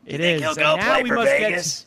It 0.06 0.18
think 0.18 0.38
is. 0.38 0.42
he'll 0.42 0.56
go 0.56 0.76
now 0.76 0.94
play 0.94 1.04
we 1.04 1.10
for 1.10 1.16
must 1.16 1.38
get- 1.38 1.86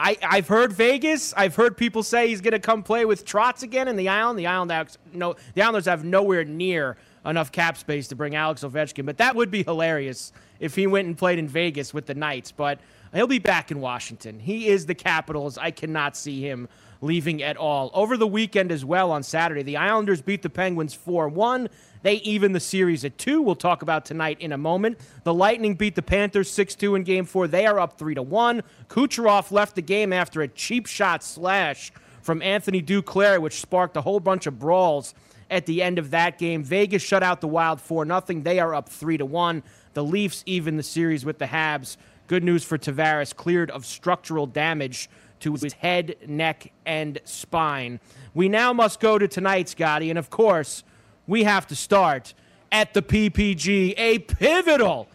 I, 0.00 0.16
I've 0.22 0.46
heard 0.46 0.72
Vegas. 0.72 1.34
I've 1.36 1.56
heard 1.56 1.76
people 1.76 2.04
say 2.04 2.28
he's 2.28 2.40
going 2.40 2.52
to 2.52 2.60
come 2.60 2.84
play 2.84 3.04
with 3.04 3.24
Trotz 3.24 3.64
again 3.64 3.88
in 3.88 3.96
the 3.96 4.08
Island. 4.08 4.38
The 4.38 4.46
Island, 4.46 4.96
no, 5.12 5.34
the 5.54 5.62
Islanders 5.62 5.86
have 5.86 6.04
nowhere 6.04 6.44
near 6.44 6.96
enough 7.24 7.52
cap 7.52 7.76
space 7.76 8.08
to 8.08 8.16
bring 8.16 8.34
Alex 8.34 8.62
Ovechkin, 8.62 9.06
but 9.06 9.18
that 9.18 9.36
would 9.36 9.50
be 9.50 9.62
hilarious 9.62 10.32
if 10.60 10.74
he 10.74 10.86
went 10.86 11.06
and 11.06 11.16
played 11.16 11.38
in 11.38 11.48
Vegas 11.48 11.92
with 11.92 12.06
the 12.06 12.14
Knights. 12.14 12.52
But 12.52 12.80
he'll 13.12 13.26
be 13.26 13.38
back 13.38 13.70
in 13.70 13.80
Washington. 13.80 14.38
He 14.38 14.68
is 14.68 14.86
the 14.86 14.94
Capitals. 14.94 15.58
I 15.58 15.70
cannot 15.70 16.16
see 16.16 16.40
him 16.40 16.68
leaving 17.00 17.42
at 17.42 17.56
all. 17.56 17.90
Over 17.94 18.16
the 18.16 18.26
weekend 18.26 18.72
as 18.72 18.84
well 18.84 19.10
on 19.10 19.22
Saturday, 19.22 19.62
the 19.62 19.76
Islanders 19.76 20.20
beat 20.20 20.42
the 20.42 20.50
Penguins 20.50 20.94
4 20.94 21.28
1. 21.28 21.68
They 22.02 22.14
even 22.16 22.52
the 22.52 22.60
series 22.60 23.04
at 23.04 23.18
two. 23.18 23.42
We'll 23.42 23.56
talk 23.56 23.82
about 23.82 24.04
tonight 24.04 24.40
in 24.40 24.52
a 24.52 24.58
moment. 24.58 24.98
The 25.24 25.34
Lightning 25.34 25.74
beat 25.74 25.94
the 25.94 26.02
Panthers 26.02 26.50
6 26.50 26.74
2 26.76 26.94
in 26.94 27.02
game 27.02 27.24
four. 27.24 27.48
They 27.48 27.66
are 27.66 27.80
up 27.80 27.98
3 27.98 28.14
to 28.14 28.22
1. 28.22 28.62
Kucherov 28.88 29.50
left 29.50 29.74
the 29.74 29.82
game 29.82 30.12
after 30.12 30.42
a 30.42 30.48
cheap 30.48 30.86
shot 30.86 31.22
slash 31.22 31.92
from 32.22 32.42
Anthony 32.42 32.82
Duclair, 32.82 33.40
which 33.40 33.60
sparked 33.60 33.96
a 33.96 34.02
whole 34.02 34.20
bunch 34.20 34.46
of 34.46 34.58
brawls 34.58 35.14
at 35.50 35.66
the 35.66 35.82
end 35.82 35.98
of 35.98 36.10
that 36.10 36.38
game. 36.38 36.62
Vegas 36.62 37.02
shut 37.02 37.22
out 37.22 37.40
the 37.40 37.48
Wild 37.48 37.80
4 37.80 38.06
0. 38.06 38.20
They 38.42 38.58
are 38.58 38.74
up 38.74 38.88
3 38.88 39.18
to 39.18 39.26
1. 39.26 39.62
The 39.94 40.04
Leafs 40.04 40.42
even 40.46 40.76
the 40.76 40.82
series 40.82 41.24
with 41.24 41.38
the 41.38 41.46
Habs. 41.46 41.96
Good 42.26 42.44
news 42.44 42.62
for 42.62 42.76
Tavares, 42.76 43.34
cleared 43.34 43.70
of 43.70 43.86
structural 43.86 44.46
damage 44.46 45.08
to 45.40 45.54
his 45.54 45.72
head, 45.72 46.16
neck, 46.26 46.72
and 46.84 47.20
spine. 47.24 48.00
We 48.34 48.48
now 48.48 48.72
must 48.72 49.00
go 49.00 49.18
to 49.18 49.26
tonight's 49.26 49.72
Scotty, 49.72 50.10
and 50.10 50.18
of 50.18 50.30
course, 50.30 50.84
we 51.26 51.44
have 51.44 51.66
to 51.68 51.76
start 51.76 52.34
at 52.70 52.92
the 52.92 53.02
PPG, 53.02 53.94
a 53.96 54.18
pivotal 54.18 55.08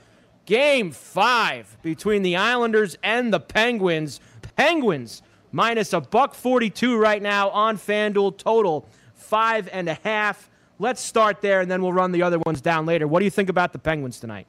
game 0.46 0.92
five 0.92 1.78
between 1.82 2.22
the 2.24 2.36
Islanders 2.36 2.98
and 3.04 3.34
the 3.34 3.40
Penguins. 3.40 4.20
Penguins 4.56 5.22
minus 5.52 5.94
a 5.94 6.02
buck 6.02 6.34
42 6.34 6.98
right 6.98 7.22
now 7.22 7.50
on 7.50 7.78
FanDuel, 7.78 8.38
total 8.38 8.88
five 9.24 9.70
and 9.72 9.90
a 9.90 9.96
half. 9.96 10.50
Let's 10.80 11.02
start 11.02 11.42
there, 11.42 11.62
and 11.62 11.70
then 11.70 11.82
we'll 11.82 11.94
run 11.94 12.12
the 12.12 12.24
other 12.24 12.40
ones 12.40 12.62
down 12.62 12.86
later. 12.86 13.08
What 13.08 13.20
do 13.20 13.26
you 13.26 13.32
think 13.32 13.50
about 13.50 13.74
the 13.74 13.80
Penguins 13.80 14.20
tonight? 14.20 14.48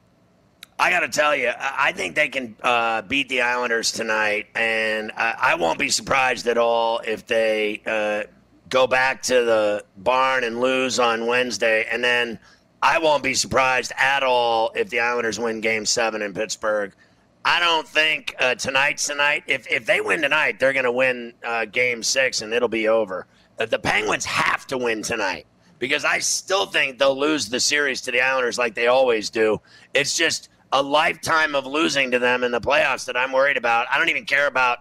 I 0.77 0.89
got 0.89 1.01
to 1.01 1.07
tell 1.07 1.33
you, 1.33 1.51
I 1.57 1.93
think 1.93 2.15
they 2.15 2.27
can 2.27 2.55
uh, 2.61 3.01
beat 3.03 3.29
the 3.29 3.41
Islanders 3.41 3.93
tonight, 3.93 4.47
and 4.55 5.11
I, 5.15 5.35
I, 5.39 5.55
won't 5.55 5.79
be 5.79 5.87
surprised 5.87 6.47
at 6.47 6.57
all 6.57 6.99
if 6.99 7.25
they 7.25 7.81
uh, 7.85 8.23
go 8.67 8.85
back 8.85 9.21
to 9.23 9.45
the 9.45 9.85
barn 9.95 10.43
and 10.43 10.59
lose 10.59 10.99
on 10.99 11.27
Wednesday, 11.27 11.87
and 11.89 12.03
then 12.03 12.39
I 12.81 12.99
won't 12.99 13.23
be 13.23 13.35
surprised 13.35 13.93
at 13.97 14.21
all 14.21 14.73
if 14.75 14.89
the 14.89 14.99
Islanders 14.99 15.39
win 15.39 15.61
Game 15.61 15.85
Seven 15.85 16.21
in 16.21 16.33
Pittsburgh. 16.33 16.93
I 17.45 17.61
don't 17.61 17.87
think 17.87 18.35
uh, 18.39 18.55
tonight's 18.55 19.07
tonight. 19.07 19.43
If 19.47 19.71
if 19.71 19.85
they 19.85 20.01
win 20.01 20.21
tonight, 20.21 20.59
they're 20.59 20.73
going 20.73 20.85
to 20.85 20.91
win 20.91 21.33
uh, 21.43 21.65
Game 21.65 22.03
Six, 22.03 22.41
and 22.41 22.53
it'll 22.53 22.67
be 22.67 22.89
over. 22.89 23.27
Uh, 23.59 23.65
the 23.65 23.79
Penguins 23.79 24.25
have 24.25 24.67
to 24.67 24.77
win 24.77 25.01
tonight 25.01 25.45
because 25.79 26.05
I 26.05 26.19
still 26.19 26.65
think 26.65 26.99
they'll 26.99 27.17
lose 27.17 27.49
the 27.49 27.59
series 27.59 28.01
to 28.01 28.11
the 28.11 28.21
Islanders 28.21 28.57
like 28.57 28.75
they 28.75 28.87
always 28.87 29.29
do. 29.29 29.61
It's 29.93 30.15
just 30.15 30.49
a 30.71 30.81
lifetime 30.81 31.55
of 31.55 31.65
losing 31.65 32.11
to 32.11 32.19
them 32.19 32.43
in 32.43 32.51
the 32.51 32.61
playoffs 32.61 33.05
that 33.05 33.15
I'm 33.15 33.31
worried 33.31 33.57
about. 33.57 33.87
I 33.91 33.97
don't 33.97 34.09
even 34.09 34.25
care 34.25 34.47
about 34.47 34.79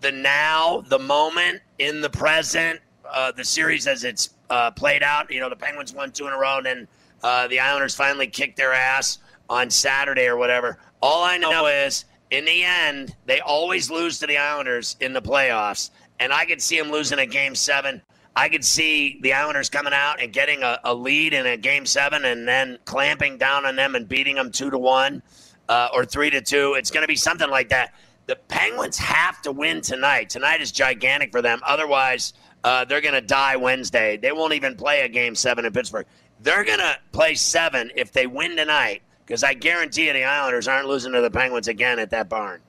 the 0.00 0.12
now, 0.12 0.82
the 0.88 0.98
moment, 0.98 1.60
in 1.78 2.00
the 2.00 2.10
present, 2.10 2.80
uh, 3.10 3.32
the 3.32 3.44
series 3.44 3.86
as 3.86 4.04
it's 4.04 4.30
uh, 4.50 4.70
played 4.70 5.02
out. 5.02 5.30
You 5.30 5.40
know, 5.40 5.48
the 5.48 5.56
Penguins 5.56 5.92
won 5.92 6.12
two 6.12 6.26
in 6.26 6.32
a 6.32 6.38
row, 6.38 6.58
and 6.58 6.66
then 6.66 6.88
uh, 7.22 7.48
the 7.48 7.60
Islanders 7.60 7.94
finally 7.94 8.26
kicked 8.26 8.56
their 8.56 8.72
ass 8.72 9.18
on 9.48 9.70
Saturday 9.70 10.26
or 10.26 10.36
whatever. 10.36 10.78
All 11.00 11.24
I 11.24 11.36
know 11.36 11.66
is, 11.66 12.04
in 12.30 12.44
the 12.44 12.64
end, 12.64 13.14
they 13.26 13.40
always 13.40 13.90
lose 13.90 14.18
to 14.20 14.26
the 14.26 14.38
Islanders 14.38 14.96
in 15.00 15.12
the 15.12 15.22
playoffs, 15.22 15.90
and 16.22 16.32
I 16.32 16.44
could 16.44 16.62
see 16.62 16.78
them 16.78 16.92
losing 16.92 17.18
a 17.18 17.26
game 17.26 17.56
seven. 17.56 18.00
I 18.36 18.48
could 18.48 18.64
see 18.64 19.18
the 19.22 19.32
Islanders 19.32 19.68
coming 19.68 19.92
out 19.92 20.22
and 20.22 20.32
getting 20.32 20.62
a, 20.62 20.78
a, 20.84 20.94
lead 20.94 21.34
in 21.34 21.46
a 21.46 21.56
game 21.56 21.84
seven 21.84 22.24
and 22.24 22.46
then 22.46 22.78
clamping 22.84 23.38
down 23.38 23.66
on 23.66 23.74
them 23.74 23.96
and 23.96 24.08
beating 24.08 24.36
them 24.36 24.52
two 24.52 24.70
to 24.70 24.78
one 24.78 25.20
uh, 25.68 25.88
or 25.92 26.04
three 26.04 26.30
to 26.30 26.40
two. 26.40 26.74
It's 26.78 26.92
going 26.92 27.02
to 27.02 27.08
be 27.08 27.16
something 27.16 27.50
like 27.50 27.70
that. 27.70 27.94
The 28.26 28.36
Penguins 28.36 28.96
have 28.98 29.42
to 29.42 29.50
win 29.50 29.80
tonight. 29.80 30.30
Tonight 30.30 30.60
is 30.60 30.70
gigantic 30.70 31.32
for 31.32 31.42
them. 31.42 31.60
Otherwise, 31.66 32.34
uh, 32.62 32.84
they're 32.84 33.00
going 33.00 33.14
to 33.14 33.20
die 33.20 33.56
Wednesday. 33.56 34.16
They 34.16 34.30
won't 34.30 34.54
even 34.54 34.76
play 34.76 35.00
a 35.00 35.08
game 35.08 35.34
seven 35.34 35.64
in 35.64 35.72
Pittsburgh. 35.72 36.06
They're 36.40 36.64
going 36.64 36.78
to 36.78 36.98
play 37.10 37.34
seven 37.34 37.90
if 37.96 38.12
they 38.12 38.28
win 38.28 38.56
tonight 38.56 39.02
because 39.26 39.42
I 39.42 39.54
guarantee 39.54 40.06
you 40.06 40.12
the 40.12 40.22
Islanders 40.22 40.68
aren't 40.68 40.86
losing 40.86 41.12
to 41.12 41.20
the 41.20 41.30
Penguins 41.32 41.66
again 41.66 41.98
at 41.98 42.10
that 42.10 42.28
barn. 42.28 42.60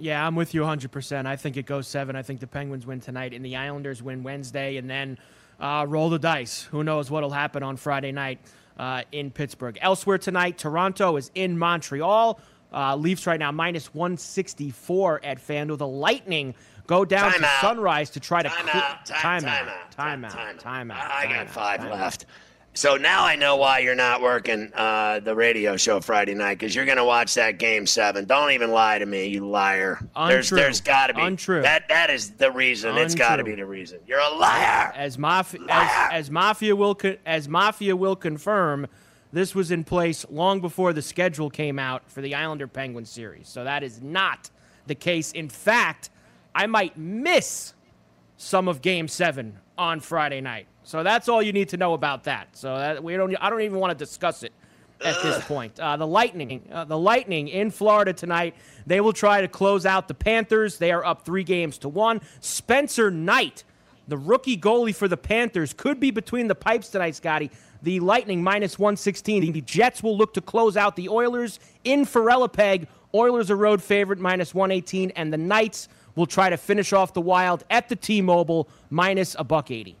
Yeah, 0.00 0.26
I'm 0.26 0.34
with 0.34 0.54
you 0.54 0.62
100%. 0.62 1.26
I 1.26 1.36
think 1.36 1.56
it 1.56 1.66
goes 1.66 1.86
seven. 1.86 2.16
I 2.16 2.22
think 2.22 2.40
the 2.40 2.46
Penguins 2.46 2.86
win 2.86 3.00
tonight 3.00 3.34
and 3.34 3.44
the 3.44 3.56
Islanders 3.56 4.02
win 4.02 4.22
Wednesday 4.22 4.76
and 4.76 4.88
then 4.88 5.18
uh, 5.60 5.84
roll 5.88 6.08
the 6.10 6.18
dice. 6.18 6.62
Who 6.70 6.82
knows 6.82 7.10
what 7.10 7.22
will 7.22 7.30
happen 7.30 7.62
on 7.62 7.76
Friday 7.76 8.12
night 8.12 8.38
uh, 8.78 9.02
in 9.12 9.30
Pittsburgh. 9.30 9.78
Elsewhere 9.80 10.18
tonight, 10.18 10.58
Toronto 10.58 11.16
is 11.16 11.30
in 11.34 11.58
Montreal. 11.58 12.40
Uh, 12.72 12.96
Leafs 12.96 13.26
right 13.26 13.38
now 13.38 13.50
minus 13.52 13.92
164 13.94 15.20
at 15.24 15.38
FanDuel. 15.44 15.76
The 15.78 15.86
Lightning 15.86 16.54
go 16.86 17.04
down 17.04 17.32
time 17.32 17.40
to 17.40 17.46
out. 17.46 17.60
Sunrise 17.60 18.10
to 18.10 18.20
try 18.20 18.42
to 18.42 18.48
time, 18.48 18.66
cl- 18.66 18.84
out. 18.84 19.06
Time, 19.06 19.42
time, 19.42 19.68
out, 19.68 19.90
time 19.90 20.24
out, 20.24 20.30
time 20.30 20.48
out, 20.54 20.60
time 20.60 20.90
out. 20.90 21.10
I 21.10 21.26
got 21.26 21.50
five 21.50 21.84
left. 21.84 22.26
So 22.72 22.96
now 22.96 23.24
I 23.24 23.34
know 23.34 23.56
why 23.56 23.80
you're 23.80 23.96
not 23.96 24.22
working 24.22 24.70
uh, 24.74 25.20
the 25.20 25.34
radio 25.34 25.76
show 25.76 26.00
Friday 26.00 26.34
night 26.34 26.58
because 26.58 26.74
you're 26.74 26.84
going 26.84 26.98
to 26.98 27.04
watch 27.04 27.34
that 27.34 27.58
game 27.58 27.84
seven. 27.84 28.26
Don't 28.26 28.52
even 28.52 28.70
lie 28.70 28.98
to 28.98 29.06
me, 29.06 29.26
you 29.26 29.46
liar. 29.48 29.98
There's 30.16 30.50
there's 30.50 30.80
got 30.80 31.08
to 31.08 31.14
be 31.14 31.20
Untrue. 31.20 31.62
That 31.62 31.88
that 31.88 32.10
is 32.10 32.30
the 32.30 32.52
reason. 32.52 32.96
It's 32.96 33.16
got 33.16 33.36
to 33.36 33.44
be 33.44 33.56
the 33.56 33.66
reason. 33.66 33.98
You're 34.06 34.20
a 34.20 34.34
liar. 34.36 34.92
As 34.94 35.18
mafia, 35.18 35.60
as, 35.68 36.10
as 36.12 36.30
mafia 36.30 36.76
will 36.76 36.96
as 37.26 37.48
mafia 37.48 37.96
will 37.96 38.16
confirm, 38.16 38.86
this 39.32 39.52
was 39.54 39.72
in 39.72 39.82
place 39.82 40.24
long 40.30 40.60
before 40.60 40.92
the 40.92 41.02
schedule 41.02 41.50
came 41.50 41.78
out 41.78 42.08
for 42.08 42.20
the 42.20 42.36
Islander 42.36 42.68
Penguin 42.68 43.04
series. 43.04 43.48
So 43.48 43.64
that 43.64 43.82
is 43.82 44.00
not 44.00 44.48
the 44.86 44.94
case. 44.94 45.32
In 45.32 45.48
fact, 45.48 46.10
I 46.54 46.66
might 46.66 46.96
miss 46.96 47.74
some 48.36 48.68
of 48.68 48.80
Game 48.80 49.08
Seven 49.08 49.58
on 49.76 49.98
Friday 49.98 50.40
night. 50.40 50.66
So 50.82 51.02
that's 51.02 51.28
all 51.28 51.42
you 51.42 51.52
need 51.52 51.68
to 51.70 51.76
know 51.76 51.94
about 51.94 52.24
that. 52.24 52.56
So 52.56 52.76
that 52.76 53.02
we 53.02 53.16
don't. 53.16 53.34
I 53.40 53.50
don't 53.50 53.62
even 53.62 53.78
want 53.78 53.96
to 53.96 54.04
discuss 54.04 54.42
it 54.42 54.52
at 55.04 55.22
this 55.22 55.44
point. 55.44 55.78
Uh, 55.78 55.96
the 55.96 56.06
Lightning, 56.06 56.62
uh, 56.72 56.84
the 56.84 56.98
Lightning 56.98 57.48
in 57.48 57.70
Florida 57.70 58.12
tonight. 58.12 58.54
They 58.86 59.00
will 59.00 59.12
try 59.12 59.40
to 59.40 59.48
close 59.48 59.86
out 59.86 60.08
the 60.08 60.14
Panthers. 60.14 60.78
They 60.78 60.92
are 60.92 61.04
up 61.04 61.24
three 61.24 61.44
games 61.44 61.78
to 61.78 61.88
one. 61.88 62.20
Spencer 62.40 63.10
Knight, 63.10 63.64
the 64.08 64.18
rookie 64.18 64.56
goalie 64.56 64.94
for 64.94 65.08
the 65.08 65.16
Panthers, 65.16 65.72
could 65.72 66.00
be 66.00 66.10
between 66.10 66.48
the 66.48 66.54
pipes 66.54 66.88
tonight, 66.88 67.14
Scotty. 67.14 67.50
The 67.82 68.00
Lightning 68.00 68.42
minus 68.42 68.78
116. 68.78 69.52
The 69.52 69.60
Jets 69.62 70.02
will 70.02 70.16
look 70.16 70.34
to 70.34 70.40
close 70.40 70.76
out 70.76 70.96
the 70.96 71.08
Oilers 71.08 71.58
in 71.84 72.04
Peg. 72.04 72.88
Oilers 73.14 73.50
a 73.50 73.56
road 73.56 73.82
favorite 73.82 74.18
minus 74.18 74.54
118, 74.54 75.10
and 75.16 75.32
the 75.32 75.38
Knights 75.38 75.88
will 76.14 76.26
try 76.26 76.50
to 76.50 76.56
finish 76.56 76.92
off 76.92 77.14
the 77.14 77.20
Wild 77.20 77.64
at 77.70 77.88
the 77.88 77.96
T-Mobile 77.96 78.68
minus 78.90 79.34
a 79.38 79.44
buck 79.44 79.70
80. 79.70 79.96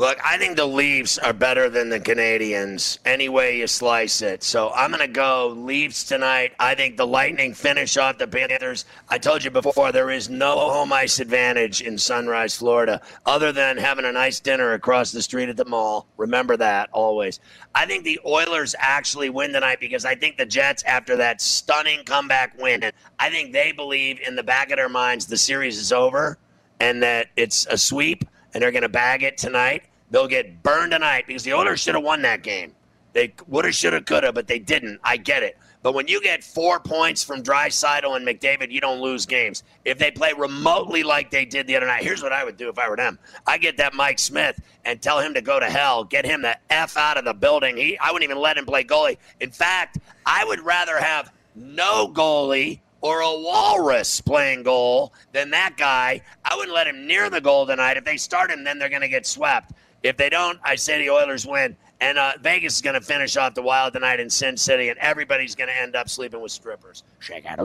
Look, 0.00 0.18
I 0.24 0.38
think 0.38 0.56
the 0.56 0.64
Leafs 0.64 1.18
are 1.18 1.34
better 1.34 1.68
than 1.68 1.90
the 1.90 2.00
Canadiens 2.00 2.98
any 3.04 3.28
way 3.28 3.58
you 3.58 3.66
slice 3.66 4.22
it. 4.22 4.42
So 4.42 4.70
I'm 4.70 4.90
going 4.92 5.06
to 5.06 5.12
go 5.12 5.48
Leafs 5.48 6.04
tonight. 6.04 6.54
I 6.58 6.74
think 6.74 6.96
the 6.96 7.06
Lightning 7.06 7.52
finish 7.52 7.98
off 7.98 8.16
the 8.16 8.26
Panthers. 8.26 8.86
I 9.10 9.18
told 9.18 9.44
you 9.44 9.50
before, 9.50 9.92
there 9.92 10.08
is 10.08 10.30
no 10.30 10.56
home 10.56 10.90
ice 10.90 11.20
advantage 11.20 11.82
in 11.82 11.98
Sunrise, 11.98 12.56
Florida, 12.56 13.02
other 13.26 13.52
than 13.52 13.76
having 13.76 14.06
a 14.06 14.12
nice 14.12 14.40
dinner 14.40 14.72
across 14.72 15.12
the 15.12 15.20
street 15.20 15.50
at 15.50 15.58
the 15.58 15.66
mall. 15.66 16.06
Remember 16.16 16.56
that 16.56 16.88
always. 16.92 17.38
I 17.74 17.84
think 17.84 18.04
the 18.04 18.20
Oilers 18.24 18.74
actually 18.78 19.28
win 19.28 19.52
tonight 19.52 19.80
because 19.80 20.06
I 20.06 20.14
think 20.14 20.38
the 20.38 20.46
Jets, 20.46 20.82
after 20.84 21.14
that 21.16 21.42
stunning 21.42 22.06
comeback 22.06 22.58
win, 22.58 22.90
I 23.18 23.28
think 23.28 23.52
they 23.52 23.72
believe 23.72 24.18
in 24.26 24.34
the 24.34 24.42
back 24.42 24.70
of 24.70 24.78
their 24.78 24.88
minds 24.88 25.26
the 25.26 25.36
series 25.36 25.76
is 25.76 25.92
over 25.92 26.38
and 26.80 27.02
that 27.02 27.26
it's 27.36 27.66
a 27.66 27.76
sweep 27.76 28.24
and 28.54 28.62
they're 28.62 28.72
going 28.72 28.80
to 28.80 28.88
bag 28.88 29.22
it 29.22 29.36
tonight. 29.36 29.82
They'll 30.10 30.28
get 30.28 30.62
burned 30.62 30.92
tonight 30.92 31.26
because 31.26 31.44
the 31.44 31.54
Oilers 31.54 31.80
should 31.80 31.94
have 31.94 32.04
won 32.04 32.22
that 32.22 32.42
game. 32.42 32.74
They 33.12 33.32
woulda, 33.48 33.72
shoulda, 33.72 34.00
coulda, 34.02 34.32
but 34.32 34.46
they 34.46 34.58
didn't. 34.58 35.00
I 35.02 35.16
get 35.16 35.42
it. 35.42 35.58
But 35.82 35.94
when 35.94 36.08
you 36.08 36.20
get 36.20 36.44
four 36.44 36.78
points 36.78 37.24
from 37.24 37.42
Draisaitl 37.42 38.14
and 38.14 38.26
McDavid, 38.26 38.70
you 38.70 38.80
don't 38.80 39.00
lose 39.00 39.24
games. 39.24 39.62
If 39.84 39.98
they 39.98 40.10
play 40.10 40.32
remotely 40.36 41.02
like 41.02 41.30
they 41.30 41.46
did 41.46 41.66
the 41.66 41.76
other 41.76 41.86
night, 41.86 42.04
here's 42.04 42.22
what 42.22 42.32
I 42.32 42.44
would 42.44 42.58
do 42.58 42.68
if 42.68 42.78
I 42.78 42.88
were 42.88 42.96
them. 42.96 43.18
I 43.46 43.56
get 43.56 43.78
that 43.78 43.94
Mike 43.94 44.18
Smith 44.18 44.60
and 44.84 45.00
tell 45.00 45.20
him 45.20 45.32
to 45.34 45.40
go 45.40 45.58
to 45.58 45.66
hell. 45.66 46.04
Get 46.04 46.26
him 46.26 46.42
the 46.42 46.56
f 46.70 46.96
out 46.98 47.16
of 47.16 47.24
the 47.24 47.32
building. 47.32 47.78
He, 47.78 47.98
I 47.98 48.12
wouldn't 48.12 48.30
even 48.30 48.40
let 48.40 48.58
him 48.58 48.66
play 48.66 48.84
goalie. 48.84 49.16
In 49.40 49.50
fact, 49.50 49.98
I 50.26 50.44
would 50.44 50.60
rather 50.60 50.98
have 50.98 51.32
no 51.54 52.08
goalie 52.08 52.80
or 53.00 53.20
a 53.20 53.30
walrus 53.30 54.20
playing 54.20 54.62
goal 54.62 55.14
than 55.32 55.50
that 55.50 55.78
guy. 55.78 56.20
I 56.44 56.56
wouldn't 56.56 56.74
let 56.74 56.86
him 56.86 57.06
near 57.06 57.30
the 57.30 57.40
goal 57.40 57.66
tonight. 57.66 57.96
If 57.96 58.04
they 58.04 58.18
start 58.18 58.50
him, 58.50 58.64
then 58.64 58.78
they're 58.78 58.90
to 58.90 59.08
get 59.08 59.26
swept. 59.26 59.72
If 60.02 60.16
they 60.16 60.30
don't, 60.30 60.58
I 60.64 60.76
say 60.76 60.98
the 60.98 61.10
Oilers 61.10 61.46
win. 61.46 61.76
And 62.00 62.16
uh, 62.16 62.32
Vegas 62.40 62.76
is 62.76 62.82
going 62.82 62.94
to 62.94 63.00
finish 63.00 63.36
off 63.36 63.54
the 63.54 63.62
Wild 63.62 63.92
tonight 63.92 64.20
in 64.20 64.30
Sin 64.30 64.56
City, 64.56 64.88
and 64.88 64.98
everybody's 64.98 65.54
going 65.54 65.68
to 65.68 65.76
end 65.76 65.94
up 65.94 66.08
sleeping 66.08 66.40
with 66.40 66.52
strippers. 66.52 67.02
Shake 67.18 67.44
out. 67.44 67.58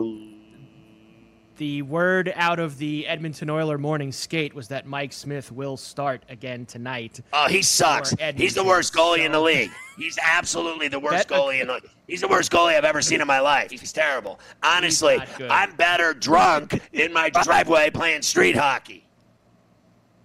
The 1.58 1.84
word 1.84 2.34
out 2.36 2.60
of 2.60 2.78
the 2.78 3.08
Edmonton 3.08 3.50
Oiler 3.50 3.78
morning 3.78 4.12
skate 4.12 4.54
was 4.54 4.68
that 4.68 4.86
Mike 4.86 5.14
Smith 5.14 5.54
will 5.54 5.78
start 5.78 6.24
again 6.28 6.66
tonight. 6.66 7.22
Oh, 7.32 7.48
he 7.48 7.62
sucks. 7.62 8.14
He's 8.36 8.56
the 8.56 8.64
worst 8.64 8.94
goalie 8.94 9.26
in 9.26 9.32
the 9.32 9.40
league. 9.40 9.72
He's 9.98 10.18
absolutely 10.22 10.90
the 10.90 11.00
worst 11.00 11.30
That- 11.30 11.38
goalie 11.38 11.62
in 11.62 11.68
the 11.68 11.80
He's 12.08 12.22
the 12.22 12.28
worst 12.28 12.52
goalie 12.52 12.76
I've 12.78 12.84
ever 12.84 13.02
seen 13.02 13.22
in 13.22 13.26
my 13.26 13.40
life. 13.40 13.72
He's 13.72 13.92
terrible. 13.94 14.40
Honestly, 14.62 15.18
good. 15.38 15.50
I'm 15.50 15.76
better 15.76 16.14
drunk 16.14 16.80
in 16.94 17.12
my 17.12 17.30
driveway 17.30 17.90
playing 17.90 18.22
street 18.22 18.56
hockey. 18.56 19.08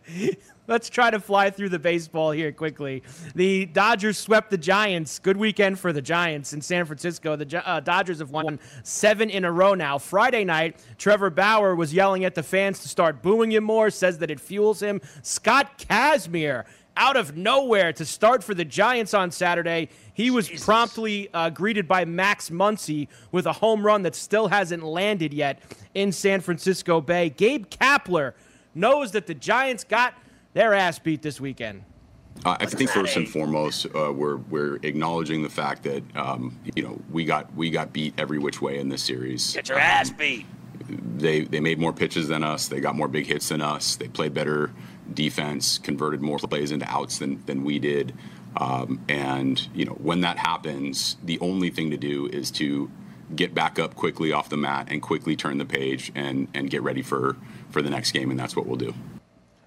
Let's 0.70 0.88
try 0.88 1.10
to 1.10 1.18
fly 1.18 1.50
through 1.50 1.70
the 1.70 1.80
baseball 1.80 2.30
here 2.30 2.52
quickly. 2.52 3.02
The 3.34 3.66
Dodgers 3.66 4.16
swept 4.16 4.50
the 4.50 4.56
Giants. 4.56 5.18
Good 5.18 5.36
weekend 5.36 5.80
for 5.80 5.92
the 5.92 6.00
Giants 6.00 6.52
in 6.52 6.60
San 6.60 6.84
Francisco. 6.84 7.34
The 7.34 7.68
uh, 7.68 7.80
Dodgers 7.80 8.20
have 8.20 8.30
won 8.30 8.60
seven 8.84 9.30
in 9.30 9.44
a 9.44 9.50
row 9.50 9.74
now. 9.74 9.98
Friday 9.98 10.44
night, 10.44 10.76
Trevor 10.96 11.28
Bauer 11.28 11.74
was 11.74 11.92
yelling 11.92 12.24
at 12.24 12.36
the 12.36 12.44
fans 12.44 12.78
to 12.82 12.88
start 12.88 13.20
booing 13.20 13.50
him 13.50 13.64
more, 13.64 13.90
says 13.90 14.18
that 14.18 14.30
it 14.30 14.38
fuels 14.38 14.80
him. 14.80 15.00
Scott 15.22 15.76
Kazmir 15.76 16.66
out 16.96 17.16
of 17.16 17.36
nowhere 17.36 17.92
to 17.94 18.04
start 18.04 18.44
for 18.44 18.54
the 18.54 18.64
Giants 18.64 19.12
on 19.12 19.32
Saturday. 19.32 19.88
He 20.14 20.30
was 20.30 20.46
Jesus. 20.46 20.64
promptly 20.64 21.30
uh, 21.34 21.50
greeted 21.50 21.88
by 21.88 22.04
Max 22.04 22.48
Muncy 22.48 23.08
with 23.32 23.46
a 23.46 23.52
home 23.54 23.84
run 23.84 24.02
that 24.02 24.14
still 24.14 24.46
hasn't 24.46 24.84
landed 24.84 25.34
yet 25.34 25.62
in 25.94 26.12
San 26.12 26.40
Francisco 26.40 27.00
Bay. 27.00 27.28
Gabe 27.28 27.66
Kapler 27.66 28.34
knows 28.72 29.10
that 29.10 29.26
the 29.26 29.34
Giants 29.34 29.82
got 29.82 30.14
their 30.54 30.74
ass 30.74 30.98
beat 30.98 31.22
this 31.22 31.40
weekend. 31.40 31.84
Uh, 32.44 32.56
I 32.58 32.66
think 32.66 32.90
first 32.90 33.16
and 33.16 33.28
foremost, 33.28 33.86
uh, 33.94 34.12
we're 34.12 34.36
we're 34.36 34.76
acknowledging 34.76 35.42
the 35.42 35.50
fact 35.50 35.82
that 35.82 36.02
um, 36.16 36.58
you 36.74 36.82
know 36.82 36.98
we 37.10 37.24
got 37.24 37.54
we 37.54 37.70
got 37.70 37.92
beat 37.92 38.14
every 38.16 38.38
which 38.38 38.62
way 38.62 38.78
in 38.78 38.88
this 38.88 39.02
series. 39.02 39.52
Get 39.52 39.68
your 39.68 39.78
ass 39.78 40.10
beat. 40.10 40.46
They 40.88 41.42
they 41.42 41.60
made 41.60 41.78
more 41.78 41.92
pitches 41.92 42.28
than 42.28 42.42
us. 42.42 42.68
They 42.68 42.80
got 42.80 42.94
more 42.94 43.08
big 43.08 43.26
hits 43.26 43.48
than 43.50 43.60
us. 43.60 43.96
They 43.96 44.08
played 44.08 44.32
better 44.32 44.72
defense, 45.12 45.78
converted 45.78 46.22
more 46.22 46.38
plays 46.38 46.70
into 46.72 46.86
outs 46.88 47.18
than 47.18 47.44
than 47.44 47.62
we 47.62 47.78
did. 47.78 48.14
Um, 48.56 49.04
and 49.08 49.68
you 49.74 49.84
know 49.84 49.92
when 49.92 50.22
that 50.22 50.38
happens, 50.38 51.16
the 51.22 51.38
only 51.40 51.68
thing 51.68 51.90
to 51.90 51.98
do 51.98 52.26
is 52.26 52.50
to 52.52 52.90
get 53.36 53.54
back 53.54 53.78
up 53.78 53.94
quickly 53.94 54.32
off 54.32 54.48
the 54.48 54.56
mat 54.56 54.88
and 54.90 55.02
quickly 55.02 55.36
turn 55.36 55.58
the 55.58 55.66
page 55.66 56.10
and 56.14 56.48
and 56.54 56.70
get 56.70 56.82
ready 56.82 57.02
for 57.02 57.36
for 57.68 57.82
the 57.82 57.90
next 57.90 58.12
game, 58.12 58.30
and 58.30 58.40
that's 58.40 58.56
what 58.56 58.66
we'll 58.66 58.76
do. 58.76 58.94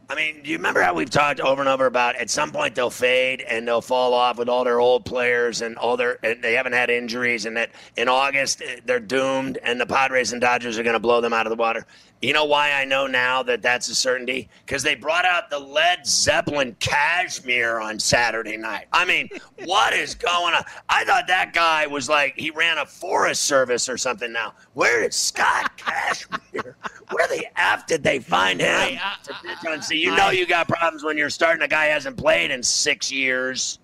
I 0.09 0.15
mean, 0.15 0.43
do 0.43 0.49
you 0.49 0.57
remember 0.57 0.81
how 0.81 0.93
we've 0.93 1.09
talked 1.09 1.39
over 1.39 1.61
and 1.61 1.69
over 1.69 1.85
about 1.85 2.15
at 2.17 2.29
some 2.29 2.51
point 2.51 2.75
they'll 2.75 2.89
fade 2.89 3.41
and 3.41 3.67
they'll 3.67 3.81
fall 3.81 4.13
off 4.13 4.37
with 4.37 4.49
all 4.49 4.63
their 4.63 4.79
old 4.79 5.05
players 5.05 5.61
and 5.61 5.77
all 5.77 5.95
their 5.95 6.19
and 6.25 6.43
they 6.43 6.53
haven't 6.53 6.73
had 6.73 6.89
injuries 6.89 7.45
and 7.45 7.55
that 7.55 7.71
in 7.95 8.09
August 8.09 8.61
eh, 8.61 8.79
they're 8.85 8.99
doomed 8.99 9.57
and 9.63 9.79
the 9.79 9.85
Padres 9.85 10.33
and 10.33 10.41
Dodgers 10.41 10.77
are 10.77 10.83
going 10.83 10.93
to 10.93 10.99
blow 10.99 11.21
them 11.21 11.33
out 11.33 11.45
of 11.45 11.51
the 11.51 11.55
water. 11.55 11.85
You 12.23 12.31
know 12.31 12.45
why 12.45 12.71
I 12.71 12.85
know 12.85 13.05
now 13.05 13.43
that 13.43 13.61
that's 13.61 13.89
a 13.89 13.95
certainty? 13.95 14.47
Because 14.65 14.81
they 14.81 14.95
brought 14.95 15.25
out 15.25 15.49
the 15.49 15.59
Led 15.59 16.07
Zeppelin 16.07 16.73
Kashmir 16.79 17.81
on 17.81 17.99
Saturday 17.99 18.55
night. 18.55 18.85
I 18.93 19.03
mean, 19.03 19.27
what 19.65 19.93
is 19.93 20.15
going 20.15 20.53
on? 20.53 20.63
I 20.87 21.03
thought 21.03 21.27
that 21.27 21.51
guy 21.51 21.85
was 21.85 22.07
like 22.07 22.35
he 22.37 22.49
ran 22.49 22.77
a 22.77 22.85
Forest 22.85 23.43
Service 23.43 23.89
or 23.89 23.97
something. 23.97 24.31
Now, 24.31 24.53
where 24.73 25.03
is 25.03 25.17
Scott 25.17 25.77
Cashmere? 25.77 26.77
Where 27.11 27.27
the 27.27 27.45
f 27.57 27.87
did 27.87 28.03
they 28.03 28.19
find 28.19 28.61
him 28.61 28.97
to 29.25 29.33
pitch 29.43 29.69
on? 29.69 29.81
See, 29.93 30.01
you 30.01 30.15
know 30.15 30.31
you 30.31 30.47
got 30.47 30.67
problems 30.67 31.03
when 31.03 31.17
you're 31.17 31.29
starting 31.29 31.61
a 31.61 31.67
guy 31.67 31.85
hasn't 31.85 32.17
played 32.17 32.49
in 32.49 32.63
six 32.63 33.11
years. 33.11 33.79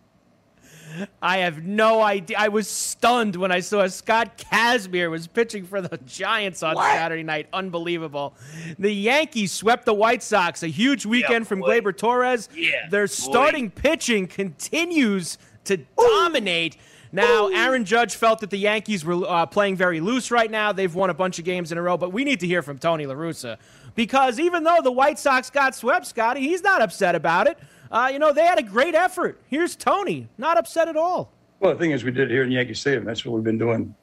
I 1.21 1.37
have 1.37 1.63
no 1.63 2.01
idea. 2.01 2.35
I 2.39 2.47
was 2.47 2.67
stunned 2.67 3.35
when 3.35 3.51
I 3.51 3.59
saw 3.59 3.85
Scott 3.87 4.39
Kazmir 4.39 5.11
was 5.11 5.27
pitching 5.27 5.65
for 5.65 5.81
the 5.81 5.99
Giants 6.07 6.63
on 6.63 6.75
what? 6.75 6.91
Saturday 6.91 7.21
night. 7.21 7.47
Unbelievable. 7.53 8.33
The 8.79 8.91
Yankees 8.91 9.51
swept 9.51 9.85
the 9.85 9.93
White 9.93 10.23
Sox. 10.23 10.63
A 10.63 10.67
huge 10.67 11.05
weekend 11.05 11.45
yeah, 11.45 11.47
from 11.47 11.61
Gleyber 11.61 11.95
Torres. 11.95 12.49
Yeah, 12.55 12.89
Their 12.89 13.05
starting 13.05 13.67
boy. 13.67 13.81
pitching 13.81 14.25
continues 14.25 15.37
to 15.65 15.75
Ooh. 15.75 15.85
dominate. 15.97 16.77
Now, 17.11 17.47
Ooh. 17.47 17.53
Aaron 17.53 17.85
Judge 17.85 18.15
felt 18.15 18.39
that 18.39 18.49
the 18.49 18.57
Yankees 18.57 19.05
were 19.05 19.27
uh, 19.27 19.45
playing 19.45 19.75
very 19.75 19.99
loose 19.99 20.31
right 20.31 20.49
now. 20.49 20.71
They've 20.71 20.93
won 20.93 21.11
a 21.11 21.13
bunch 21.13 21.37
of 21.37 21.45
games 21.45 21.71
in 21.71 21.77
a 21.77 21.81
row, 21.81 21.97
but 21.97 22.11
we 22.11 22.23
need 22.23 22.39
to 22.39 22.47
hear 22.47 22.61
from 22.61 22.79
Tony 22.79 23.05
La 23.05 23.15
Russa 23.15 23.57
because 23.99 24.39
even 24.39 24.63
though 24.63 24.79
the 24.81 24.91
White 24.91 25.19
Sox 25.19 25.49
got 25.49 25.75
swept, 25.75 26.07
Scotty, 26.07 26.39
he's 26.39 26.61
not 26.61 26.81
upset 26.81 27.15
about 27.15 27.47
it 27.47 27.57
uh, 27.91 28.09
you 28.11 28.19
know, 28.19 28.31
they 28.31 28.45
had 28.45 28.59
a 28.59 28.63
great 28.63 28.95
effort. 28.95 29.41
Here's 29.47 29.75
Tony, 29.75 30.27
not 30.37 30.57
upset 30.57 30.87
at 30.87 30.95
all. 30.95 31.31
Well, 31.59 31.73
the 31.73 31.79
thing 31.79 31.91
is, 31.91 32.03
we 32.03 32.11
did 32.11 32.29
it 32.29 32.33
here 32.33 32.43
in 32.43 32.51
Yankee 32.51 32.73
Stadium. 32.73 33.03
That's 33.03 33.25
what 33.25 33.33
we've 33.33 33.43
been 33.43 33.57
doing. 33.57 33.93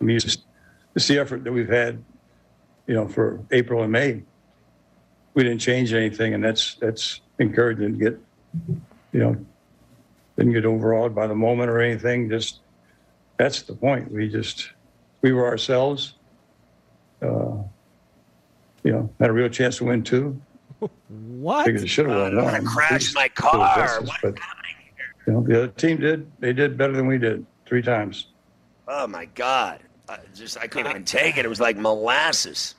I 0.00 0.04
mean, 0.04 0.16
it's, 0.16 0.38
it's 0.94 1.06
the 1.06 1.18
effort 1.18 1.44
that 1.44 1.52
we've 1.52 1.68
had, 1.68 2.02
you 2.86 2.94
know, 2.94 3.06
for 3.06 3.40
April 3.50 3.82
and 3.82 3.92
May. 3.92 4.22
We 5.34 5.42
didn't 5.42 5.60
change 5.60 5.92
anything, 5.92 6.34
and 6.34 6.42
that's 6.42 6.76
that's 6.76 7.20
encouraging 7.38 7.98
to 7.98 8.10
get, 8.10 8.20
you 9.12 9.20
know, 9.20 9.36
didn't 10.36 10.52
get 10.52 10.64
overawed 10.64 11.14
by 11.14 11.26
the 11.26 11.34
moment 11.34 11.70
or 11.70 11.80
anything. 11.80 12.30
Just 12.30 12.60
that's 13.36 13.62
the 13.62 13.74
point. 13.74 14.10
We 14.10 14.28
just 14.28 14.70
we 15.22 15.32
were 15.32 15.46
ourselves. 15.46 16.14
Uh, 17.20 17.56
you 18.84 18.92
know, 18.92 19.10
had 19.18 19.30
a 19.30 19.32
real 19.32 19.48
chance 19.48 19.78
to 19.78 19.84
win 19.84 20.02
too. 20.02 20.40
What? 21.08 21.66
Figured 21.66 21.88
should 21.88 22.08
have 22.08 22.16
won. 22.16 22.38
I'm 22.38 22.44
gonna 22.44 22.62
crash 22.62 23.14
my 23.14 23.28
car. 23.28 23.76
Justice, 23.76 24.10
but, 24.22 24.38
you 25.26 25.32
know, 25.32 25.42
the 25.42 25.56
other 25.56 25.68
team 25.68 25.98
did. 25.98 26.30
They 26.40 26.52
did 26.52 26.76
better 26.78 26.92
than 26.92 27.06
we 27.06 27.18
did 27.18 27.44
three 27.66 27.82
times. 27.82 28.28
Oh 28.88 29.06
my 29.06 29.26
God! 29.26 29.80
I 30.08 30.18
just 30.34 30.58
I 30.58 30.66
couldn't 30.66 30.90
even 30.90 31.04
take 31.04 31.36
it. 31.36 31.44
It 31.44 31.48
was 31.48 31.60
like 31.60 31.76
molasses. 31.76 32.74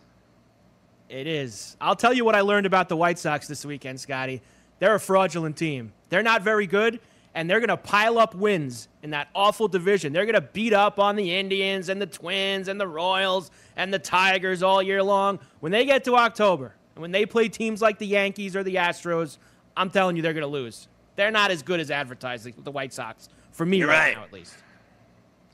It 1.09 1.27
is. 1.27 1.77
I'll 1.79 1.95
tell 1.95 2.13
you 2.13 2.25
what 2.25 2.35
I 2.35 2.41
learned 2.41 2.65
about 2.65 2.89
the 2.89 2.97
White 2.97 3.19
Sox 3.19 3.47
this 3.47 3.65
weekend, 3.65 3.99
Scotty. 3.99 4.41
They're 4.79 4.95
a 4.95 4.99
fraudulent 4.99 5.57
team. 5.57 5.93
They're 6.09 6.23
not 6.23 6.41
very 6.41 6.67
good, 6.67 6.99
and 7.35 7.49
they're 7.49 7.59
going 7.59 7.67
to 7.67 7.77
pile 7.77 8.17
up 8.17 8.33
wins 8.33 8.87
in 9.03 9.11
that 9.11 9.27
awful 9.35 9.67
division. 9.67 10.13
They're 10.13 10.25
going 10.25 10.35
to 10.35 10.41
beat 10.41 10.73
up 10.73 10.99
on 10.99 11.17
the 11.17 11.35
Indians 11.35 11.89
and 11.89 12.01
the 12.01 12.07
Twins 12.07 12.69
and 12.69 12.79
the 12.79 12.87
Royals 12.87 13.51
and 13.75 13.93
the 13.93 13.99
Tigers 13.99 14.63
all 14.63 14.81
year 14.81 15.03
long. 15.03 15.39
When 15.59 15.71
they 15.71 15.85
get 15.85 16.05
to 16.05 16.15
October, 16.15 16.73
and 16.95 17.01
when 17.01 17.11
they 17.11 17.25
play 17.25 17.49
teams 17.49 17.81
like 17.81 17.99
the 17.99 18.07
Yankees 18.07 18.55
or 18.55 18.63
the 18.63 18.75
Astros, 18.75 19.37
I'm 19.75 19.89
telling 19.89 20.15
you 20.15 20.21
they're 20.21 20.33
going 20.33 20.41
to 20.41 20.47
lose. 20.47 20.87
They're 21.17 21.29
not 21.29 21.51
as 21.51 21.61
good 21.61 21.81
as 21.81 21.91
advertised, 21.91 22.63
the 22.63 22.71
White 22.71 22.93
Sox, 22.93 23.27
for 23.51 23.65
me 23.65 23.83
right, 23.83 23.93
right. 23.93 24.17
now 24.17 24.23
at 24.23 24.33
least. 24.33 24.55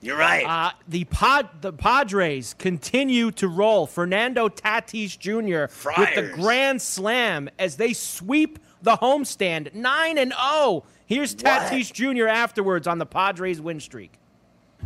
You're 0.04 0.18
right. 0.18 0.46
Uh, 0.46 0.72
the 0.88 1.04
pod, 1.06 1.50
the 1.62 1.72
Padres 1.72 2.56
continue 2.58 3.30
to 3.32 3.48
roll. 3.48 3.86
Fernando 3.86 4.50
Tatis 4.50 5.18
Jr. 5.18 5.72
Friars. 5.72 6.00
with 6.00 6.16
the 6.16 6.36
grand 6.36 6.82
slam 6.82 7.50
as 7.60 7.78
they 7.78 7.94
sweep 7.94 8.58
the 8.82 8.98
homestand, 8.98 9.76
nine 9.76 10.18
and 10.18 10.34
zero. 10.34 10.84
Here's 11.12 11.36
Tatis 11.36 11.92
Jr. 11.92 12.28
afterwards 12.30 12.88
on 12.88 12.98
the 12.98 13.06
Padres 13.06 13.60
win 13.60 13.82
streak. 13.82 14.14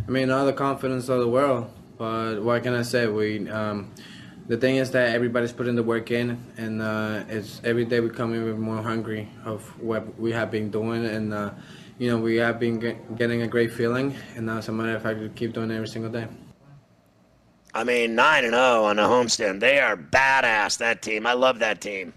I 0.07 0.09
mean, 0.09 0.31
all 0.31 0.43
the 0.43 0.53
confidence 0.53 1.07
of 1.07 1.19
the 1.19 1.27
world, 1.27 1.71
but 1.99 2.41
what 2.41 2.63
can 2.63 2.73
I 2.73 2.81
say? 2.81 3.05
We 3.05 3.47
um, 3.47 3.93
the 4.47 4.57
thing 4.57 4.77
is 4.77 4.89
that 4.89 5.13
everybody's 5.13 5.53
putting 5.53 5.75
the 5.75 5.83
work 5.83 6.09
in, 6.09 6.43
and 6.57 6.81
uh, 6.81 7.25
it's 7.29 7.61
every 7.63 7.85
day 7.85 7.99
we 7.99 8.09
come 8.09 8.33
in 8.33 8.43
we're 8.43 8.55
more 8.55 8.81
hungry 8.81 9.29
of 9.45 9.61
what 9.79 10.19
we 10.19 10.31
have 10.31 10.49
been 10.49 10.71
doing, 10.71 11.05
and 11.05 11.31
uh, 11.31 11.51
you 11.99 12.09
know 12.09 12.17
we 12.17 12.37
have 12.37 12.59
been 12.59 12.79
get, 12.79 13.17
getting 13.19 13.43
a 13.43 13.47
great 13.47 13.71
feeling, 13.71 14.15
and 14.35 14.47
now 14.47 14.57
as 14.57 14.67
a 14.67 14.71
matter 14.71 14.95
of 14.95 15.03
fact, 15.03 15.19
we 15.19 15.29
keep 15.29 15.53
doing 15.53 15.69
it 15.69 15.75
every 15.75 15.87
single 15.87 16.11
day. 16.11 16.25
I 17.75 17.83
mean, 17.83 18.15
nine 18.15 18.45
and 18.45 18.53
zero 18.53 18.81
oh 18.81 18.85
on 18.85 18.95
the 18.95 19.03
homestand. 19.03 19.59
They 19.59 19.79
are 19.79 19.95
badass. 19.95 20.79
That 20.79 21.03
team. 21.03 21.27
I 21.27 21.33
love 21.33 21.59
that 21.59 21.81
team. 21.81 22.13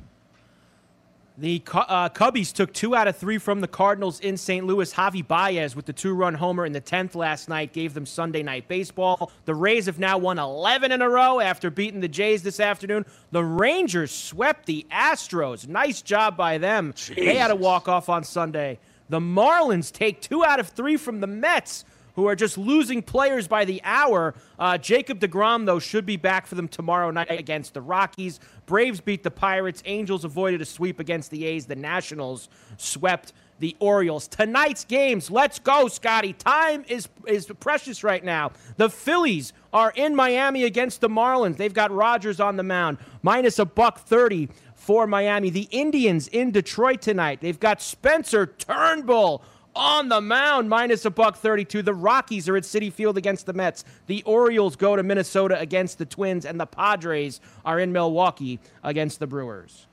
The 1.40 1.62
uh, 1.72 2.08
Cubbies 2.08 2.52
took 2.52 2.72
two 2.72 2.96
out 2.96 3.06
of 3.06 3.16
three 3.16 3.38
from 3.38 3.60
the 3.60 3.68
Cardinals 3.68 4.18
in 4.18 4.36
St. 4.36 4.66
Louis. 4.66 4.92
Javi 4.92 5.24
Baez 5.24 5.76
with 5.76 5.86
the 5.86 5.92
two 5.92 6.12
run 6.12 6.34
homer 6.34 6.66
in 6.66 6.72
the 6.72 6.80
10th 6.80 7.14
last 7.14 7.48
night 7.48 7.72
gave 7.72 7.94
them 7.94 8.06
Sunday 8.06 8.42
night 8.42 8.66
baseball. 8.66 9.30
The 9.44 9.54
Rays 9.54 9.86
have 9.86 10.00
now 10.00 10.18
won 10.18 10.40
11 10.40 10.90
in 10.90 11.00
a 11.00 11.08
row 11.08 11.38
after 11.38 11.70
beating 11.70 12.00
the 12.00 12.08
Jays 12.08 12.42
this 12.42 12.58
afternoon. 12.58 13.06
The 13.30 13.44
Rangers 13.44 14.10
swept 14.10 14.66
the 14.66 14.84
Astros. 14.90 15.68
Nice 15.68 16.02
job 16.02 16.36
by 16.36 16.58
them. 16.58 16.92
Jesus. 16.96 17.14
They 17.14 17.36
had 17.36 17.52
a 17.52 17.56
walk 17.56 17.86
off 17.86 18.08
on 18.08 18.24
Sunday. 18.24 18.80
The 19.08 19.20
Marlins 19.20 19.92
take 19.92 20.20
two 20.20 20.44
out 20.44 20.58
of 20.58 20.66
three 20.66 20.96
from 20.96 21.20
the 21.20 21.28
Mets 21.28 21.84
who 22.18 22.26
are 22.26 22.34
just 22.34 22.58
losing 22.58 23.00
players 23.00 23.46
by 23.46 23.64
the 23.64 23.80
hour. 23.84 24.34
Uh, 24.58 24.76
Jacob 24.76 25.20
DeGrom, 25.20 25.66
though, 25.66 25.78
should 25.78 26.04
be 26.04 26.16
back 26.16 26.48
for 26.48 26.56
them 26.56 26.66
tomorrow 26.66 27.12
night 27.12 27.30
against 27.30 27.74
the 27.74 27.80
Rockies. 27.80 28.40
Braves 28.66 29.00
beat 29.00 29.22
the 29.22 29.30
Pirates. 29.30 29.84
Angels 29.86 30.24
avoided 30.24 30.60
a 30.60 30.64
sweep 30.64 30.98
against 30.98 31.30
the 31.30 31.44
A's. 31.44 31.66
The 31.66 31.76
Nationals 31.76 32.48
swept 32.76 33.34
the 33.60 33.76
Orioles. 33.78 34.26
Tonight's 34.26 34.84
games, 34.84 35.30
let's 35.30 35.60
go, 35.60 35.86
Scotty. 35.86 36.32
Time 36.32 36.84
is 36.88 37.08
is 37.28 37.46
precious 37.60 38.02
right 38.02 38.24
now. 38.24 38.50
The 38.78 38.90
Phillies 38.90 39.52
are 39.72 39.92
in 39.94 40.16
Miami 40.16 40.64
against 40.64 41.00
the 41.00 41.08
Marlins. 41.08 41.56
They've 41.56 41.72
got 41.72 41.92
Rogers 41.92 42.40
on 42.40 42.56
the 42.56 42.64
mound, 42.64 42.98
minus 43.22 43.60
a 43.60 43.64
buck 43.64 44.00
30 44.00 44.48
for 44.74 45.06
Miami. 45.06 45.50
The 45.50 45.68
Indians 45.70 46.26
in 46.26 46.50
Detroit 46.50 47.00
tonight. 47.00 47.40
They've 47.40 47.60
got 47.60 47.80
Spencer 47.80 48.44
Turnbull 48.44 49.44
on 49.78 50.08
the 50.08 50.20
mound, 50.20 50.68
minus 50.68 51.04
a 51.04 51.10
buck 51.10 51.36
32. 51.36 51.82
The 51.82 51.94
Rockies 51.94 52.48
are 52.48 52.56
at 52.56 52.64
Citi 52.64 52.92
Field 52.92 53.16
against 53.16 53.46
the 53.46 53.52
Mets. 53.52 53.84
The 54.06 54.22
Orioles 54.24 54.76
go 54.76 54.96
to 54.96 55.02
Minnesota 55.02 55.58
against 55.58 55.98
the 55.98 56.04
Twins, 56.04 56.44
and 56.44 56.60
the 56.60 56.66
Padres 56.66 57.40
are 57.64 57.78
in 57.78 57.92
Milwaukee 57.92 58.58
against 58.82 59.20
the 59.20 59.26
Brewers. 59.26 59.86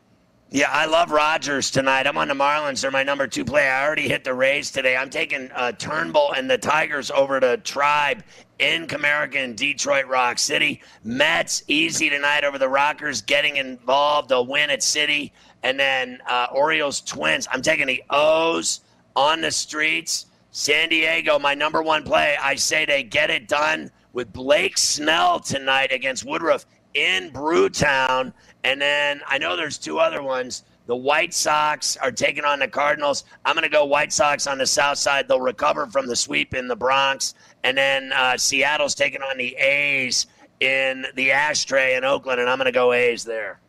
Yeah, 0.51 0.69
I 0.69 0.85
love 0.85 1.11
Rogers 1.11 1.71
tonight. 1.71 2.07
I'm 2.07 2.17
on 2.17 2.27
the 2.27 2.33
Marlins. 2.33 2.81
They're 2.81 2.91
my 2.91 3.03
number 3.03 3.27
two 3.27 3.43
play. 3.43 3.67
I 3.67 3.83
already 3.83 4.07
hit 4.07 4.23
the 4.23 4.33
Rays 4.33 4.71
today. 4.71 4.95
I'm 4.95 5.09
taking 5.09 5.51
uh, 5.51 5.71
Turnbull 5.73 6.33
and 6.33 6.49
the 6.49 6.57
Tigers 6.57 7.09
over 7.11 7.39
to 7.39 7.57
Tribe 7.57 8.23
in 8.59 8.87
Comerica 8.87 9.35
in 9.35 9.55
Detroit 9.55 10.05
Rock 10.05 10.37
Citi. 10.37 10.81
Mets 11.03 11.63
easy 11.67 12.09
tonight 12.09 12.43
over 12.43 12.57
the 12.57 12.69
Rockers, 12.69 13.21
getting 13.21 13.57
involved. 13.57 14.29
They'll 14.29 14.45
win 14.45 14.69
at 14.69 14.83
City. 14.83 15.33
And 15.63 15.79
then 15.79 16.19
uh, 16.29 16.47
Orioles 16.51 17.01
Twins. 17.01 17.47
I'm 17.51 17.63
taking 17.63 17.87
the 17.87 18.03
O's 18.11 18.81
on 19.15 19.41
the 19.41 19.51
streets. 19.51 20.27
San 20.51 20.89
Diego, 20.89 21.37
my 21.37 21.53
number 21.53 21.81
one 21.81 22.03
play. 22.03 22.37
I 22.41 22.55
say 22.55 22.85
they 22.85 23.03
get 23.03 23.29
it 23.29 23.47
done 23.47 23.91
with 24.13 24.31
Blake 24.31 24.77
Snell 24.77 25.39
tonight 25.39 25.91
against 25.91 26.25
Woodruff 26.25 26.65
in 26.93 27.31
Brewtown. 27.31 28.33
And 28.63 28.81
then 28.81 29.21
I 29.27 29.37
know 29.37 29.55
there's 29.55 29.77
two 29.77 29.99
other 29.99 30.23
ones. 30.23 30.63
The 30.87 30.95
White 30.95 31.33
Sox 31.33 31.97
are 31.97 32.11
taking 32.11 32.45
on 32.45 32.59
the 32.59 32.67
Cardinals. 32.67 33.25
I'm 33.43 33.55
going 33.55 33.63
to 33.63 33.69
go 33.69 33.85
White 33.85 34.13
Sox 34.13 34.47
on 34.47 34.57
the 34.57 34.67
south 34.67 34.97
side. 34.97 35.27
They'll 35.27 35.41
recover 35.41 35.87
from 35.87 36.07
the 36.07 36.15
sweep 36.15 36.53
in 36.53 36.67
the 36.67 36.75
Bronx. 36.75 37.33
And 37.63 37.77
then 37.77 38.13
uh, 38.13 38.37
Seattle's 38.37 38.95
taking 38.95 39.21
on 39.21 39.37
the 39.37 39.55
A's 39.55 40.27
in 40.59 41.05
the 41.15 41.31
ashtray 41.31 41.95
in 41.95 42.03
Oakland, 42.03 42.39
and 42.39 42.49
I'm 42.49 42.57
going 42.57 42.65
to 42.65 42.71
go 42.71 42.93
A's 42.93 43.23
there. 43.23 43.59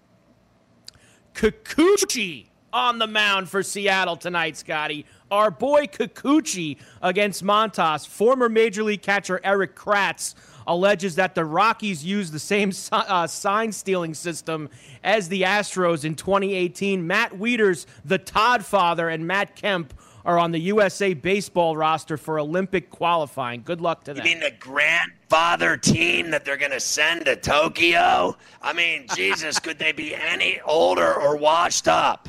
Kikuchi 1.35 2.47
on 2.73 2.99
the 2.99 3.07
mound 3.07 3.49
for 3.49 3.63
Seattle 3.63 4.17
tonight, 4.17 4.57
Scotty. 4.57 5.07
Our 5.31 5.51
boy 5.51 5.87
Kikuchi 5.87 6.79
against 7.03 7.43
Montas. 7.43 8.07
Former 8.07 8.49
Major 8.49 8.85
League 8.85 9.03
catcher 9.03 9.41
Erik 9.43 9.75
Kratz 9.75 10.35
alleges 10.67 11.17
that 11.17 11.35
the 11.35 11.45
Rockies 11.45 12.05
used 12.05 12.33
the 12.33 12.39
same 12.39 12.73
uh, 12.93 13.27
sign 13.27 13.73
stealing 13.73 14.15
system 14.15 14.69
as 15.03 15.29
the 15.29 15.43
Astros 15.43 16.05
in 16.05 16.15
2018. 16.15 17.07
Matt 17.07 17.33
Wieters, 17.33 17.87
the 18.05 18.19
Todd 18.19 18.65
father, 18.65 19.09
and 19.09 19.27
Matt 19.27 19.57
Kemp 19.57 19.95
are 20.25 20.39
on 20.39 20.51
the 20.51 20.59
USA 20.59 21.15
baseball 21.15 21.77
roster 21.77 22.17
for 22.17 22.41
Olympic 22.41 22.91
qualifying. 22.91 23.63
Good 23.65 23.81
luck 23.81 24.03
to 24.05 24.15
them. 24.15 24.27
You 24.27 24.35
mean 24.35 24.41
the 24.41 24.55
grandfather 24.59 25.77
team 25.77 26.31
that 26.33 26.45
they're 26.45 26.57
going 26.57 26.73
to 26.73 26.81
send 26.81 27.27
to 27.27 27.37
Tokyo? 27.37 28.37
I 28.61 28.73
mean, 28.73 29.07
Jesus, 29.15 29.61
could 29.61 29.79
they 29.79 29.93
be 29.93 30.15
any 30.15 30.61
older 30.63 31.15
or 31.15 31.37
washed 31.37 31.87
up? 31.87 32.29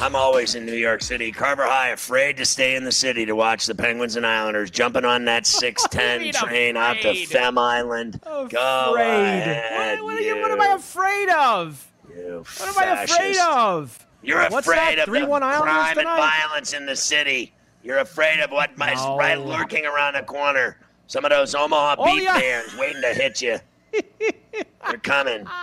I'm 0.00 0.16
always 0.16 0.54
in 0.54 0.64
New 0.64 0.74
York 0.74 1.02
City. 1.02 1.30
Carver 1.30 1.64
High, 1.66 1.90
afraid 1.90 2.38
to 2.38 2.46
stay 2.46 2.74
in 2.74 2.84
the 2.84 2.92
city 2.92 3.26
to 3.26 3.36
watch 3.36 3.66
the 3.66 3.74
Penguins 3.74 4.16
and 4.16 4.26
Islanders 4.26 4.70
jumping 4.70 5.04
on 5.04 5.26
that 5.26 5.46
610 5.46 6.32
train 6.32 6.76
out 6.76 6.96
to 7.02 7.26
Fem 7.26 7.58
Island. 7.58 8.18
Afraid. 8.24 8.50
Go 8.50 8.94
ahead, 8.98 9.98
What, 10.00 10.04
what, 10.06 10.16
are 10.16 10.20
you, 10.22 10.40
what 10.40 10.50
am 10.52 10.60
I 10.60 10.68
afraid 10.68 11.28
of? 11.28 11.86
you 12.08 12.44
What 12.56 12.68
am 12.68 12.78
I 12.98 13.02
afraid 13.02 13.36
of? 13.38 14.06
You're 14.22 14.48
What's 14.48 14.66
afraid 14.66 14.98
that? 14.98 15.06
of 15.08 15.12
the 15.12 15.20
3-1 15.20 15.42
Islanders 15.42 15.98
and 15.98 16.06
violence 16.06 16.72
in 16.72 16.86
the 16.86 16.96
city. 16.96 17.52
You're 17.82 17.98
afraid 17.98 18.40
of 18.40 18.50
what 18.50 18.76
might 18.78 18.94
No. 18.96 19.18
right 19.18 19.38
lurking 19.38 19.84
around 19.84 20.14
the 20.14 20.22
corner. 20.22 20.78
Some 21.08 21.24
of 21.26 21.30
those 21.30 21.54
Omaha 21.54 21.96
Oh, 21.98 22.04
beat 22.06 22.22
yeah. 22.22 22.38
fans 22.38 22.76
waiting 22.78 23.02
to 23.02 23.08
hit 23.14 23.42
you. 23.42 23.58
They're 24.88 24.98
coming. 25.02 25.46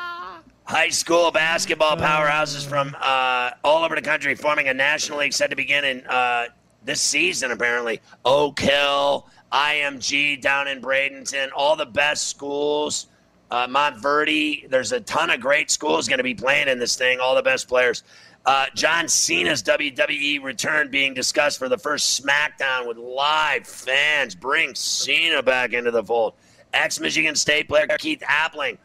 High 0.68 0.90
school 0.90 1.32
basketball 1.32 1.96
powerhouses 1.96 2.68
from 2.68 2.94
uh, 3.00 3.52
all 3.64 3.86
over 3.86 3.96
the 3.96 4.02
country 4.02 4.36
forming 4.36 4.68
a 4.68 4.74
national 4.74 5.20
league 5.20 5.32
set 5.32 5.50
to 5.50 5.56
begin 5.56 5.86
in 5.86 6.06
uh, 6.08 6.48
this 6.84 7.00
season, 7.00 7.52
apparently. 7.52 8.02
Oak 8.26 8.60
Hill, 8.60 9.30
IMG 9.50 10.42
down 10.42 10.68
in 10.68 10.82
Bradenton, 10.82 11.52
all 11.56 11.78
the 11.78 11.86
best 11.86 12.28
schools. 12.28 13.08
Uh, 13.50 13.66
Montverde, 13.68 14.70
there's 14.70 14.92
a 14.92 15.00
ton 15.00 15.30
of 15.30 15.40
great 15.40 15.72
schools 15.72 16.10
going 16.10 16.18
to 16.18 16.24
be 16.24 16.36
playing 16.36 16.68
in 16.68 16.80
this 16.80 16.98
thing, 16.98 17.22
all 17.22 17.34
the 17.34 17.42
best 17.42 17.70
players. 17.70 18.04
Uh, 18.46 18.66
John 18.76 19.08
Cena's 19.08 19.64
WWE 19.64 20.44
return 20.44 20.92
being 20.92 21.14
discussed 21.14 21.60
for 21.60 21.70
the 21.70 21.78
first 21.78 22.22
SmackDown 22.22 22.86
with 22.90 22.98
live 22.98 23.66
fans. 23.66 24.36
Bring 24.36 24.76
Cena 24.76 25.42
back 25.42 25.72
into 25.72 25.92
the 25.92 26.04
fold. 26.04 26.34
Ex 26.74 27.00
Michigan 27.00 27.36
State 27.36 27.70
player 27.70 27.88
Keith 27.98 28.22
Appling 28.28 28.78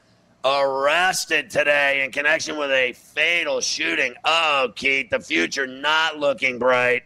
arrested 0.45 1.51
today 1.51 2.05
in 2.05 2.11
connection 2.11 2.57
with 2.57 2.71
a 2.71 2.93
fatal 2.93 3.61
shooting. 3.61 4.15
Oh, 4.25 4.73
Keith, 4.75 5.11
the 5.11 5.21
future 5.21 5.67
not 5.67 6.19
looking 6.19 6.59
bright. 6.59 7.03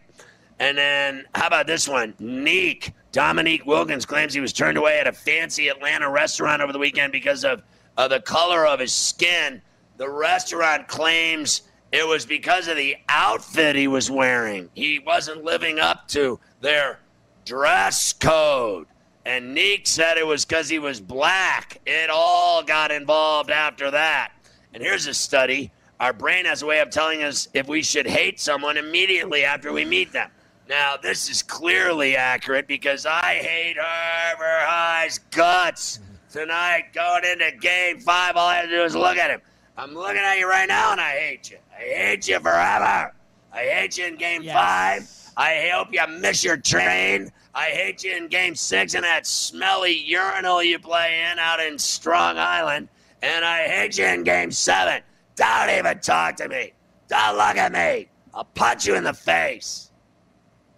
And 0.59 0.77
then, 0.77 1.25
how 1.35 1.47
about 1.47 1.67
this 1.67 1.87
one? 1.87 2.15
Neek. 2.19 2.93
Dominique 3.11 3.65
Wilkins 3.65 4.05
claims 4.05 4.33
he 4.33 4.41
was 4.41 4.53
turned 4.53 4.77
away 4.77 4.99
at 4.99 5.07
a 5.07 5.11
fancy 5.11 5.69
Atlanta 5.69 6.09
restaurant 6.09 6.61
over 6.61 6.73
the 6.73 6.79
weekend 6.79 7.11
because 7.11 7.43
of 7.45 7.63
uh, 7.97 8.07
the 8.07 8.19
color 8.19 8.65
of 8.65 8.79
his 8.79 8.93
skin. 8.93 9.61
The 9.97 10.09
restaurant 10.09 10.87
claims 10.87 11.63
it 11.91 12.07
was 12.07 12.25
because 12.25 12.67
of 12.67 12.75
the 12.75 12.97
outfit 13.09 13.75
he 13.75 13.87
was 13.87 14.11
wearing. 14.11 14.69
He 14.73 14.99
wasn't 14.99 15.43
living 15.43 15.79
up 15.79 16.07
to 16.09 16.39
their 16.61 16.99
dress 17.45 18.13
code. 18.13 18.87
And 19.27 19.53
Neek 19.53 19.85
said 19.85 20.17
it 20.17 20.25
was 20.25 20.45
because 20.45 20.69
he 20.69 20.79
was 20.79 21.01
black. 21.01 21.81
It 21.85 22.09
all 22.09 22.63
got 22.63 22.91
involved 22.91 23.51
after 23.51 23.91
that. 23.91 24.31
And 24.73 24.81
here's 24.81 25.05
a 25.05 25.13
study 25.13 25.69
our 25.99 26.13
brain 26.13 26.45
has 26.45 26.61
a 26.61 26.65
way 26.65 26.79
of 26.79 26.91
telling 26.91 27.23
us 27.23 27.49
if 27.53 27.67
we 27.67 27.81
should 27.83 28.07
hate 28.07 28.39
someone 28.39 28.77
immediately 28.77 29.43
after 29.43 29.73
we 29.73 29.83
meet 29.83 30.13
them. 30.13 30.29
Now, 30.69 30.95
this 30.95 31.29
is 31.29 31.43
clearly 31.43 32.15
accurate 32.15 32.69
because 32.69 33.05
I 33.05 33.33
hate 33.33 33.75
Harvard 33.77 34.65
High's 34.65 35.19
guts 35.31 35.99
tonight 36.31 36.93
going 36.93 37.25
into 37.25 37.51
game 37.59 37.99
five. 37.99 38.37
All 38.37 38.47
I 38.47 38.55
have 38.57 38.69
to 38.69 38.71
do 38.71 38.83
is 38.83 38.95
look 38.95 39.17
at 39.17 39.29
him. 39.29 39.41
I'm 39.75 39.93
looking 39.93 40.21
at 40.21 40.37
you 40.37 40.47
right 40.47 40.69
now 40.69 40.93
and 40.93 41.01
I 41.01 41.11
hate 41.11 41.51
you. 41.51 41.57
I 41.77 41.81
hate 41.81 42.29
you 42.29 42.39
forever. 42.39 43.13
I 43.51 43.63
hate 43.63 43.97
you 43.97 44.05
in 44.05 44.15
game 44.15 44.45
five. 44.45 45.05
I 45.35 45.69
hope 45.73 45.89
you 45.91 46.07
miss 46.21 46.45
your 46.45 46.55
train. 46.55 47.29
I 47.57 47.71
hate 47.71 48.03
you 48.03 48.15
in 48.15 48.27
game 48.27 48.53
six 48.53 48.93
in 48.93 49.01
that 49.01 49.25
smelly 49.25 49.97
urinal 50.05 50.61
you 50.61 50.77
play 50.77 51.23
in 51.31 51.39
out 51.39 51.59
in 51.59 51.79
Strong 51.79 52.37
Island. 52.37 52.87
And 53.23 53.43
I 53.43 53.67
hate 53.67 53.97
you 53.97 54.05
in 54.05 54.23
game 54.23 54.51
seven. 54.51 55.01
Don't 55.35 55.71
even 55.71 55.97
talk 55.99 56.35
to 56.35 56.47
me. 56.47 56.73
Don't 57.07 57.35
look 57.35 57.57
at 57.57 57.71
me. 57.71 58.09
I'll 58.31 58.43
punch 58.43 58.85
you 58.85 58.93
in 58.93 59.03
the 59.03 59.13
face. 59.13 59.89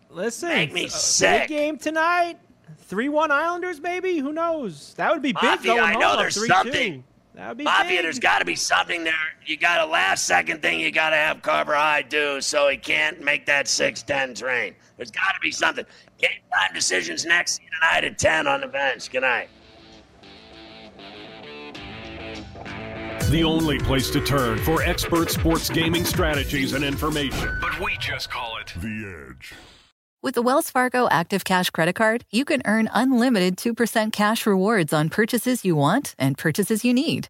Listen, 0.09 0.47
Make 0.47 0.71
me 0.71 0.85
uh, 0.85 0.89
sick. 0.89 1.49
Big 1.49 1.49
game 1.49 1.77
tonight. 1.77 2.39
Three-one 2.77 3.29
Islanders, 3.29 3.81
maybe. 3.81 4.17
Who 4.19 4.31
knows? 4.31 4.93
That 4.93 5.11
would 5.11 5.21
be 5.21 5.33
big 5.33 5.43
Mafia, 5.43 5.75
going 5.75 5.83
I 5.83 5.93
know 5.95 6.13
up 6.13 6.19
there's 6.19 6.37
3-2. 6.37 6.47
something. 6.47 7.03
That 7.35 7.49
would 7.49 7.57
be 7.57 7.63
Mafia, 7.65 7.89
big. 7.89 8.03
there's 8.03 8.19
got 8.19 8.39
to 8.39 8.45
be 8.45 8.55
something 8.55 9.03
there. 9.03 9.13
You 9.45 9.57
got 9.57 9.85
a 9.85 9.91
last 9.91 10.25
second 10.25 10.61
thing 10.61 10.79
you 10.79 10.91
got 10.91 11.09
to 11.09 11.17
have 11.17 11.41
Carver 11.41 11.75
High 11.75 12.03
do 12.03 12.39
so 12.39 12.69
he 12.69 12.77
can't 12.77 13.21
make 13.21 13.45
that 13.47 13.65
6'10 13.65 14.39
train. 14.39 14.75
There's 14.97 15.11
got 15.11 15.33
to 15.33 15.39
be 15.41 15.51
something. 15.51 15.85
Game 16.19 16.29
time 16.53 16.73
decisions 16.73 17.25
next 17.25 17.61
you 17.61 17.69
tonight 17.79 18.03
at 18.03 18.19
10 18.19 18.47
on 18.47 18.61
the 18.61 18.67
bench. 18.67 19.09
Good 19.09 19.21
night. 19.21 19.49
The 23.29 23.43
only 23.43 23.77
place 23.79 24.09
to 24.11 24.21
turn 24.21 24.57
for 24.59 24.81
expert 24.81 25.29
sports 25.29 25.69
gaming 25.69 26.03
strategies 26.03 26.73
and 26.73 26.83
information. 26.83 27.57
But 27.61 27.79
we 27.79 27.95
just 27.97 28.29
call 28.29 28.57
it 28.57 28.73
The 28.81 29.27
Edge. 29.29 29.53
With 30.21 30.35
the 30.35 30.41
Wells 30.41 30.69
Fargo 30.69 31.07
Active 31.09 31.45
Cash 31.45 31.69
Credit 31.69 31.95
Card, 31.95 32.25
you 32.29 32.43
can 32.43 32.61
earn 32.65 32.89
unlimited 32.91 33.55
2% 33.55 34.11
cash 34.11 34.45
rewards 34.45 34.91
on 34.91 35.09
purchases 35.09 35.63
you 35.63 35.77
want 35.77 36.13
and 36.19 36.37
purchases 36.37 36.83
you 36.83 36.93
need. 36.93 37.29